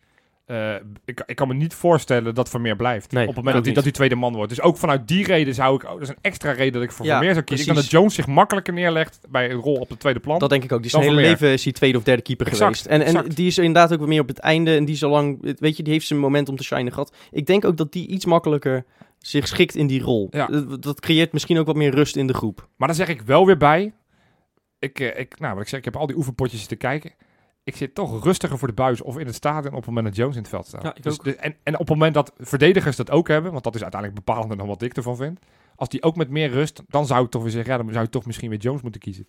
eh, 0.45 0.75
ik, 1.05 1.23
ik 1.25 1.35
kan 1.35 1.47
me 1.47 1.53
niet 1.53 1.73
voorstellen 1.73 2.35
dat 2.35 2.49
Vermeer 2.49 2.75
blijft. 2.75 3.11
Nee, 3.11 3.21
op 3.21 3.27
het 3.27 3.37
moment 3.37 3.55
dat 3.55 3.65
hij, 3.65 3.73
dat 3.73 3.83
hij 3.83 3.91
tweede 3.91 4.15
man 4.15 4.33
wordt. 4.33 4.49
Dus 4.49 4.61
ook 4.61 4.77
vanuit 4.77 5.07
die 5.07 5.25
reden 5.25 5.53
zou 5.53 5.75
ik, 5.75 5.83
oh, 5.83 5.91
dat 5.91 6.01
is 6.01 6.09
een 6.09 6.17
extra 6.21 6.51
reden 6.51 6.73
dat 6.73 6.83
ik 6.83 6.91
voor 6.91 7.05
Ja, 7.05 7.11
Vermeer 7.11 7.33
zou 7.33 7.45
kiezen. 7.45 7.67
Ik 7.67 7.73
denk 7.73 7.85
dat 7.85 7.93
Jones 7.99 8.15
zich 8.15 8.27
makkelijker 8.27 8.73
neerlegt 8.73 9.19
bij 9.29 9.51
een 9.51 9.59
rol 9.59 9.75
op 9.75 9.89
de 9.89 9.97
tweede 9.97 10.19
plan. 10.19 10.39
Dat 10.39 10.49
denk 10.49 10.63
ik 10.63 10.71
ook. 10.71 10.81
Die 10.81 10.91
zijn 10.91 11.03
hele 11.03 11.15
Vermeer. 11.15 11.31
leven 11.31 11.51
is 11.53 11.63
hij 11.63 11.73
tweede 11.73 11.97
of 11.97 12.03
derde 12.03 12.21
keeper 12.21 12.47
Exact, 12.47 12.77
geweest. 12.81 13.05
En, 13.07 13.15
en 13.15 13.29
die 13.29 13.47
is 13.47 13.57
inderdaad 13.57 13.93
ook 13.93 14.07
meer 14.07 14.21
op 14.21 14.27
het 14.27 14.39
einde. 14.39 14.75
En 14.75 14.85
die 14.85 14.95
is 14.95 15.03
al 15.03 15.09
lang, 15.09 15.55
weet 15.59 15.77
je, 15.77 15.83
die 15.83 15.93
heeft 15.93 16.07
zijn 16.07 16.19
moment 16.19 16.49
om 16.49 16.55
te 16.55 16.63
shinen 16.63 16.91
gehad. 16.91 17.15
Ik 17.31 17.45
denk 17.45 17.65
ook 17.65 17.77
dat 17.77 17.91
die 17.91 18.07
iets 18.07 18.25
makkelijker 18.25 18.85
zich 19.21 19.47
schikt 19.47 19.75
in 19.75 19.87
die 19.87 20.01
rol. 20.01 20.27
Ja. 20.31 20.47
Dat, 20.47 20.81
dat 20.81 20.99
creëert 20.99 21.33
misschien 21.33 21.59
ook 21.59 21.65
wat 21.65 21.75
meer 21.75 21.93
rust 21.95 22.15
in 22.15 22.27
de 22.27 22.33
groep. 22.33 22.67
Maar 22.77 22.87
dan 22.87 22.97
zeg 22.97 23.07
ik 23.07 23.21
wel 23.21 23.45
weer 23.45 23.57
bij. 23.57 23.93
Ik, 24.79 24.99
eh, 24.99 25.19
ik, 25.19 25.39
nou, 25.39 25.53
wat 25.53 25.63
ik 25.63 25.69
zeg, 25.69 25.79
ik 25.79 25.85
heb 25.85 25.95
al 25.95 26.07
die 26.07 26.15
oefenpotjes 26.15 26.59
zitten 26.59 26.77
kijken. 26.77 27.11
Ik 27.63 27.75
zit 27.75 27.95
toch 27.95 28.23
rustiger 28.23 28.57
voor 28.57 28.67
de 28.67 28.73
buis 28.73 29.01
of 29.01 29.17
in 29.17 29.25
het 29.25 29.35
stadion 29.35 29.71
op 29.71 29.77
het 29.77 29.85
moment 29.85 30.05
dat 30.05 30.15
Jones 30.15 30.35
in 30.35 30.41
het 30.41 30.49
veld 30.49 30.67
staat. 30.67 30.83
Ja, 30.83 30.95
ik 30.95 31.03
dus, 31.03 31.17
en, 31.17 31.55
en 31.63 31.73
op 31.73 31.79
het 31.79 31.89
moment 31.89 32.13
dat 32.13 32.33
verdedigers 32.37 32.95
dat 32.95 33.11
ook 33.11 33.27
hebben, 33.27 33.51
want 33.51 33.63
dat 33.63 33.75
is 33.75 33.81
uiteindelijk 33.81 34.25
bepalender 34.25 34.57
dan 34.57 34.67
wat 34.67 34.81
ik 34.81 34.95
ervan 34.95 35.15
vind. 35.15 35.39
Als 35.75 35.89
die 35.89 36.03
ook 36.03 36.15
met 36.15 36.29
meer 36.29 36.49
rust, 36.49 36.81
dan 36.87 37.05
zou 37.05 37.25
ik 37.25 37.31
toch 37.31 37.41
weer 37.41 37.51
zeggen, 37.51 37.71
ja, 37.71 37.77
dan 37.77 37.91
zou 37.91 38.03
je 38.03 38.09
toch 38.09 38.25
misschien 38.25 38.49
weer 38.49 38.59
Jones 38.59 38.81
moeten 38.81 39.01
kiezen. 39.01 39.27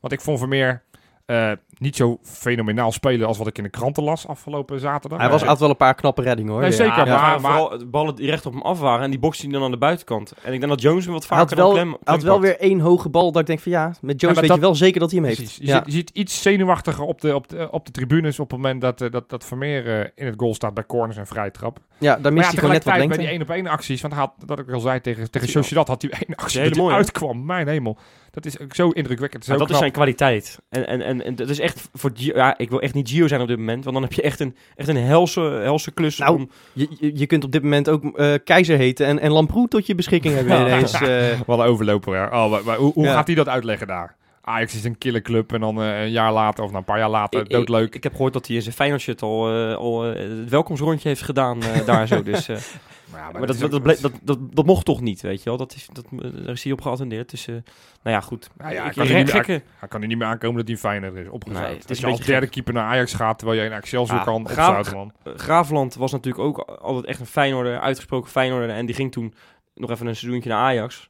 Want 0.00 0.12
ik 0.12 0.20
vond 0.20 0.38
Vermeer 0.38 0.82
eh 1.26 1.50
niet 1.78 1.96
zo 1.96 2.18
fenomenaal 2.22 2.92
spelen 2.92 3.26
als 3.26 3.38
wat 3.38 3.46
ik 3.46 3.58
in 3.58 3.62
de 3.64 3.70
kranten 3.70 4.02
las 4.02 4.26
afgelopen 4.26 4.80
zaterdag. 4.80 5.18
Hij 5.18 5.28
was, 5.30 5.42
had 5.42 5.58
wel 5.58 5.68
een 5.70 5.76
paar 5.76 5.94
knappe 5.94 6.22
reddingen 6.22 6.52
hoor. 6.52 6.60
Nee, 6.60 6.70
Ja. 6.70 6.76
zeker, 6.76 6.96
Ja, 6.96 7.04
maar- 7.04 7.20
maar, 7.20 7.40
maar- 7.40 7.52
vooral 7.52 7.78
de 7.78 7.86
ballen 7.86 8.14
die 8.16 8.30
recht 8.30 8.46
op 8.46 8.52
hem 8.52 8.62
af 8.62 8.78
waren 8.80 9.04
en 9.04 9.10
die 9.10 9.18
bokste 9.18 9.44
hij 9.44 9.52
dan 9.54 9.62
aan 9.62 9.70
de 9.70 9.76
buitenkant. 9.76 10.32
En 10.42 10.52
ik 10.52 10.58
denk 10.60 10.72
dat 10.72 10.80
Jones 10.82 11.04
hem 11.04 11.12
wat 11.12 11.28
Hij 11.28 11.38
had 11.38 11.48
vaker 11.48 11.64
wel, 11.64 11.74
dan 11.74 11.82
klem, 11.82 11.96
hij 12.04 12.14
had 12.14 12.22
wel 12.22 12.40
weer 12.40 12.58
één 12.60 12.80
hoge 12.80 13.08
bal 13.08 13.32
dat 13.32 13.40
ik 13.40 13.46
denk 13.46 13.60
van 13.60 13.72
ja, 13.72 13.94
met 14.00 14.20
Jones 14.20 14.38
weet 14.38 14.48
dat- 14.48 14.56
je 14.56 14.62
wel 14.62 14.74
zeker 14.74 15.00
dat 15.00 15.10
hij 15.10 15.18
hem 15.20 15.28
heeft. 15.28 15.40
Precies. 15.40 15.58
Je, 15.58 15.66
Ja. 15.66 15.74
ziet, 15.76 15.86
je 15.86 15.92
ziet 15.92 16.10
iets 16.10 16.42
zenuwachtiger 16.42 17.04
op 17.04 17.20
de, 17.20 17.34
op 17.34 17.48
de, 17.48 17.68
op 17.70 17.86
de 17.86 17.92
tribunes 17.92 18.38
op 18.40 18.50
het 18.50 18.60
moment 18.60 18.80
dat, 18.80 19.00
eh, 19.00 19.10
dat, 19.10 19.30
dat 19.30 19.44
Vermeer 19.44 20.00
eh, 20.00 20.08
in 20.14 20.26
het 20.26 20.34
goal 20.36 20.54
staat 20.54 20.74
bij 20.74 20.86
corners 20.86 21.16
en 21.18 21.26
vrije 21.26 21.50
trap. 21.50 21.78
ja, 21.98 22.12
daar 22.12 22.20
Maar 22.22 22.32
mist 22.32 22.44
ja, 22.44 22.50
hij 22.50 22.58
gewoon 22.58 22.70
net 22.74 22.84
wat 22.84 22.92
tegelijkertijd 22.94 22.98
lengte. 22.98 23.16
bij 23.16 23.16
die 23.26 23.28
één 23.28 23.42
op 23.42 23.50
één 23.50 23.66
acties, 23.78 24.00
want 24.00 24.12
hij 24.14 24.22
had, 24.22 24.32
dat 24.48 24.58
ik 24.58 24.70
al 24.72 24.80
zei 24.80 25.00
tegen, 25.00 25.30
tegen 25.30 25.48
Sociedad, 25.48 25.88
had 25.88 26.02
hij 26.02 26.10
één 26.10 26.36
actie 26.36 26.58
Hele 26.60 26.68
dat 26.70 26.78
hij 26.78 26.82
mooie, 26.86 26.96
hè? 26.96 27.02
uitkwam. 27.04 27.44
Mijn 27.44 27.68
hemel. 27.68 27.98
Dat 28.34 28.44
is 28.46 28.58
ook 28.60 28.74
zo 28.74 28.88
indrukwekkend. 28.88 29.46
Maar 29.48 29.56
Zo 29.56 29.62
dat 29.64 29.72
is 29.72 29.78
zijn 29.78 29.92
kwaliteit. 29.92 30.58
En, 30.68 30.86
en, 30.86 31.00
en, 31.02 31.24
en 31.24 31.34
dat 31.34 31.48
is 31.48 31.60
echt 31.60 31.88
voor 31.92 32.10
Gio, 32.14 32.36
ja, 32.36 32.58
ik 32.58 32.70
wil 32.70 32.80
echt 32.80 32.94
niet 32.94 33.08
Gio 33.08 33.28
zijn 33.28 33.40
op 33.40 33.48
dit 33.48 33.58
moment, 33.58 33.84
want 33.84 33.96
dan 33.96 34.04
heb 34.04 34.12
je 34.12 34.22
echt 34.22 34.40
een, 34.40 34.56
echt 34.76 34.88
een 34.88 34.96
helse, 34.96 35.40
helse 35.40 35.90
klus. 35.90 36.18
Nou, 36.18 36.34
om, 36.36 36.50
Je, 36.72 36.88
je, 37.00 37.10
je 37.18 37.26
kunt 37.26 37.44
op 37.44 37.52
dit 37.52 37.62
moment 37.62 37.88
ook 37.88 38.18
eh, 38.18 38.34
keizer 38.44 38.76
heten 38.76 39.06
en, 39.06 39.18
en 39.18 39.30
Lamproe 39.30 39.68
tot 39.68 39.86
je 39.86 39.94
beschikking 39.94 40.34
hebben 40.34 40.56
Ja. 40.56 40.66
ineens. 40.68 40.92
eh. 40.92 41.40
Wat 41.46 41.58
een 41.58 41.64
overloper. 41.66 42.14
hè. 42.16 42.24
Oh, 42.24 42.50
maar, 42.50 42.64
maar 42.64 42.76
hoe 42.76 42.92
hoe 42.92 43.04
Ja. 43.04 43.12
gaat 43.12 43.26
hij 43.26 43.36
dat 43.36 43.48
uitleggen 43.48 43.86
daar? 43.86 44.16
Ajax 44.44 44.74
is 44.74 44.84
een 44.84 44.98
kille 44.98 45.22
club 45.22 45.52
en 45.52 45.60
dan 45.60 45.82
eh, 45.82 46.00
een 46.02 46.10
jaar 46.10 46.32
later 46.32 46.64
of 46.64 46.70
nou, 46.70 46.78
een 46.80 46.84
paar 46.86 46.98
jaar 46.98 47.10
later 47.10 47.40
ik, 47.40 47.46
ik, 47.46 47.52
doodleuk. 47.52 47.94
ik 47.94 48.02
heb 48.02 48.12
gehoord 48.12 48.32
dat 48.32 48.46
hij 48.46 48.56
in 48.56 48.62
zijn 48.62 48.74
Feyenoord 48.74 49.22
al, 49.22 49.48
eh, 49.70 49.74
al 49.76 50.04
eh, 50.06 50.38
het 50.40 50.50
welkomsrondje 50.50 51.08
heeft 51.08 51.22
gedaan 51.22 51.60
daar 51.86 52.06
zo. 52.06 52.22
Dus, 52.22 52.48
maar 52.48 53.20
ja, 53.20 53.30
maar 53.38 53.46
dat, 53.46 53.58
dat, 53.58 53.74
ook- 53.74 54.00
dat, 54.22 54.38
dat, 54.52 54.66
mocht 54.66 54.84
toch 54.84 55.00
niet, 55.00 55.20
weet 55.20 55.38
je 55.38 55.44
wel. 55.44 55.56
Dat 55.58 55.74
is, 55.74 55.88
dat, 55.92 56.04
daar 56.44 56.52
is 56.54 56.62
hij 56.64 56.72
op 56.72 56.80
geattendeerd. 56.80 57.30
Dus, 57.30 57.46
nou 57.46 57.62
ja, 58.02 58.20
goed. 58.20 58.50
Ja, 58.58 58.68
Ik- 58.68 58.92
kan 58.94 59.06
hij 59.06 59.18
niet 59.22 59.30
gekke, 59.30 59.62
Hij 59.78 59.88
kan 59.88 60.02
er 60.02 60.08
niet 60.08 60.18
meer 60.18 60.26
aankomen 60.26 60.56
dat 60.58 60.68
hij 60.68 60.76
Feyenoord 60.76 61.14
is 61.14 61.28
opgezet. 61.28 61.62
Nee, 61.62 61.76
het 61.78 61.90
is 61.90 61.98
je 61.98 62.06
als 62.06 62.20
derde 62.20 62.46
keeper 62.46 62.74
naar 62.74 62.84
Ajax 62.84 63.14
gaat, 63.14 63.38
terwijl 63.38 63.60
je 63.60 63.66
in 63.66 63.72
Excelsior 63.72 64.18
Ja, 64.18 64.24
kan, 64.24 64.42
opzouten 64.42 64.94
man. 64.96 65.12
Graafland 65.24 65.94
was 65.94 66.12
natuurlijk 66.12 66.44
ook 66.44 66.58
altijd 66.58 67.04
echt 67.04 67.20
een 67.20 67.26
Feyenoorder, 67.26 67.80
uitgesproken 67.80 68.30
Feyenoorder. 68.30 68.68
En 68.70 68.86
die 68.86 68.94
ging 68.94 69.12
toen 69.12 69.34
nog 69.74 69.90
even 69.90 70.06
een 70.06 70.16
seizoentje 70.16 70.50
naar 70.50 70.58
Ajax. 70.58 71.08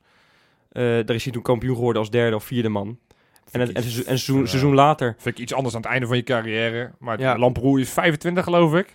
Daar 0.72 1.10
is 1.10 1.24
hij 1.24 1.32
toen 1.32 1.42
kampioen 1.42 1.74
geworden 1.74 2.00
als 2.00 2.10
derde 2.10 2.36
of 2.36 2.44
vierde 2.44 2.68
man. 2.68 2.98
En, 3.50 3.60
het, 3.60 3.72
en, 3.72 3.82
seizoen, 3.82 4.04
en 4.06 4.12
iets- 4.14 4.24
seizoen, 4.24 4.40
ja. 4.40 4.46
seizoen 4.46 4.74
later. 4.74 5.14
Vind 5.18 5.36
ik 5.36 5.42
iets 5.42 5.54
anders 5.54 5.74
aan 5.74 5.80
het 5.80 5.90
einde 5.90 6.06
van 6.06 6.16
je 6.16 6.22
carrière. 6.22 6.90
Maar 6.98 7.20
Ja. 7.20 7.38
Lamproe 7.38 7.80
is 7.80 7.90
25 7.90 8.44
geloof 8.44 8.74
ik. 8.74 8.94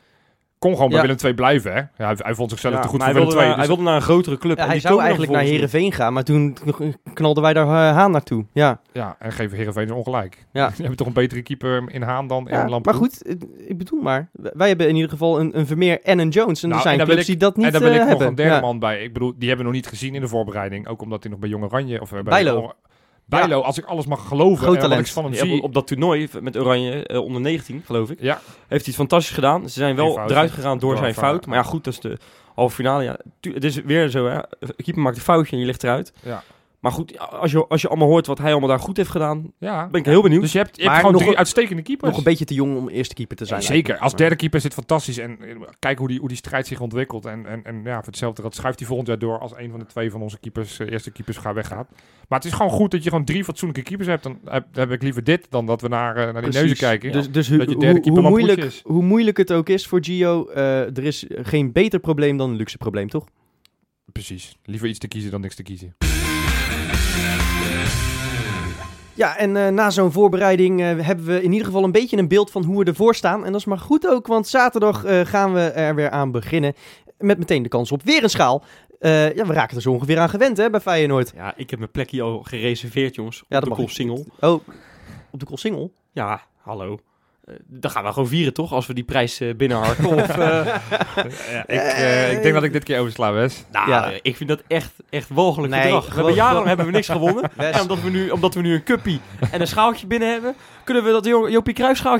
Kon 0.59 0.73
gewoon 0.73 0.87
bij 0.89 0.97
Ja. 0.97 1.03
Willem 1.03 1.17
II 1.23 1.33
blijven 1.33 1.71
hè. 1.73 1.77
Ja, 1.79 1.89
hij, 1.97 2.15
hij 2.17 2.35
vond 2.35 2.49
zichzelf 2.49 2.73
Ja, 2.73 2.79
te 2.81 2.87
goed 2.87 2.95
voor 2.97 3.05
hij, 3.05 3.13
Willem 3.13 3.27
wilde 3.29 3.41
II. 3.43 3.49
naar, 3.49 3.57
hij 3.59 3.67
dus- 3.67 3.75
wilde 3.75 3.89
naar 3.91 3.99
een 3.99 4.07
grotere 4.07 4.37
club. 4.37 4.55
Ja, 4.57 4.61
en 4.63 4.69
hij 4.69 4.79
die 4.79 4.87
zou 4.87 5.01
eigenlijk 5.01 5.31
naar 5.31 5.41
Herenveen 5.41 5.91
gaan, 5.91 6.13
maar 6.13 6.23
toen 6.23 6.57
knalden 7.13 7.43
wij 7.43 7.53
daar 7.53 7.65
eh, 7.65 7.71
Haan 7.95 8.11
naartoe. 8.11 8.45
Ja, 8.53 8.79
Ja, 8.93 9.15
en 9.19 9.31
geven 9.31 9.57
Heerenveen 9.57 9.91
ongelijk. 9.93 10.45
Ja. 10.51 10.67
Die 10.67 10.75
hebben 10.77 10.95
toch 10.97 11.07
een 11.07 11.13
betere 11.13 11.41
keeper 11.41 11.83
in 11.87 12.01
Haan 12.01 12.27
dan 12.27 12.47
ja 12.49 12.63
in 12.63 12.69
Lamproe. 12.69 12.93
maar 12.93 13.01
goed, 13.01 13.23
eh, 13.23 13.35
ik 13.67 13.77
bedoel 13.77 14.01
maar. 14.01 14.29
Wij 14.33 14.67
hebben 14.67 14.87
in 14.87 14.95
ieder 14.95 15.09
geval 15.09 15.39
een, 15.39 15.57
een 15.59 15.67
Vermeer 15.67 16.01
en 16.01 16.19
een 16.19 16.29
Jones. 16.29 16.63
En 16.63 16.69
Nou, 16.69 16.81
er 16.81 16.87
zijn 16.87 16.99
en 16.99 17.05
daar 17.05 17.07
wil 17.07 17.15
clubs 17.15 17.29
ik- 17.33 17.39
die 17.39 17.47
dat 17.47 17.55
niet 17.57 17.65
en 17.65 17.71
daar 17.71 17.81
wil 17.81 17.89
eh, 17.89 17.95
ik 17.95 18.01
nog 18.01 18.09
hebben. 18.09 18.27
een 18.27 18.35
derde 18.35 18.53
Ja. 18.53 18.59
man 18.61 18.79
bij. 18.79 19.03
Ik 19.03 19.13
bedoel, 19.13 19.33
die 19.37 19.47
hebben 19.47 19.65
we 19.65 19.71
nog 19.71 19.81
niet 19.81 19.87
gezien 19.91 20.15
in 20.15 20.21
de 20.21 20.27
voorbereiding. 20.27 20.87
Ook 20.87 21.01
omdat 21.01 21.21
hij 21.23 21.31
nog 21.31 21.39
bij 21.39 21.49
Jong 21.49 21.63
Oranje... 21.63 22.01
Of, 22.01 22.07
eh, 22.11 22.13
bij 22.13 22.23
Bijlo. 22.43 22.71
Bijlo, 23.29 23.61
als 23.61 23.77
ik 23.77 23.85
alles 23.85 24.05
mag 24.05 24.27
geloven. 24.27 24.57
Groot 24.57 24.75
en 24.75 24.81
wat 24.81 24.89
talent. 24.89 25.07
ik 25.07 25.13
van 25.13 25.23
hem 25.23 25.33
Ja, 25.33 25.39
zie. 25.39 25.57
op, 25.57 25.63
op 25.63 25.73
dat 25.73 25.87
toernooi 25.87 26.27
met 26.41 26.57
Oranje 26.57 27.03
eh, 27.03 27.19
onder 27.23 27.41
19, 27.41 27.81
geloof 27.85 28.09
ik. 28.09 28.21
Ja, 28.21 28.33
Heeft 28.57 28.67
hij 28.67 28.79
het 28.85 28.95
fantastisch 28.95 29.33
gedaan. 29.33 29.61
Ze 29.69 29.79
zijn 29.79 29.95
wel 29.95 30.13
fout. 30.13 30.29
eruit 30.31 30.51
gegaan 30.51 30.79
door 30.79 30.89
Door 30.89 30.99
zijn 30.99 31.13
fout. 31.13 31.45
Maar 31.45 31.57
ja, 31.57 31.63
goed, 31.63 31.83
dat 31.83 31.93
is 31.93 31.99
de 31.99 32.17
halve 32.55 32.75
finale. 32.75 33.03
Ja, 33.03 33.17
het 33.41 33.63
is 33.63 33.75
weer 33.75 34.09
zo, 34.09 34.25
hè. 34.27 34.39
De 34.59 34.73
keeper 34.83 35.01
maakt 35.03 35.15
een 35.17 35.21
foutje 35.23 35.51
en 35.55 35.59
je 35.59 35.65
ligt 35.65 35.83
eruit. 35.83 36.13
ja. 36.23 36.43
Maar 36.79 36.91
goed, 36.91 37.19
als 37.19 37.51
je, 37.51 37.67
als 37.67 37.81
je 37.81 37.87
allemaal 37.87 38.07
hoort 38.07 38.27
wat 38.27 38.37
hij 38.37 38.51
allemaal 38.51 38.69
daar 38.69 38.79
goed 38.79 38.97
heeft 38.97 39.09
gedaan, 39.09 39.51
ja. 39.57 39.87
ben 39.87 39.99
ik 39.99 40.05
heel 40.05 40.21
benieuwd. 40.21 40.41
Dus 40.41 40.51
je 40.51 40.57
hebt, 40.57 40.75
je 40.77 40.83
hebt 40.83 40.95
gewoon 40.95 41.11
nog 41.11 41.21
drie 41.21 41.33
een- 41.33 41.37
uitstekende 41.37 41.81
keepers. 41.81 42.09
Nog 42.09 42.17
een 42.17 42.23
beetje 42.23 42.45
te 42.45 42.53
jong 42.53 42.77
om 42.77 42.89
eerste 42.89 43.13
keeper 43.15 43.37
te 43.37 43.45
zijn. 43.45 43.61
Zeker, 43.63 43.97
als 43.97 44.15
derde 44.15 44.35
keeper 44.35 44.57
is 44.57 44.63
het 44.63 44.73
fantastisch. 44.73 45.17
En 45.17 45.37
eh, 45.41 45.55
kijk 45.79 45.97
hoe 45.99 46.07
die, 46.07 46.19
hoe 46.19 46.27
die 46.27 46.37
strijd 46.37 46.67
zich 46.67 46.79
ontwikkelt. 46.79 47.25
En, 47.25 47.45
en, 47.45 47.63
en 47.63 47.81
ja, 47.83 47.95
voor 47.95 48.03
hetzelfde 48.05 48.41
dat 48.41 48.55
schuift 48.55 48.79
hij 48.79 48.87
volgend 48.87 49.07
jaar 49.07 49.19
door 49.19 49.39
als 49.39 49.51
een 49.55 49.69
van 49.69 49.79
de 49.79 49.85
twee 49.85 50.11
van 50.11 50.21
onze 50.21 50.39
keepers, 50.39 50.79
eh, 50.79 50.91
eerste 50.91 51.11
keepers 51.11 51.37
gaat 51.37 51.53
weggaat. 51.55 51.87
Maar 52.27 52.39
het 52.39 52.47
is 52.47 52.53
gewoon 52.53 52.71
goed 52.71 52.91
dat 52.91 53.03
je 53.03 53.09
gewoon 53.09 53.25
drie 53.25 53.43
fatsoenlijke 53.43 53.83
keepers 53.83 54.07
hebt. 54.09 54.23
Dan 54.23 54.39
heb, 54.45 54.65
dan 54.71 54.83
heb 54.83 54.91
ik 54.91 55.03
liever 55.03 55.23
dit 55.23 55.47
dan 55.49 55.65
dat 55.65 55.81
we 55.81 55.87
naar, 55.87 56.15
eh, 56.15 56.23
naar 56.23 56.33
die 56.33 56.41
Precies. 56.41 56.59
neuzen 56.59 56.77
kijken. 56.77 57.11
Dus, 57.11 57.31
dus 57.31 57.47
Dat 57.47 57.59
je 57.59 57.65
hoe, 57.73 57.79
derde 57.83 57.99
keeper 57.99 58.21
hoe, 58.21 58.29
moeilijk, 58.31 58.63
is. 58.63 58.81
hoe 58.85 59.03
moeilijk 59.03 59.37
het 59.37 59.51
ook 59.53 59.69
is 59.69 59.87
voor 59.87 59.99
Gio, 60.03 60.45
eh, 60.47 60.79
er 60.97 61.03
is 61.03 61.25
geen 61.29 61.71
beter 61.71 61.99
probleem 61.99 62.37
dan 62.37 62.49
een 62.49 62.55
luxe 62.55 62.77
probleem, 62.77 63.09
toch? 63.09 63.25
Precies. 64.11 64.57
Liever 64.65 64.87
iets 64.87 64.99
te 64.99 65.07
kiezen 65.07 65.31
dan 65.31 65.41
niks 65.41 65.55
te 65.55 65.63
kiezen. 65.63 65.95
Ja, 69.19 69.37
en 69.37 69.57
eh, 69.57 69.67
na 69.67 69.89
zo'n 69.89 70.11
voorbereiding 70.11 70.81
eh, 70.81 70.85
hebben 70.99 71.25
we 71.25 71.43
in 71.43 71.51
ieder 71.51 71.65
geval 71.65 71.83
een 71.83 71.91
beetje 71.91 72.17
een 72.17 72.27
beeld 72.27 72.51
van 72.51 72.63
hoe 72.63 72.79
we 72.79 72.85
ervoor 72.85 73.15
staan. 73.15 73.45
En 73.45 73.51
dat 73.51 73.59
is 73.59 73.65
maar 73.65 73.79
goed 73.79 74.07
ook, 74.07 74.27
want 74.27 74.47
zaterdag 74.47 75.03
eh, 75.03 75.25
gaan 75.25 75.53
we 75.53 75.59
er 75.59 75.95
weer 75.95 76.09
aan 76.09 76.31
beginnen. 76.31 76.73
Met 77.17 77.37
meteen 77.37 77.63
de 77.63 77.69
kans 77.69 77.91
op 77.91 78.03
weer 78.03 78.23
een 78.23 78.29
schaal. 78.29 78.63
Ja, 78.99 79.45
we 79.45 79.53
raken 79.53 79.75
er 79.75 79.81
zo 79.81 79.91
ongeveer 79.91 80.19
aan 80.19 80.29
gewend 80.29 80.57
hè, 80.57 80.69
bij 80.69 80.79
Feyenoord. 80.79 81.31
Ja, 81.35 81.53
ik 81.55 81.69
heb 81.69 81.79
mijn 81.79 81.91
plekje 81.91 82.21
al 82.21 82.43
gereserveerd, 82.43 83.15
jongens. 83.15 83.43
Ja, 83.47 83.57
op 83.57 83.65
dat 83.65 83.77
de. 83.77 84.25
Oh, 84.39 84.61
op 85.31 85.39
de 85.39 85.45
Koolsingel? 85.45 85.93
Ja, 86.11 86.41
hallo. 86.57 86.99
Eh, 87.49 87.55
dan 87.67 87.91
gaan 87.91 88.03
we 88.03 88.13
gewoon 88.13 88.27
vieren, 88.27 88.53
toch? 88.53 88.73
Als 88.73 88.87
we 88.87 88.93
die 88.93 89.03
prijs 89.03 89.39
eh, 89.39 89.55
binnenharken. 89.55 90.05
of, 90.05 90.27
eh, 90.37 90.37
Ja, 91.51 91.63
ik, 91.67 91.79
eh, 91.79 92.31
ik 92.33 92.41
denk 92.41 92.53
dat 92.53 92.63
ik 92.63 92.71
dit 92.73 92.83
keer 92.83 92.99
oversla, 92.99 93.31
Wes. 93.31 93.65
nou, 93.71 93.89
Ja. 93.89 94.11
ik 94.21 94.35
vind 94.35 94.49
dat 94.49 94.61
echt, 94.67 94.91
echt 95.09 95.29
walgelijk 95.29 95.73
Nee, 95.73 95.81
gedrag. 95.81 96.07
We 96.07 96.13
hebben 96.15 96.33
jarenlang 96.33 96.67
hebben 96.67 96.85
we 96.85 96.91
niks 96.91 97.07
gewonnen. 97.09 97.51
En 97.57 97.81
omdat 97.81 98.01
we, 98.01 98.09
nu, 98.09 98.29
omdat 98.29 98.53
we 98.53 98.61
nu 98.61 98.73
een 98.73 98.83
cuppie 98.83 99.19
en 99.51 99.61
een 99.61 99.67
schaaltje 99.67 100.07
binnen 100.07 100.31
hebben, 100.31 100.55
kunnen 100.83 101.03
we 101.03 101.11
dat 101.11 101.25
Jo- 101.25 101.49
Jopie 101.49 101.75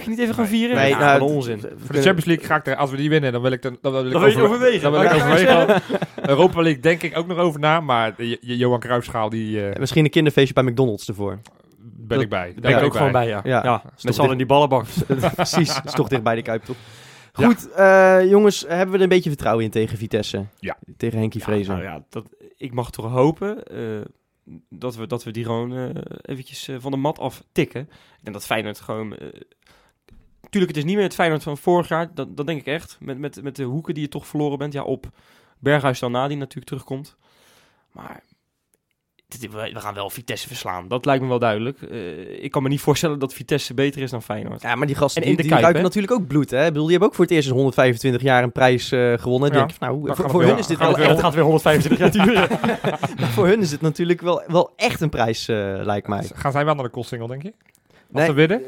niet 0.06 0.20
even 0.20 0.36
gaan 0.36 0.48
vieren? 0.48 0.76
Nee, 0.76 0.96
nou, 0.96 1.16
een 1.16 1.22
onzin. 1.22 1.60
Voor 1.60 1.96
de 1.96 2.02
Champions 2.02 2.26
League 2.26 2.46
ga 2.46 2.56
ik 2.56 2.68
er, 2.68 2.76
als 2.76 2.92
we 2.92 2.98
die 2.98 3.10
winnen, 3.10 3.32
dan 3.32 3.42
wil 3.42 3.52
ik, 3.52 3.62
dan, 3.62 3.78
dan 3.82 3.92
wil 3.92 4.06
ik, 4.06 4.12
Dan 4.12 4.24
over- 4.24 4.44
overwegen. 4.44 4.82
Dan 4.82 4.92
wil 4.92 5.02
ik 5.02 5.08
Oké. 5.08 5.16
overwegen. 5.16 5.82
Europa 6.22 6.62
League 6.62 6.82
denk 6.82 7.02
ik 7.04 7.18
ook 7.18 7.28
nog 7.28 7.38
over 7.38 7.60
na, 7.60 7.80
maar 7.80 8.14
de, 8.18 8.38
Johan 8.42 8.80
Cruijffschaal, 8.80 9.30
die 9.30 9.70
eh, 9.70 9.80
Misschien 9.80 10.04
een 10.06 10.12
kinderfeestje 10.12 10.54
bij 10.54 10.64
McDonald's 10.64 11.08
ervoor. 11.08 11.40
Ben 11.82 12.08
Dat- 12.08 12.22
ik 12.22 12.30
bij. 12.30 12.54
Daar 12.54 12.62
ben 12.72 12.78
ik 12.80 12.86
ook 12.86 12.96
gewoon 12.96 13.12
bij, 13.12 13.28
ja. 13.28 13.42
Ja. 13.44 13.64
ja. 13.64 13.82
Met 14.02 14.16
z'n 14.16 14.20
allen 14.22 14.32
in 14.32 14.38
die 14.38 14.46
ballenbak. 14.46 14.86
Precies, 15.36 15.74
dat 15.74 15.86
is 15.86 15.94
toch 15.94 16.08
dicht 16.08 16.24
bij 16.24 16.36
de 16.36 16.42
Kuip, 16.42 16.64
toch? 16.64 16.76
Ja. 17.34 17.46
Goed, 17.46 17.72
eh, 17.72 18.30
jongens, 18.30 18.66
hebben 18.68 18.90
we 18.90 18.96
er 18.98 19.04
een 19.04 19.10
beetje 19.10 19.30
vertrouwen 19.30 19.66
in 19.66 19.72
tegen 19.72 19.98
Vitesse? 19.98 20.46
Ja. 20.60 20.78
Tegen 20.98 21.20
Henkie 21.20 21.44
Vrezen. 21.44 21.74
nou 21.74 21.86
ja, 21.86 22.04
dat, 22.10 22.26
ik 22.58 22.74
mag 22.74 22.92
toch 22.92 23.12
hopen 23.12 23.64
eh, 23.64 24.02
dat, 24.70 24.96
we, 24.96 25.08
dat 25.08 25.24
we 25.24 25.32
die 25.32 25.44
gewoon 25.44 25.74
eh, 25.76 25.90
eventjes 26.22 26.70
van 26.78 26.92
de 26.92 26.98
mat 26.98 27.20
af 27.20 27.44
tikken. 27.52 27.82
Ik 27.82 28.24
denk 28.24 28.36
dat 28.36 28.46
Feyenoord 28.46 28.80
gewoon... 28.80 29.16
eh, 29.16 29.28
tuurlijk, 30.50 30.72
het 30.76 30.78
is 30.78 30.84
niet 30.84 30.96
meer 30.96 31.04
het 31.04 31.14
Feyenoord 31.16 31.44
van 31.44 31.58
vorig 31.58 31.88
jaar. 31.88 32.14
Dat, 32.14 32.38
dat 32.38 32.48
denk 32.48 32.60
ik 32.60 32.66
echt. 32.68 32.98
Met, 33.00 33.18
met, 33.18 33.44
met 33.44 33.56
de 33.56 33.64
hoeken 33.64 33.94
die 33.94 34.04
je 34.04 34.10
toch 34.10 34.28
verloren 34.28 34.58
bent. 34.58 34.74
Ja, 34.74 34.84
op 34.84 35.10
Berghuis 35.60 36.00
dan 36.00 36.12
na, 36.12 36.28
die 36.28 36.38
natuurlijk 36.38 36.68
terugkomt. 36.68 37.16
Maar 37.92 38.24
we 39.52 39.80
gaan 39.80 39.94
wel 39.94 40.10
Vitesse 40.10 40.48
verslaan. 40.48 40.88
Dat 40.88 41.06
lijkt 41.06 41.22
me 41.24 41.30
wel 41.30 41.40
duidelijk. 41.40 41.82
Eh, 41.82 42.44
ik 42.44 42.52
kan 42.52 42.64
me 42.64 42.70
niet 42.70 42.82
voorstellen 42.82 43.20
dat 43.20 43.34
Vitesse 43.34 43.74
beter 43.74 44.02
is 44.02 44.12
dan 44.12 44.22
Feyenoord. 44.24 44.62
Ja, 44.62 44.76
maar 44.76 44.88
die 44.88 44.96
gasten 44.96 45.22
En 45.22 45.28
in 45.28 45.36
die, 45.36 45.44
de 45.44 45.50
die 45.50 45.52
Kuip, 45.52 45.64
ruiken 45.64 45.84
natuurlijk 45.84 46.14
ook 46.14 46.28
bloed. 46.28 46.50
Hè? 46.52 46.60
Ik 46.62 46.68
bedoel, 46.68 46.82
die 46.82 46.92
hebben 46.92 47.08
ook 47.10 47.16
voor 47.16 47.26
het 47.26 47.34
eerst 47.34 47.48
in 47.48 47.54
125 47.54 48.22
jaar 48.22 48.44
een 48.44 48.52
prijs 48.52 48.92
eh, 48.92 49.14
gewonnen. 49.18 49.50
Dan 49.52 49.60
Ja. 49.60 49.66
denk 49.66 49.72
ik, 49.72 49.80
nou, 49.80 50.30
voor, 50.30 50.44
hun 50.44 50.58
is 50.58 50.68
dit 50.68 50.78
gaat 50.78 50.96
wel 50.96 50.98
het 51.06 51.10
echt, 51.12 51.20
gaat 51.20 51.34
weer 51.34 51.44
125 51.44 52.00
jaar 52.16 52.26
duren. 52.26 52.48
voor 53.36 53.48
hun 53.48 53.60
is 53.62 53.70
dit 53.70 53.82
natuurlijk 53.82 54.22
wel, 54.22 54.44
wel 54.48 54.74
echt 54.76 55.02
een 55.02 55.10
prijs, 55.10 55.48
eh, 55.48 55.56
lijkt 55.84 56.08
mij. 56.08 56.30
Gaan 56.36 56.52
zij 56.52 56.66
wel 56.66 56.76
naar 56.76 56.84
de 56.84 56.90
Koolsingel, 56.90 57.28
denk 57.28 57.42
je? 57.44 57.54
Als 58.14 58.18
Nee, 58.18 58.26
ze 58.26 58.34
winnen? 58.34 58.62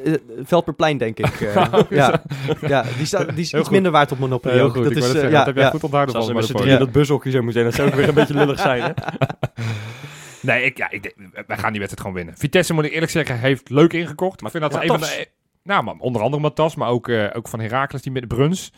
Veldperplein, 0.43 0.97
denk 0.97 1.17
ik. 1.19 1.41
eh. 1.41 1.55
ja. 1.89 2.21
ja, 2.67 2.85
die, 2.97 3.05
staat, 3.05 3.29
die 3.29 3.39
is 3.39 3.51
Heel 3.51 3.59
iets 3.59 3.67
goed. 3.67 3.69
minder 3.71 3.91
waard 3.91 4.11
op 4.11 4.17
Monopoly. 4.19 4.53
Heel 4.53 4.63
ook. 4.65 4.73
goed, 4.73 4.83
Dat 4.83 4.91
ik 4.91 4.97
is, 4.97 5.03
zeggen, 5.11 5.29
ja, 5.29 5.37
dat 5.37 5.45
heb 5.45 5.55
jij 5.55 5.63
ja. 5.63 5.69
goed 5.69 5.83
onthouden 5.83 6.15
Als 6.15 6.25
van 6.25 6.33
ze 6.33 6.39
met 6.39 6.49
z'n 6.49 6.57
drieën 6.57 6.79
dat 6.79 6.91
bushokje 6.91 7.31
zo 7.31 7.41
moeten 7.41 7.53
zijn, 7.53 7.65
dat 7.65 7.75
zou 7.75 7.87
ook 7.89 7.95
weer 7.95 8.07
een 8.07 8.13
beetje 8.13 8.33
lullig 8.33 8.59
zijn. 8.59 8.81
Hè? 8.81 8.91
Nee, 10.41 10.63
ik, 10.63 10.77
ja, 10.77 10.89
ik, 10.91 11.03
denk- 11.03 11.15
wij 11.47 11.57
gaan 11.57 11.71
die 11.71 11.79
wedstrijd 11.81 11.99
gewoon 11.99 12.13
winnen. 12.13 12.37
Vitesse, 12.37 12.73
moet 12.73 12.85
ik 12.85 12.91
eerlijk 12.93 13.11
zeggen, 13.11 13.39
heeft 13.39 13.69
leuk 13.69 13.93
ingekocht. 13.93 14.41
Maar- 14.41 14.51
ik 14.55 14.57
vind 14.61 14.71
dat 14.71 14.81
ja, 14.81 14.87
ze 14.87 14.93
een 14.93 14.99
van 14.99 15.09
Matas. 15.09 15.17
de... 15.17 15.27
Nou, 15.63 15.83
maar 15.83 15.95
onder 15.97 16.21
andere 16.21 16.41
Matas, 16.41 16.75
maar 16.75 16.89
ook, 16.89 17.07
eh, 17.07 17.25
ook 17.33 17.47
van 17.47 17.59
Herakles, 17.59 18.01
die 18.01 18.11
met 18.11 18.21
de 18.21 18.27
Bruns. 18.27 18.71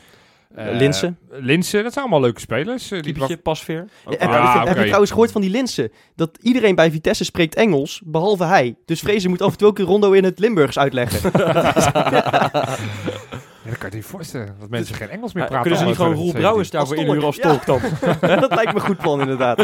Eh, 0.56 0.66
Linsen. 0.72 1.18
Linsen, 1.30 1.84
dat 1.84 1.94
zijn 1.94 2.06
allemaal 2.06 2.22
leuke 2.24 2.40
spelers. 2.40 2.92
eh, 2.92 3.02
die 3.02 3.38
pasveer. 3.38 3.76
Ja, 3.76 4.12
Ook 4.12 4.20
heb, 4.20 4.30
Ah, 4.30 4.54
heb- 4.54 4.60
heb 4.60 4.68
oké. 4.70 4.78
je 4.80 4.84
trouwens 4.86 5.12
gehoord 5.12 5.32
van 5.32 5.42
die 5.42 5.50
Linsen? 5.50 5.92
Dat 6.16 6.38
iedereen 6.42 6.76
bij 6.76 6.92
Vitesse 6.92 7.24
spreekt 7.24 7.56
Engels, 7.56 8.02
behalve 8.06 8.44
hij. 8.46 8.76
Dus 8.86 9.00
Vrezen 9.00 9.30
moet 9.30 9.42
af 9.42 9.52
en 9.52 9.58
toe 9.58 9.68
ook 9.68 9.80
een 9.80 9.86
rondo 9.86 10.12
in 10.12 10.24
het 10.24 10.40
Limburgs 10.40 10.78
uitleggen. 10.80 11.32
Ja, 13.64 13.70
dat 13.70 13.78
kan 13.78 13.90
je 13.90 13.96
niet 13.96 14.06
voorstellen. 14.06 14.56
Dat 14.60 14.70
mensen 14.70 14.96
geen 14.96 15.10
Engels 15.10 15.34
meer 15.34 15.44
praten. 15.46 15.62
kunnen 15.62 15.80
ze 15.80 15.86
niet 15.86 15.96
gewoon 15.96 16.14
Roel 16.14 16.32
Brouwers 16.32 16.70
2017? 16.70 16.78
daarvoor 16.78 16.98
Als 16.98 17.06
inhuren 17.06 17.26
als 17.26 17.66
tolk. 17.66 18.20
dan? 18.20 18.40
dat 18.50 18.50
lijkt 18.56 18.74
me 18.74 18.80
een 18.80 18.86
goed 18.86 18.98
plan, 18.98 19.20
inderdaad. 19.22 19.60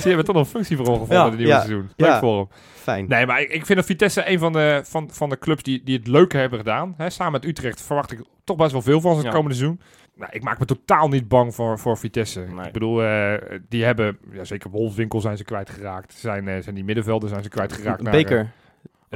Ze 0.00 0.08
hebben 0.08 0.24
toch 0.24 0.34
nog 0.34 0.44
een 0.44 0.50
functie 0.50 0.76
voor 0.76 0.86
hem 0.86 0.94
gevonden 0.94 1.16
Ja, 1.18 1.22
in 1.24 1.28
het 1.30 1.38
nieuwe 1.38 1.52
ja, 1.52 1.60
seizoen. 1.60 1.88
Leuk 1.96 2.08
ja. 2.08 2.18
voor 2.18 2.36
hem. 2.36 2.46
Fijn. 2.74 3.06
Nee, 3.08 3.26
maar 3.26 3.40
ik, 3.40 3.48
ik 3.50 3.66
vind 3.66 3.78
dat 3.78 3.86
Vitesse 3.86 4.30
een 4.30 4.38
van 4.38 4.52
de, 4.52 4.80
van, 4.84 5.08
van 5.12 5.28
de 5.28 5.38
clubs 5.38 5.62
die, 5.62 5.82
die 5.84 5.96
het 5.98 6.06
leuke 6.06 6.36
hebben 6.36 6.58
gedaan. 6.58 6.94
Hè, 6.96 7.10
samen 7.10 7.32
met 7.32 7.44
Utrecht 7.44 7.82
verwacht 7.82 8.12
ik 8.12 8.20
toch 8.44 8.56
best 8.56 8.72
wel 8.72 8.82
veel 8.82 9.00
van 9.00 9.10
ze 9.10 9.16
het 9.16 9.26
Ja. 9.26 9.32
komende 9.32 9.56
seizoen. 9.56 9.80
Nou, 10.16 10.30
ik 10.32 10.42
maak 10.42 10.58
me 10.58 10.64
totaal 10.64 11.08
niet 11.08 11.28
bang 11.28 11.54
voor, 11.54 11.78
voor 11.78 11.98
Vitesse. 11.98 12.40
Nee. 12.40 12.66
Ik 12.66 12.72
bedoel, 12.72 13.02
eh, 13.02 13.34
die 13.68 13.84
hebben, 13.84 14.18
ja, 14.32 14.44
zeker 14.44 14.70
Wolfswinkel 14.70 15.20
zijn 15.20 15.36
ze 15.36 15.44
kwijtgeraakt. 15.44 16.12
Zijn, 16.12 16.48
eh, 16.48 16.62
zijn 16.62 16.74
die 16.74 16.84
middenvelden 16.84 17.28
zijn 17.28 17.42
ze 17.42 17.48
kwijtgeraakt. 17.48 18.02
naar, 18.02 18.12
Beker. 18.12 18.50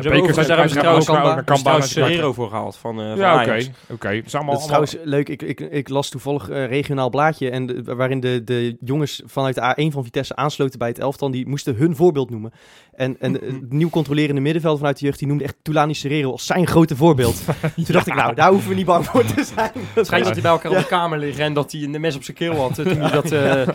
De 0.03 0.09
Ze 0.09 0.09
bekers 0.09 0.29
overigens- 0.39 0.47
zijn 0.47 0.49
daar 0.49 0.57
hebben 0.57 0.75
ze 0.75 0.79
trouwens 0.81 1.07
naar 1.37 1.45
Kamba 1.45 1.71
naar 1.73 1.83
Serrero 1.83 2.33
voor 2.33 2.49
gehaald 2.49 2.77
van, 2.77 3.01
eh 3.01 3.09
van 3.09 3.17
Ja, 3.19 3.43
oké. 3.43 3.59
Oké. 3.91 4.09
Het 4.09 4.27
is 4.27 4.35
allemaal... 4.35 4.55
Dat 4.55 4.63
is 4.65 4.71
allemaal- 4.71 4.87
trouwens 4.87 4.97
leuk. 5.05 5.29
Ik, 5.29 5.43
ik, 5.43 5.61
ik 5.61 5.89
las 5.89 6.09
toevallig 6.09 6.49
een 6.51 6.67
regionaal 6.67 7.11
blaadje 7.11 7.51
en 7.51 7.67
de- 7.67 7.83
waarin 7.95 8.21
de, 8.21 8.45
de 8.45 8.77
jongens 8.81 9.23
vanuit 9.27 9.55
de 9.55 9.75
A1 9.89 9.93
van 9.93 10.05
Vitesse 10.05 10.37
aansloten 10.37 10.79
bij 10.79 10.89
het 10.89 10.99
elftal. 10.99 11.31
Die 11.31 11.49
moesten 11.49 11.75
hun 11.77 11.97
voorbeeld 11.97 12.31
noemen. 12.31 12.53
En, 12.95 13.17
en 13.21 13.33
het 13.33 13.71
nieuw 13.81 13.91
controlerende 13.91 14.41
middenveld 14.41 14.79
vanuit 14.79 14.99
de 14.99 15.05
jeugd, 15.05 15.19
die 15.19 15.29
noemde 15.29 15.45
echt 15.45 15.57
Tulani 15.63 15.95
Serrero 15.95 16.31
als 16.31 16.47
zijn 16.47 16.67
grote 16.67 16.97
voorbeeld. 16.97 17.41
Toen 17.75 17.85
dacht 17.87 18.07
ik, 18.07 18.15
nou, 18.15 18.35
daar 18.35 18.51
hoeven 18.51 18.69
we 18.69 18.75
niet 18.75 18.87
bang 18.87 19.05
voor 19.07 19.25
te 19.25 19.45
zijn. 19.55 19.71
Het 19.95 20.07
schijnt 20.07 20.25
dat 20.25 20.33
hij 20.33 20.43
bij 20.43 20.51
elkaar 20.51 20.71
op 20.71 20.77
de 20.79 20.87
kamer 20.87 21.19
liggen 21.19 21.45
en 21.45 21.53
dat 21.53 21.73
hij 21.73 21.83
een 21.83 22.01
mes 22.01 22.17
op 22.17 22.23
zijn 22.23 22.37
keel 22.37 22.55
had 22.55 22.79
eh, 22.79 22.87
toen 22.87 23.01
hij 23.01 23.11
dat 23.11 23.33
eh, 23.33 23.67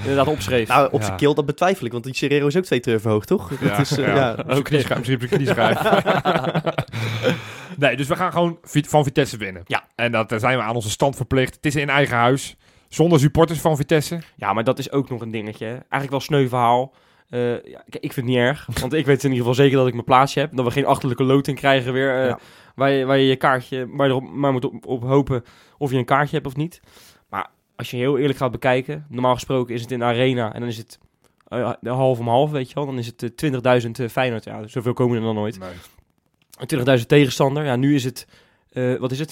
inderdaad 0.00 0.26
opschreef. 0.26 0.68
Nou, 0.68 0.88
op 0.92 1.00
Ja. 1.00 1.06
zijn 1.06 1.16
keel, 1.18 1.34
dat 1.34 1.46
betwijfel 1.46 1.86
ik, 1.86 1.92
want 1.92 2.04
die 2.04 2.14
Serrero 2.14 2.46
is 2.46 2.56
ook 2.56 2.64
twee 2.64 2.80
treur 2.80 3.00
verhoogd, 3.00 3.26
toch? 3.26 3.50
Dat 3.60 3.78
is, 3.78 3.90
ja. 3.96 4.44
Ook 4.48 4.70
misschien 4.70 4.96
op. 4.96 5.04
nee, 7.78 7.96
dus 7.96 8.08
we 8.08 8.16
gaan 8.16 8.32
gewoon 8.32 8.58
van 8.70 9.04
Vitesse 9.04 9.36
winnen. 9.36 9.62
Ja. 9.66 9.84
En 9.94 10.12
dat, 10.12 10.28
daar 10.28 10.40
zijn 10.40 10.56
we 10.58 10.62
aan 10.64 10.74
onze 10.74 10.90
stand 10.90 11.16
verplicht. 11.16 11.54
Het 11.54 11.66
is 11.66 11.76
in 11.76 11.88
eigen 11.88 12.16
huis. 12.16 12.56
Zonder 12.88 13.20
supporters 13.20 13.60
van 13.60 13.76
Vitesse. 13.76 14.18
Ja, 14.36 14.52
maar 14.52 14.64
dat 14.64 14.78
is 14.78 14.92
ook 14.92 15.08
nog 15.10 15.20
een 15.20 15.30
dingetje. 15.30 15.64
hè. 15.64 15.70
Eigenlijk 15.72 16.10
wel 16.10 16.20
sneu 16.20 16.48
verhaal. 16.48 16.94
Eh, 17.28 17.52
ja, 17.64 17.82
ik 17.86 18.12
vind 18.12 18.14
het 18.14 18.24
niet 18.24 18.36
erg. 18.36 18.68
Want 18.80 18.92
ik 18.92 19.06
weet 19.06 19.24
in 19.24 19.30
ieder 19.30 19.38
geval 19.46 19.54
zeker 19.64 19.76
dat 19.78 19.86
ik 19.86 19.92
mijn 19.92 20.04
plaatsje 20.04 20.40
heb. 20.40 20.50
Dat 20.56 20.64
we 20.64 20.70
geen 20.70 20.86
achterlijke 20.86 21.24
loting 21.24 21.56
krijgen 21.58 21.92
weer. 21.92 22.18
eh, 22.20 22.26
Ja. 22.26 22.38
waar, 22.74 22.90
je, 22.90 23.04
waar 23.04 23.18
je 23.18 23.26
je 23.26 23.36
kaartje 23.36 23.86
maar, 23.86 24.08
erop, 24.08 24.30
maar 24.30 24.52
moet 24.52 24.64
op, 24.64 24.86
op 24.86 25.02
hopen 25.02 25.44
of 25.78 25.90
je 25.90 25.96
een 25.98 26.04
kaartje 26.04 26.34
hebt 26.34 26.46
of 26.46 26.56
niet. 26.56 26.80
Maar 27.28 27.50
als 27.76 27.90
je 27.90 27.96
heel 27.96 28.18
eerlijk 28.18 28.38
gaat 28.38 28.50
bekijken. 28.50 29.06
Normaal 29.08 29.34
gesproken 29.34 29.74
is 29.74 29.80
het 29.80 29.90
in 29.90 29.98
de 29.98 30.04
arena. 30.04 30.54
En 30.54 30.60
dan 30.60 30.68
is 30.68 30.76
het 30.76 30.98
eh, 31.50 31.70
half 31.82 32.18
om 32.18 32.28
half, 32.28 32.50
weet 32.50 32.68
je 32.68 32.74
wel. 32.74 32.86
Dan 32.86 32.98
is 32.98 33.06
het 33.06 33.42
eh, 33.42 33.52
20.000 33.84 33.90
eh, 33.90 34.08
Feyenoord. 34.08 34.44
Ja, 34.44 34.66
zoveel 34.66 34.92
komen 34.92 35.16
er 35.16 35.22
dan 35.22 35.34
nooit. 35.34 35.58
Nee. 35.58 36.98
20.000 37.00 37.06
tegenstander. 37.06 37.64
Ja, 37.64 37.76
nu 37.76 37.94
is 37.94 38.04
het... 38.04 38.26
eh, 38.72 38.94
wat 38.98 39.12
is 39.12 39.18
het? 39.18 39.30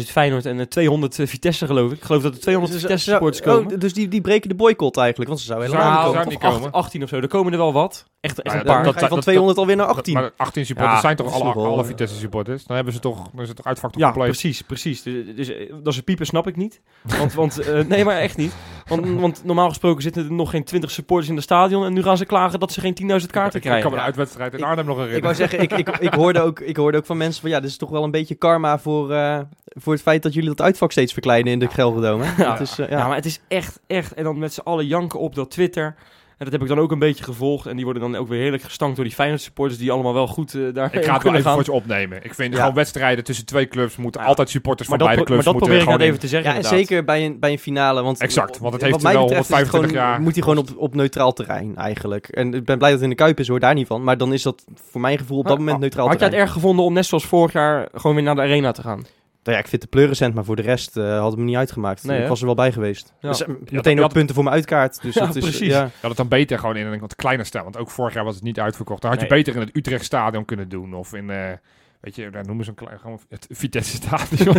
45.000 0.00 0.04
Feyenoord 0.10 0.46
en 0.46 0.60
eh, 0.60 0.66
200 0.66 1.18
eh, 1.18 1.26
Vitesse 1.26 1.66
geloof 1.66 1.90
ik. 1.90 1.96
Ik 1.96 2.04
geloof 2.04 2.22
dat 2.22 2.34
er 2.34 2.40
200 2.40 2.72
Dus, 2.74 2.82
Vitesse 2.82 3.10
eh, 3.10 3.16
supporters 3.16 3.46
oh, 3.46 3.54
komen. 3.54 3.80
dus 3.80 3.92
die, 3.92 4.08
die 4.08 4.20
breken 4.20 4.48
de 4.48 4.54
boycott 4.54 4.96
eigenlijk, 4.96 5.28
want 5.28 5.40
ze 5.40 5.46
zouden 5.46 5.68
helemaal 5.70 5.92
Zou- 5.92 6.04
niet 6.04 6.12
zou 6.14 6.24
komen. 6.24 6.38
niet 6.38 6.48
Of 6.48 6.54
komen. 6.54 6.72
8, 6.72 6.84
18 6.84 7.02
of 7.02 7.08
zo. 7.08 7.16
Er 7.16 7.28
komen 7.28 7.52
er 7.52 7.58
wel 7.58 7.72
wat. 7.72 8.04
Echt, 8.20 8.42
echt 8.42 8.54
ja, 8.54 8.60
een 8.60 8.66
paar. 8.66 8.84
dat- 8.84 8.94
ga 8.94 9.00
je 9.00 9.06
van 9.06 9.14
dat- 9.16 9.24
200 9.24 9.58
alweer 9.58 9.76
naar 9.76 9.86
18. 9.86 10.14
Maar 10.14 10.30
18 10.36 10.66
supporters 10.66 10.94
Ja, 10.96 11.00
zijn 11.00 11.16
toch 11.16 11.32
alle, 11.32 11.54
wel, 11.54 11.66
alle 11.66 11.80
eh, 11.82 11.86
Vitesse 11.88 12.16
supporters? 12.16 12.64
Dan 12.64 12.76
hebben 12.76 12.94
ze 12.94 13.00
toch, 13.00 13.30
dan 13.32 13.40
is 13.42 13.48
het 13.48 13.56
toch 13.56 13.66
uitvak 13.66 13.94
ja, 13.96 14.04
compleet. 14.04 14.26
precies, 14.30 14.62
precies. 14.62 15.02
Dus, 15.02 15.24
dus, 15.36 15.48
eh, 15.48 15.68
dat 15.82 15.86
is 15.92 15.96
een 15.96 16.04
pieper, 16.04 16.26
snap 16.26 16.46
ik 16.46 16.56
niet. 16.56 16.80
Want, 17.18 17.32
want 17.34 17.58
eh, 17.58 17.84
nee, 17.84 18.04
maar 18.04 18.16
echt 18.18 18.36
niet. 18.36 18.52
Want, 18.90 19.20
want 19.20 19.44
normaal 19.44 19.68
gesproken 19.68 20.02
zitten 20.02 20.24
er 20.24 20.32
nog 20.32 20.50
geen 20.50 20.64
20 20.64 20.90
supporters 20.90 21.28
in 21.28 21.34
het 21.34 21.44
stadion. 21.44 21.84
En 21.84 21.92
nu 21.92 22.02
gaan 22.02 22.16
ze 22.16 22.24
klagen 22.24 22.60
dat 22.60 22.72
ze 22.72 22.80
geen 22.80 22.94
10.000 22.94 23.06
kaarten 23.06 23.36
Ik, 23.46 23.54
ik 23.54 23.60
krijgen. 23.60 23.80
kan 23.82 23.90
me 23.90 23.96
de 23.96 24.02
uitwedstrijd 24.04 24.52
in 24.52 24.58
Ik- 24.58 24.64
Arnhem 24.64 24.86
nog 24.86 24.96
Ik 24.96 25.02
herinneren. 25.02 25.36
wou 25.36 25.48
zeggen, 25.48 25.60
ik, 25.60 25.72
ik, 25.88 25.98
ik, 25.98 26.14
hoorde 26.14 26.40
ook, 26.40 26.60
ik 26.60 26.76
hoorde 26.76 26.98
ook 26.98 27.06
van 27.06 27.16
mensen 27.16 27.40
van 27.40 27.50
ja, 27.50 27.60
dit 27.60 27.70
is 27.70 27.76
toch 27.76 27.90
wel 27.90 28.04
een 28.04 28.10
beetje 28.10 28.34
karma 28.34 28.78
voor, 28.78 29.12
eh, 29.12 29.38
voor 29.64 29.92
het 29.92 30.02
feit 30.02 30.22
dat 30.22 30.32
jullie 30.34 30.48
dat 30.48 30.60
uitvak 30.60 30.92
steeds 30.92 31.12
verkleinen 31.12 31.52
in 31.52 31.58
de 31.58 31.68
Gelredome. 31.68 32.24
Ja. 32.36 32.50
Het 32.50 32.60
is, 32.60 32.78
eh, 32.78 32.88
ja. 32.90 32.98
ja. 32.98 33.06
maar 33.06 33.16
het 33.16 33.24
is 33.26 33.40
echt, 33.48 33.80
echt. 33.86 34.14
En 34.14 34.24
dan 34.24 34.38
met 34.38 34.52
z'n 34.54 34.60
allen 34.60 34.86
janken 34.86 35.18
op 35.18 35.34
dat 35.34 35.50
Twitter. 35.50 35.94
En 36.40 36.46
dat 36.46 36.54
heb 36.54 36.62
ik 36.62 36.68
dan 36.74 36.78
ook 36.84 36.92
een 36.92 36.98
beetje 36.98 37.24
gevolgd. 37.24 37.66
En 37.66 37.76
die 37.76 37.84
worden 37.84 38.02
dan 38.02 38.16
ook 38.16 38.28
weer 38.28 38.40
heerlijk 38.40 38.62
gestankt 38.62 38.96
door 38.96 39.04
die 39.04 39.14
Feyenoord 39.14 39.40
supporters. 39.40 39.78
Die 39.80 39.92
allemaal 39.92 40.14
wel 40.14 40.26
goed 40.26 40.54
eh, 40.54 40.60
daar 40.74 40.94
Ik 40.94 41.04
ga 41.04 41.12
het 41.14 41.22
wel 41.22 41.32
even 41.32 41.44
gaan. 41.44 41.54
voor 41.54 41.64
je 41.64 41.72
opnemen. 41.72 42.24
Ik 42.24 42.34
vind 42.34 42.52
Ja. 42.54 42.60
gewoon 42.60 42.74
wedstrijden 42.74 43.24
tussen 43.24 43.46
twee 43.46 43.68
clubs 43.68 43.96
moeten 43.96 44.20
Ja. 44.20 44.26
altijd 44.26 44.50
supporters 44.50 44.88
Maar 44.88 44.98
van 44.98 45.06
dat, 45.06 45.16
beide 45.16 45.24
pro- 45.32 45.34
maar 45.34 45.44
clubs 45.44 45.58
dat 45.60 45.68
moeten 45.68 45.86
probeer 45.86 46.04
ik 46.04 46.08
even 46.10 46.20
te 46.20 46.28
zeggen 46.28 46.50
Ja, 46.50 46.56
en 46.56 46.64
zeker 46.64 47.04
bij 47.04 47.24
een, 47.26 47.38
bij 47.38 47.52
een 47.52 47.58
finale. 47.58 48.02
Want, 48.02 48.20
Exact, 48.20 48.58
want 48.58 48.72
het 48.72 48.82
heeft 48.82 49.02
wel 49.02 49.12
betreft 49.12 49.30
is 49.30 49.36
het 49.48 49.56
125 49.56 49.90
gewoon- 49.90 50.10
jaar. 50.10 50.20
Moet 50.20 50.32
hij 50.34 50.42
gewoon 50.42 50.58
op, 50.58 50.68
op 50.76 50.94
neutraal 50.94 51.32
terrein 51.32 51.76
eigenlijk. 51.76 52.28
En 52.28 52.54
ik 52.54 52.64
ben 52.64 52.78
blij 52.78 52.90
dat 52.90 53.00
het 53.00 53.02
in 53.10 53.16
de 53.16 53.22
Kuip 53.22 53.38
is 53.40 53.48
hoor, 53.48 53.60
daar 53.60 53.74
niet 53.74 53.86
van. 53.86 54.04
Maar 54.04 54.16
dan 54.18 54.32
is 54.32 54.42
dat 54.42 54.64
voor 54.90 55.00
mijn 55.00 55.18
gevoel 55.18 55.38
op 55.38 55.46
dat 55.46 55.58
moment 55.58 55.78
neutraal 55.78 56.08
Had 56.08 56.12
jij 56.18 56.22
het 56.22 56.30
terrein. 56.30 56.48
erg 56.48 56.52
gevonden 56.62 56.84
om 56.84 56.92
net 56.92 57.06
zoals 57.06 57.24
vorig 57.26 57.52
jaar 57.52 57.88
gewoon 57.94 58.16
weer 58.16 58.24
naar 58.24 58.34
de 58.34 58.40
arena 58.40 58.72
te 58.72 58.82
gaan? 58.82 59.04
Nou 59.42 59.56
ja, 59.56 59.62
ik 59.62 59.68
vind 59.68 59.82
de 59.82 59.88
pleurencent, 59.88 60.34
maar 60.34 60.44
voor 60.44 60.56
de 60.56 60.62
rest 60.62 60.96
eh, 60.96 61.18
had 61.18 61.30
het 61.30 61.38
me 61.38 61.44
niet 61.44 61.56
uitgemaakt. 61.56 62.04
Nee, 62.04 62.22
ik 62.22 62.28
was 62.28 62.40
er 62.40 62.46
wel 62.46 62.54
bij 62.54 62.72
geweest. 62.72 63.14
Ja. 63.20 63.28
Dus, 63.28 63.42
eh, 63.42 63.48
Ja, 63.48 63.54
meteen 63.70 64.02
ook 64.02 64.12
punten 64.12 64.34
voor 64.34 64.44
mijn 64.44 64.56
uitkaart. 64.56 65.02
Dus 65.02 65.14
Ja, 65.14 65.26
dat 65.26 65.36
is, 65.36 65.42
precies. 65.42 65.68
Ja. 65.68 65.82
Je 65.84 65.90
had 66.00 66.08
het 66.08 66.16
dan 66.16 66.28
beter 66.28 66.58
gewoon 66.58 66.76
in 66.76 66.86
een 66.86 67.00
wat 67.00 67.16
kleiner 67.16 67.46
stadion. 67.46 67.72
Want 67.72 67.84
ook 67.84 67.90
vorig 67.90 68.14
jaar 68.14 68.24
was 68.24 68.34
het 68.34 68.44
niet 68.44 68.60
uitverkocht. 68.60 69.02
Dan 69.02 69.10
had 69.10 69.20
je 69.20 69.26
Nee. 69.26 69.38
beter 69.38 69.54
in 69.54 69.66
het 69.66 69.76
Utrecht 69.76 70.04
stadion 70.04 70.44
kunnen 70.44 70.68
doen. 70.68 70.94
Of 70.94 71.14
in, 71.14 71.30
eh, 71.30 71.52
weet 72.00 72.14
je, 72.16 72.30
daar 72.30 72.46
noemen 72.46 72.64
ze 72.64 72.70
een 72.70 72.76
klein, 72.76 72.98
gewoon 72.98 73.20
het 73.28 73.46
Vitesse 73.50 73.96
stadion. 73.96 74.56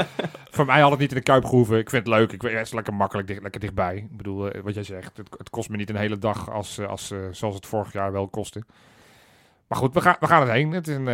Voor 0.50 0.64
mij 0.66 0.80
had 0.80 0.90
het 0.90 1.00
niet 1.00 1.10
in 1.10 1.16
de 1.16 1.22
Kuip 1.22 1.44
gehoeven. 1.44 1.78
Ik 1.78 1.90
vind 1.90 2.06
het 2.06 2.14
leuk. 2.14 2.32
Ik 2.32 2.42
weet, 2.42 2.52
het 2.56 2.66
is 2.66 2.72
lekker 2.72 2.94
makkelijk, 2.94 3.28
dicht, 3.28 3.42
lekker 3.42 3.60
dichtbij. 3.60 3.96
Ik 3.96 4.16
bedoel, 4.16 4.50
wat 4.62 4.74
jij 4.74 4.82
zegt. 4.84 5.16
Het, 5.16 5.28
het 5.38 5.50
kost 5.50 5.68
me 5.68 5.76
niet 5.76 5.90
een 5.90 5.96
hele 5.96 6.18
dag 6.18 6.50
als, 6.50 6.80
als, 6.80 7.12
zoals 7.30 7.54
het 7.54 7.66
vorig 7.66 7.92
jaar 7.92 8.12
wel 8.12 8.28
kostte. 8.28 8.62
Maar 9.66 9.78
goed, 9.78 9.94
we 9.94 10.00
gaan, 10.00 10.16
we 10.20 10.26
gaan 10.26 10.40
het 10.40 10.50
heen. 10.50 10.72
Het 10.72 10.88
is 10.88 10.94
een 10.96 11.04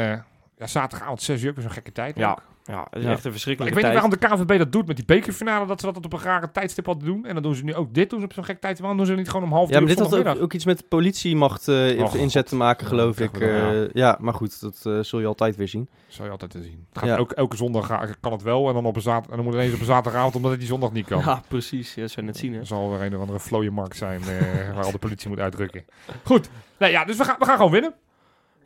ja, 0.59 0.67
zaterdagavond 0.67 1.23
6 1.23 1.43
uur. 1.43 1.55
Zo'n 1.59 1.71
gekke 1.71 1.93
tijd. 1.93 2.17
Ja, 2.17 2.31
ook. 2.31 2.43
Ja 2.69 2.87
het 2.91 2.99
is 2.99 3.03
Ja. 3.03 3.09
echt 3.11 3.17
een 3.19 3.23
Maar 3.23 3.33
verschrikkelijke 3.33 3.79
ik 3.79 3.85
weet 3.85 3.93
niet 3.93 4.03
waarom 4.21 4.37
de 4.39 4.45
KVB 4.45 4.59
dat 4.59 4.73
doet 4.73 4.87
met 4.87 4.97
die 4.97 5.05
bekerfinale. 5.05 5.67
Dat 5.67 5.81
ze 5.81 5.93
dat 5.93 6.05
op 6.05 6.13
een 6.13 6.19
rare 6.21 6.51
tijdstip 6.51 6.87
hadden 6.87 7.05
doen. 7.05 7.27
En 7.27 7.35
dan 7.35 7.43
doen 7.43 7.55
ze 7.55 7.65
nu 7.65 7.75
ook 7.75 7.95
dit 7.95 8.11
doen 8.11 8.19
ze 8.19 8.25
op 8.25 8.33
zo'n 8.33 8.45
gek 8.45 8.61
tijd. 8.61 8.79
Waarom 8.79 8.97
doen 8.99 9.07
ze 9.07 9.15
niet 9.15 9.29
gewoon 9.31 9.47
om 9.47 9.53
half 9.53 9.69
Ja, 9.71 9.79
maar 9.79 9.89
dit 9.89 9.99
had 9.99 10.39
ook, 10.39 10.53
iets 10.53 10.65
met 10.65 10.79
de 10.79 10.85
politiemacht 10.89 11.69
eh 11.69 12.15
inzet 12.15 12.49
te 12.49 12.57
maken, 12.57 12.87
geloof 12.87 13.17
dat 13.17 13.35
ik. 13.35 13.41
Eh, 13.41 13.91
ja, 13.93 14.17
maar 14.21 14.35
goed, 14.35 14.61
dat 14.61 14.81
eh, 14.83 14.99
zul 15.01 15.21
je 15.21 15.27
altijd 15.27 15.57
weer 15.57 15.69
zien. 15.69 15.89
Zou 16.07 16.25
je 16.25 16.31
altijd 16.31 16.51
te 16.51 16.63
zien. 16.63 16.87
Het 16.89 16.99
gaat 16.99 17.09
Ja. 17.09 17.17
ook, 17.17 17.33
elke 17.33 17.57
zondag 17.57 18.17
kan 18.21 18.33
het 18.33 18.43
wel. 18.43 18.69
En 18.69 18.75
dan, 18.75 18.85
op 18.87 18.97
een 18.97 19.03
zaterdag, 19.03 19.31
en 19.31 19.37
dan 19.37 19.45
moet 19.45 19.55
het 19.55 19.63
ineens 19.63 19.75
op 19.75 19.81
een 19.81 19.93
zaterdagavond, 19.95 20.35
omdat 20.35 20.51
het 20.51 20.61
die 20.61 20.69
zondag 20.69 20.93
niet 20.93 21.07
kan. 21.07 21.19
Ja, 21.25 21.43
precies. 21.49 21.95
Ja, 21.95 22.01
dat 22.01 22.11
zou 22.11 22.27
je 22.27 22.33
net 22.33 22.41
zien, 22.41 22.53
hè. 22.53 22.59
Er 22.59 22.67
zal 22.67 22.91
weer 22.91 23.03
een 23.03 23.15
of 23.15 23.21
andere 23.21 23.41
vlooienmarkt 23.41 23.97
zijn 23.97 24.21
eh, 24.21 24.75
waar 24.75 24.85
al 24.85 24.91
de 24.93 24.99
politie 24.99 25.29
moet 25.29 25.39
uitdrukken. 25.39 25.85
Goed. 26.25 26.49
Nee, 26.79 26.91
ja, 26.91 27.05
dus 27.05 27.17
we 27.17 27.25
gaan, 27.25 27.37
we 27.39 27.45
gaan 27.45 27.57
gewoon 27.57 27.73
winnen. 27.73 27.95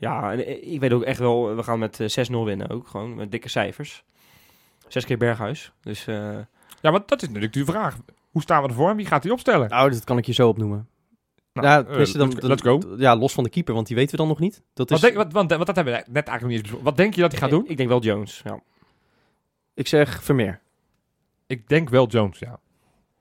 Ja, 0.02 0.32
en 0.32 0.46
eh, 0.46 0.72
ik 0.72 0.80
weet 0.80 0.92
ook 0.92 1.02
echt 1.02 1.18
wel, 1.18 1.56
we 1.56 1.62
gaan 1.62 1.78
met 1.78 2.00
eh, 2.00 2.26
6-0 2.30 2.32
winnen 2.44 2.68
ook. 2.70 2.86
Gewoon 2.88 3.14
met 3.14 3.30
dikke 3.30 3.48
cijfers. 3.48 4.04
Zes 4.88 5.04
keer 5.04 5.18
Berghuis. 5.18 5.72
Dus 5.80 6.06
eh, 6.06 6.38
Ja, 6.80 6.90
maar 6.90 7.00
dat 7.06 7.22
is 7.22 7.28
natuurlijk 7.28 7.52
de 7.52 7.64
vraag. 7.64 7.96
Hoe 8.30 8.42
staan 8.42 8.62
we 8.62 8.68
ervoor 8.68 8.90
en 8.90 8.96
wie 8.96 9.06
gaat 9.06 9.22
die 9.22 9.32
opstellen? 9.32 9.68
Nou, 9.68 9.90
dat 9.90 10.04
kan 10.04 10.18
ik 10.18 10.26
je 10.26 10.32
zo 10.32 10.48
opnoemen. 10.48 10.88
Nou, 11.52 11.66
ja, 11.66 11.78
eh, 11.78 11.86
dan, 11.86 11.96
let's, 11.98 12.12
dan- 12.12 12.34
let's 12.40 12.62
go. 12.62 12.80
Ja, 12.96 13.16
los 13.16 13.32
van 13.32 13.44
de 13.44 13.50
keeper, 13.50 13.74
want 13.74 13.86
die 13.86 13.96
weten 13.96 14.10
we 14.10 14.16
dan 14.16 14.28
nog 14.28 14.38
niet. 14.38 14.62
Dat 14.74 14.90
is, 14.90 15.00
Wat, 15.00 15.10
denk, 15.10 15.22
wat, 15.24 15.32
want, 15.32 15.50
want 15.50 15.66
dat 15.66 15.76
hebben 15.76 15.94
we 15.94 15.98
net 15.98 16.28
eigenlijk 16.28 16.40
nog 16.42 16.50
niet 16.50 16.60
besproken. 16.60 16.84
Wat 16.86 16.96
denk 16.96 17.14
je 17.14 17.20
dat 17.20 17.30
hij 17.30 17.40
gaat 17.40 17.50
doen? 17.50 17.64
ik, 17.64 17.70
ik 17.70 17.76
denk 17.76 17.88
wel 17.88 18.00
Jones. 18.00 18.40
Ja. 18.44 18.60
Ik 19.74 19.86
zeg 19.86 20.22
Vermeer. 20.22 20.60
Ik 21.46 21.68
denk 21.68 21.88
wel 21.88 22.06
Jones, 22.06 22.38
ja. 22.38 22.60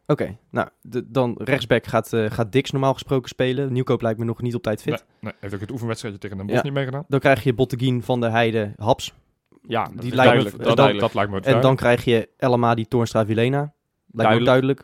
Oké, 0.06 0.38
nou, 0.50 0.68
de- 0.82 1.12
dan 1.12 1.36
rechtsback 1.44 1.86
gaat, 1.88 2.14
eh, 2.14 2.32
gaat 2.32 2.52
Dix 2.52 2.72
normaal 2.72 2.94
gesproken 2.94 3.30
spelen. 3.30 3.74
Nieuwkoop 3.74 4.02
lijkt 4.02 4.20
me 4.20 4.26
nog 4.26 4.42
niet 4.42 4.56
op 4.56 4.62
tijd 4.64 4.82
fit. 4.82 4.90
Nee, 4.94 5.02
nee, 5.20 5.34
heeft 5.40 5.54
ook 5.54 5.60
het 5.60 5.72
oefenwedstrijdje 5.72 6.20
tegen 6.22 6.38
Den 6.38 6.46
Bosch 6.46 6.60
Ja. 6.60 6.66
niet 6.66 6.74
meegedaan. 6.78 7.04
Dan 7.08 7.20
krijg 7.20 7.44
je 7.44 7.54
Botteguin 7.54 8.04
van 8.04 8.20
de 8.22 8.30
Heide 8.30 8.74
Haps. 8.78 9.14
Ja, 9.62 9.86
Die 9.86 9.96
dat 9.96 10.04
is 10.06 10.10
lijkt 10.14 10.18
me- 10.18 10.24
duidelijk. 10.24 10.58
dat- 10.64 10.66
Dat 11.00 11.14
lijkt 11.14 11.32
me 11.32 11.40
En 11.40 11.62
dan 11.62 11.76
krijg 11.76 12.04
je 12.06 12.30
El 12.38 12.54
Amadi, 12.54 12.88
Toornstra, 12.88 13.26
Vilena. 13.26 13.74
Lijkt 14.12 14.32
me 14.34 14.40
ook 14.40 14.46
Duidelijk. 14.46 14.84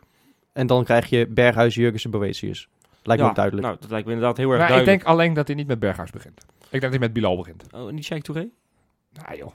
En 0.54 0.68
dan 0.68 0.84
krijg 0.84 1.06
je 1.10 1.28
Berghuis, 1.28 1.76
Jurgensen, 1.76 2.12
Boetius. 2.12 2.70
Lijkt 3.04 3.22
me 3.22 3.28
Ja, 3.28 3.28
ook 3.30 3.36
duidelijk. 3.36 3.68
Nou, 3.68 3.78
dat 3.80 3.90
lijkt 3.90 4.06
me 4.08 4.14
inderdaad 4.14 4.38
heel 4.38 4.52
erg 4.52 4.70
Maar 4.70 4.80
ik 4.80 4.86
denk 4.86 5.04
alleen 5.04 5.34
dat 5.34 5.48
hij 5.48 5.56
niet 5.56 5.68
met 5.68 5.80
Berghuis 5.80 6.12
begint. 6.12 6.40
Ik 6.40 6.70
denk 6.70 6.82
dat 6.82 6.92
hij 6.92 7.00
met 7.00 7.14
Bilal 7.14 7.38
begint. 7.38 7.64
Oh, 7.74 7.92
niet 7.92 8.04
Sheikh 8.04 8.24
Touré? 8.24 8.50
Nou 9.14 9.38
joh. 9.38 9.52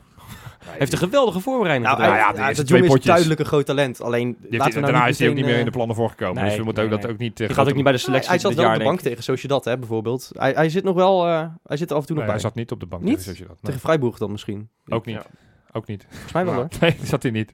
Hij 0.64 0.74
heeft 0.78 0.92
een 0.92 0.98
geweldige 0.98 1.40
voorbereiding 1.40 1.86
Nou, 1.86 2.00
gedaan. 2.02 2.16
ja, 2.16 2.48
ja, 2.48 2.62
twee 2.62 2.82
is 2.82 3.00
duidelijk 3.04 3.40
een 3.40 3.46
groot 3.46 3.66
talent. 3.66 4.00
Alleen, 4.00 4.26
heeft, 4.40 4.52
laten 4.52 4.74
we 4.74 4.80
nou 4.80 4.92
daarna 4.92 5.00
niet 5.06 5.12
is 5.14 5.18
hij 5.18 5.28
ook 5.28 5.34
niet 5.34 5.44
meer 5.44 5.52
in 5.52 5.58
de 5.58 5.64
meteen, 5.64 5.72
plannen 5.76 5.96
voorgekomen. 5.96 6.34
Nee, 6.34 6.44
dus 6.44 6.56
we 6.58 6.64
moeten 6.64 6.82
ook 6.84 6.90
nee. 6.90 6.98
dat 6.98 7.10
ook 7.10 7.18
niet... 7.18 7.36
Die 7.36 7.48
gaat 7.48 7.68
ook 7.68 7.74
niet 7.74 7.82
bij 7.84 7.92
de 7.92 7.98
eh, 7.98 8.04
selectie 8.04 8.30
Hij 8.30 8.38
zat 8.38 8.54
wel 8.54 8.64
jaar, 8.64 8.72
op 8.72 8.78
de 8.78 8.84
bank 8.84 9.00
tegen 9.00 9.22
Sociedad, 9.22 9.64
hè, 9.64 9.78
bijvoorbeeld. 9.78 10.30
Hij, 10.32 10.52
hij 10.52 10.68
zit 10.68 10.84
nog 10.84 10.94
wel... 10.94 11.26
eh, 11.26 11.46
hij 11.64 11.76
zit 11.76 11.90
er 11.90 11.96
af 11.96 12.00
en 12.02 12.06
toe 12.06 12.16
nog 12.16 12.24
Nee, 12.24 12.34
hij 12.34 12.42
bij. 12.42 12.50
zat 12.50 12.54
niet 12.54 12.70
op 12.70 12.80
de 12.80 12.86
bank. 12.86 13.02
Niet? 13.02 13.16
tegen 13.16 13.30
Sociedad. 13.30 13.54
Nee. 13.54 13.62
Tegen 13.62 13.80
Freiburg 13.80 14.18
dan 14.18 14.30
misschien. 14.30 14.68
Ook 14.88 15.06
niet. 15.06 15.14
Ja. 15.16 15.24
Ook 15.72 15.86
niet. 15.86 16.06
Volgens 16.08 16.32
mij 16.32 16.44
wel, 16.44 16.54
Nou, 16.54 16.66
hoor. 16.70 16.80
Nee, 16.80 16.96
zat 17.02 17.22
hij 17.22 17.32
niet. 17.32 17.52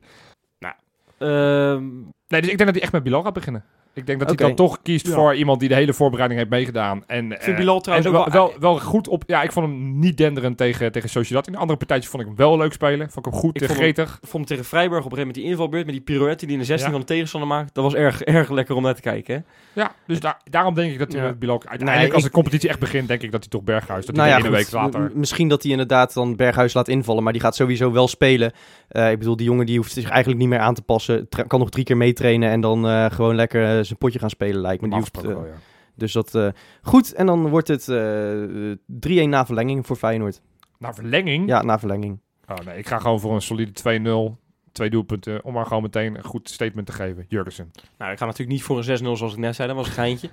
Ehm, 1.18 1.84
Nee, 2.28 2.40
dus 2.40 2.50
ik 2.50 2.56
denk 2.56 2.64
dat 2.70 2.74
hij 2.74 2.82
echt 2.82 2.92
met 2.92 3.02
Bilal 3.02 3.22
gaat 3.22 3.32
beginnen. 3.32 3.64
Ik 3.98 4.06
denk 4.06 4.18
dat 4.18 4.28
hij 4.28 4.36
dan 4.36 4.54
toch 4.56 4.82
kiest 4.82 5.06
Ja. 5.06 5.12
voor 5.14 5.34
iemand 5.34 5.60
die 5.60 5.68
de 5.68 5.74
hele 5.74 5.92
voorbereiding 5.92 6.40
heeft 6.40 6.52
meegedaan. 6.52 7.02
En, 7.06 7.24
Ik 7.32 7.42
vind 7.42 7.56
eh, 7.56 7.56
Bilal 7.56 7.80
trouwens 7.80 8.08
en 8.08 8.16
ook 8.16 8.24
wel, 8.24 8.32
wel- 8.32 8.50
wel, 8.50 8.60
wel 8.60 8.78
goed 8.80 9.08
op... 9.08 9.22
Ja, 9.26 9.42
ik 9.42 9.52
vond 9.52 9.66
hem 9.66 9.98
niet 9.98 10.16
denderend 10.16 10.56
tegen, 10.56 10.92
tegen 10.92 11.08
Sociedad. 11.08 11.46
In 11.46 11.52
de 11.52 11.58
andere 11.58 11.78
partijtjes 11.78 12.10
vond 12.10 12.22
ik 12.22 12.28
hem 12.28 12.36
wel 12.38 12.56
leuk 12.56 12.72
spelen. 12.72 13.10
Vond 13.10 13.26
ik 13.26 13.32
hem 13.32 13.40
goed, 13.40 13.54
Ik 13.54 13.66
vond 13.66 13.70
hem- 13.78 13.80
gretig. 13.80 14.18
vond 14.20 14.32
hem 14.32 14.44
tegen 14.44 14.64
Freiburg 14.64 15.04
op 15.04 15.10
een 15.10 15.16
gegeven 15.16 15.26
moment 15.26 15.34
die 15.44 15.50
invalbeurt 15.50 15.84
met 15.84 15.94
die 15.94 16.04
pirouette 16.04 16.44
die 16.44 16.54
in 16.54 16.60
de 16.60 16.66
16 16.66 16.86
Ja. 16.86 16.92
van 16.92 17.00
de 17.06 17.06
tegenstander 17.12 17.48
maakt. 17.48 17.74
Dat 17.74 17.84
was 17.84 17.94
erg, 17.94 18.22
erg 18.38 18.50
lekker 18.50 18.74
om 18.74 18.82
naar 18.82 18.94
te 18.94 19.00
kijken. 19.00 19.34
Hè? 19.34 19.80
Ja, 19.80 19.92
dus 20.06 20.20
daar- 20.20 20.40
daarom 20.50 20.74
denk 20.74 20.92
ik 20.92 20.98
dat 20.98 21.12
hij 21.12 21.20
Ja. 21.22 21.26
met 21.28 21.38
Bilal... 21.38 21.56
Uiteindelijk, 21.58 21.98
Nee, 22.06 22.12
als 22.14 22.22
ik- 22.24 22.28
de 22.28 22.34
competitie 22.34 22.68
echt 22.68 22.78
begint, 22.78 23.08
denk 23.08 23.22
ik 23.22 23.30
dat 23.30 23.40
hij 23.40 23.50
toch 23.50 23.62
Berghuis... 23.62 24.06
Dat 24.06 24.14
Nou 24.14 24.28
hij 24.28 24.36
ja, 24.36 24.42
de 24.42 24.48
ene 24.48 24.56
goed. 24.56 24.70
week 24.72 24.82
later... 24.82 25.10
Misschien 25.14 25.48
dat 25.48 25.62
hij 25.62 25.70
inderdaad 25.70 26.14
dan 26.14 26.36
Berghuis 26.36 26.74
laat 26.74 26.88
invallen, 26.88 27.22
maar 27.22 27.32
die 27.32 27.42
gaat 27.42 27.56
sowieso 27.56 27.92
wel 27.92 28.08
spelen. 28.08 28.52
Eh, 28.88 29.10
ik 29.10 29.18
bedoel, 29.18 29.36
die 29.36 29.46
jongen 29.46 29.66
die 29.66 29.76
hoeft 29.76 29.92
zich 29.92 30.08
eigenlijk 30.08 30.40
niet 30.40 30.48
meer 30.48 30.58
aan 30.58 30.74
te 30.74 30.82
passen. 30.82 31.28
Tra- 31.28 31.42
kan 31.42 31.58
nog 31.58 31.70
drie 31.70 31.84
keer 31.84 31.96
meetrainen 31.96 32.50
en 32.50 32.60
dan 32.60 32.88
eh, 32.88 33.06
gewoon 33.10 33.34
lekker 33.34 33.84
zijn 33.88 33.98
potje 33.98 34.18
gaan 34.18 34.30
spelen, 34.30 34.60
lijkt 34.60 34.82
me. 34.82 34.88
Die 34.88 34.98
hoeft, 34.98 35.16
eh, 35.16 35.22
wel, 35.22 35.46
ja. 35.46 35.52
dus 35.94 36.12
dat 36.12 36.34
eh, 36.34 36.48
goed. 36.82 37.12
En 37.12 37.26
dan 37.26 37.48
wordt 37.48 37.68
het 37.68 37.88
eh 37.88 39.24
3-1 39.26 39.28
na 39.28 39.46
verlenging 39.46 39.86
voor 39.86 39.96
Feyenoord. 39.96 40.40
Na 40.78 40.94
verlenging... 40.94 41.48
Ja, 41.48 41.62
na 41.62 41.78
verlenging. 41.78 42.20
Oh 42.46 42.56
nee, 42.66 42.78
ik 42.78 42.86
ga 42.86 42.98
gewoon 42.98 43.20
voor 43.20 43.34
een 43.34 43.42
solide 43.42 44.32
2-0. 44.34 44.46
Twee 44.72 44.90
doelpunten, 44.90 45.44
om 45.44 45.52
maar 45.52 45.66
gewoon 45.66 45.82
meteen 45.82 46.16
een 46.16 46.24
goed 46.24 46.50
statement 46.50 46.86
te 46.86 46.92
geven. 46.92 47.24
Jurgensen. 47.28 47.70
Nou, 47.98 48.12
ik 48.12 48.18
ga 48.18 48.24
natuurlijk 48.24 48.50
niet 48.52 48.62
voor 48.62 48.78
een 48.78 48.98
6-0 48.98 49.02
zoals 49.18 49.32
ik 49.32 49.38
net 49.38 49.54
zei. 49.54 49.68
Dat 49.68 49.76
was 49.76 49.86
een 49.86 49.92
geintje. 49.92 50.30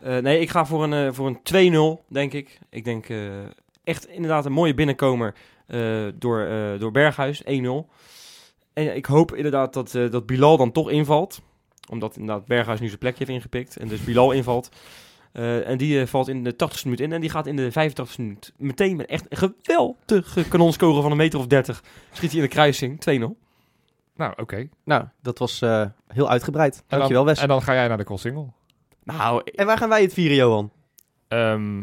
Eh, 0.00 0.18
nee, 0.18 0.40
ik 0.40 0.50
ga 0.50 0.66
voor 0.66 0.82
een, 0.84 0.92
eh, 0.92 1.12
voor 1.12 1.26
een 1.26 1.42
2-0, 1.42 2.04
denk 2.08 2.32
ik. 2.32 2.58
Ik 2.70 2.84
denk... 2.84 3.08
eh, 3.08 3.18
echt 3.84 4.08
inderdaad 4.08 4.44
een 4.46 4.52
mooie 4.52 4.74
binnenkomer 4.74 5.34
eh, 5.66 6.06
door, 6.14 6.40
eh, 6.40 6.78
door 6.78 6.90
Berghuis, 6.90 7.42
1-0. 7.44 7.88
En 8.72 8.96
ik 8.96 9.06
hoop 9.06 9.34
inderdaad 9.34 9.72
dat, 9.72 9.94
eh, 9.94 10.10
dat 10.10 10.26
Bilal 10.26 10.56
dan 10.56 10.72
toch 10.72 10.90
invalt. 10.90 11.40
Omdat 11.88 12.16
inderdaad 12.16 12.46
Berghuis 12.46 12.80
nu 12.80 12.86
zijn 12.86 12.98
plekje 12.98 13.18
heeft 13.18 13.36
ingepikt. 13.36 13.76
En 13.76 13.88
dus 13.88 14.04
Bilal 14.04 14.32
invalt. 14.32 14.68
Eh, 15.32 15.68
en 15.68 15.78
die 15.78 16.00
eh, 16.00 16.06
valt 16.06 16.28
in 16.28 16.44
de 16.44 16.52
80ste 16.52 16.82
minuut 16.84 17.00
in. 17.00 17.12
En 17.12 17.20
die 17.20 17.30
gaat 17.30 17.46
in 17.46 17.56
de 17.56 17.70
85ste 17.72 18.16
minuut 18.16 18.52
meteen 18.56 18.96
met 18.96 19.06
echt 19.06 19.26
een 19.28 19.36
geweldige 19.36 20.48
kanonskogel 20.48 21.02
van 21.02 21.10
een 21.10 21.16
meter 21.16 21.38
of 21.38 21.46
30. 21.46 21.82
Schiet 22.12 22.30
hij 22.30 22.40
in 22.40 22.46
de 22.46 22.52
kruising, 22.52 23.00
2-0. 23.00 23.44
Nou, 24.16 24.32
oké. 24.36 24.68
Nou, 24.84 25.04
dat 25.22 25.38
was 25.38 25.62
eh, 25.62 25.86
heel 26.08 26.30
uitgebreid. 26.30 26.84
Dankjewel, 26.88 27.24
Wes. 27.24 27.38
En 27.38 27.48
dan 27.48 27.62
ga 27.62 27.74
jij 27.74 27.88
naar 27.88 27.96
de 27.96 28.04
Koolsingel. 28.04 28.54
Nou, 29.02 29.42
En 29.54 29.66
waar 29.66 29.78
gaan 29.78 29.88
wij 29.88 30.02
het 30.02 30.12
vieren, 30.12 30.36
Johan? 30.36 30.70
Ehm, 31.28 31.82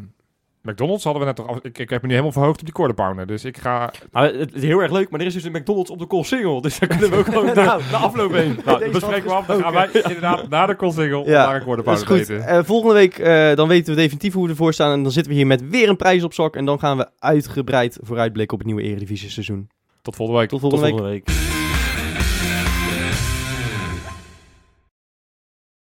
McDonald's 0.63 1.03
hadden 1.03 1.21
we 1.21 1.27
net 1.27 1.35
toch... 1.35 1.47
af- 1.47 1.59
Ik, 1.61 1.77
ik 1.77 1.89
heb 1.89 2.01
me 2.01 2.07
nu 2.07 2.13
helemaal 2.13 2.33
verhoogd 2.33 2.59
op 2.59 2.65
die 2.65 2.73
quarter 2.73 2.95
pounder. 2.95 3.27
Dus 3.27 3.45
ik 3.45 3.57
ga... 3.57 3.91
nou, 4.11 4.37
het 4.37 4.53
is 4.53 4.61
heel 4.63 4.79
erg 4.79 4.91
leuk, 4.91 5.09
maar 5.09 5.19
er 5.19 5.25
is 5.25 5.33
dus 5.33 5.43
een 5.43 5.51
McDonald's 5.51 5.89
op 5.91 5.99
de 5.99 6.05
Koolsingel. 6.05 6.61
Dus 6.61 6.79
daar 6.79 6.89
kunnen 6.89 7.09
we 7.09 7.15
ook 7.17 7.25
gewoon 7.25 7.45
de, 7.45 7.53
Nou, 7.53 7.81
de 7.89 7.95
afloop 7.95 8.31
heen. 8.31 8.59
Nou, 8.65 8.79
dat 8.79 8.91
bespreken 8.91 9.23
we 9.29 9.33
af. 9.33 9.45
Dan 9.45 9.61
gaan 9.61 9.73
wij 9.73 9.89
inderdaad 9.93 10.49
naar 10.49 10.67
de 10.67 10.75
Koolsingel 10.75 11.19
Ja, 11.19 11.39
om 11.41 11.45
daar 11.47 11.55
een 11.55 11.61
quarter 11.61 11.85
Dat 11.85 11.97
is 11.97 12.03
pounder 12.03 12.25
goed. 12.27 12.35
te 12.35 12.41
eten. 12.43 12.57
Eh, 12.57 12.63
volgende 12.63 12.93
week 12.93 13.17
eh, 13.17 13.55
dan 13.55 13.67
weten 13.67 13.95
we 13.95 13.99
definitief 14.01 14.33
hoe 14.33 14.43
we 14.43 14.49
ervoor 14.49 14.73
staan. 14.73 14.91
En 14.93 15.03
dan 15.03 15.11
zitten 15.11 15.31
we 15.31 15.37
hier 15.37 15.47
met 15.47 15.69
weer 15.69 15.89
een 15.89 15.95
prijs 15.97 16.23
op 16.23 16.33
zak. 16.33 16.55
En 16.55 16.65
dan 16.65 16.79
gaan 16.79 16.97
we 16.97 17.07
uitgebreid 17.19 17.97
vooruitblikken 18.01 18.57
op 18.57 18.63
het 18.65 18.73
nieuwe 18.73 18.89
Eredivisie 18.89 19.29
seizoen. 19.29 19.67
Tot 20.01 20.15
volgende 20.15 20.39
week. 20.41 20.49
Tot 20.49 20.59
Tot 20.61 20.69
volgende 20.69 21.01
week. 21.03 21.23
volgende 21.23 21.41
week. 21.43 21.52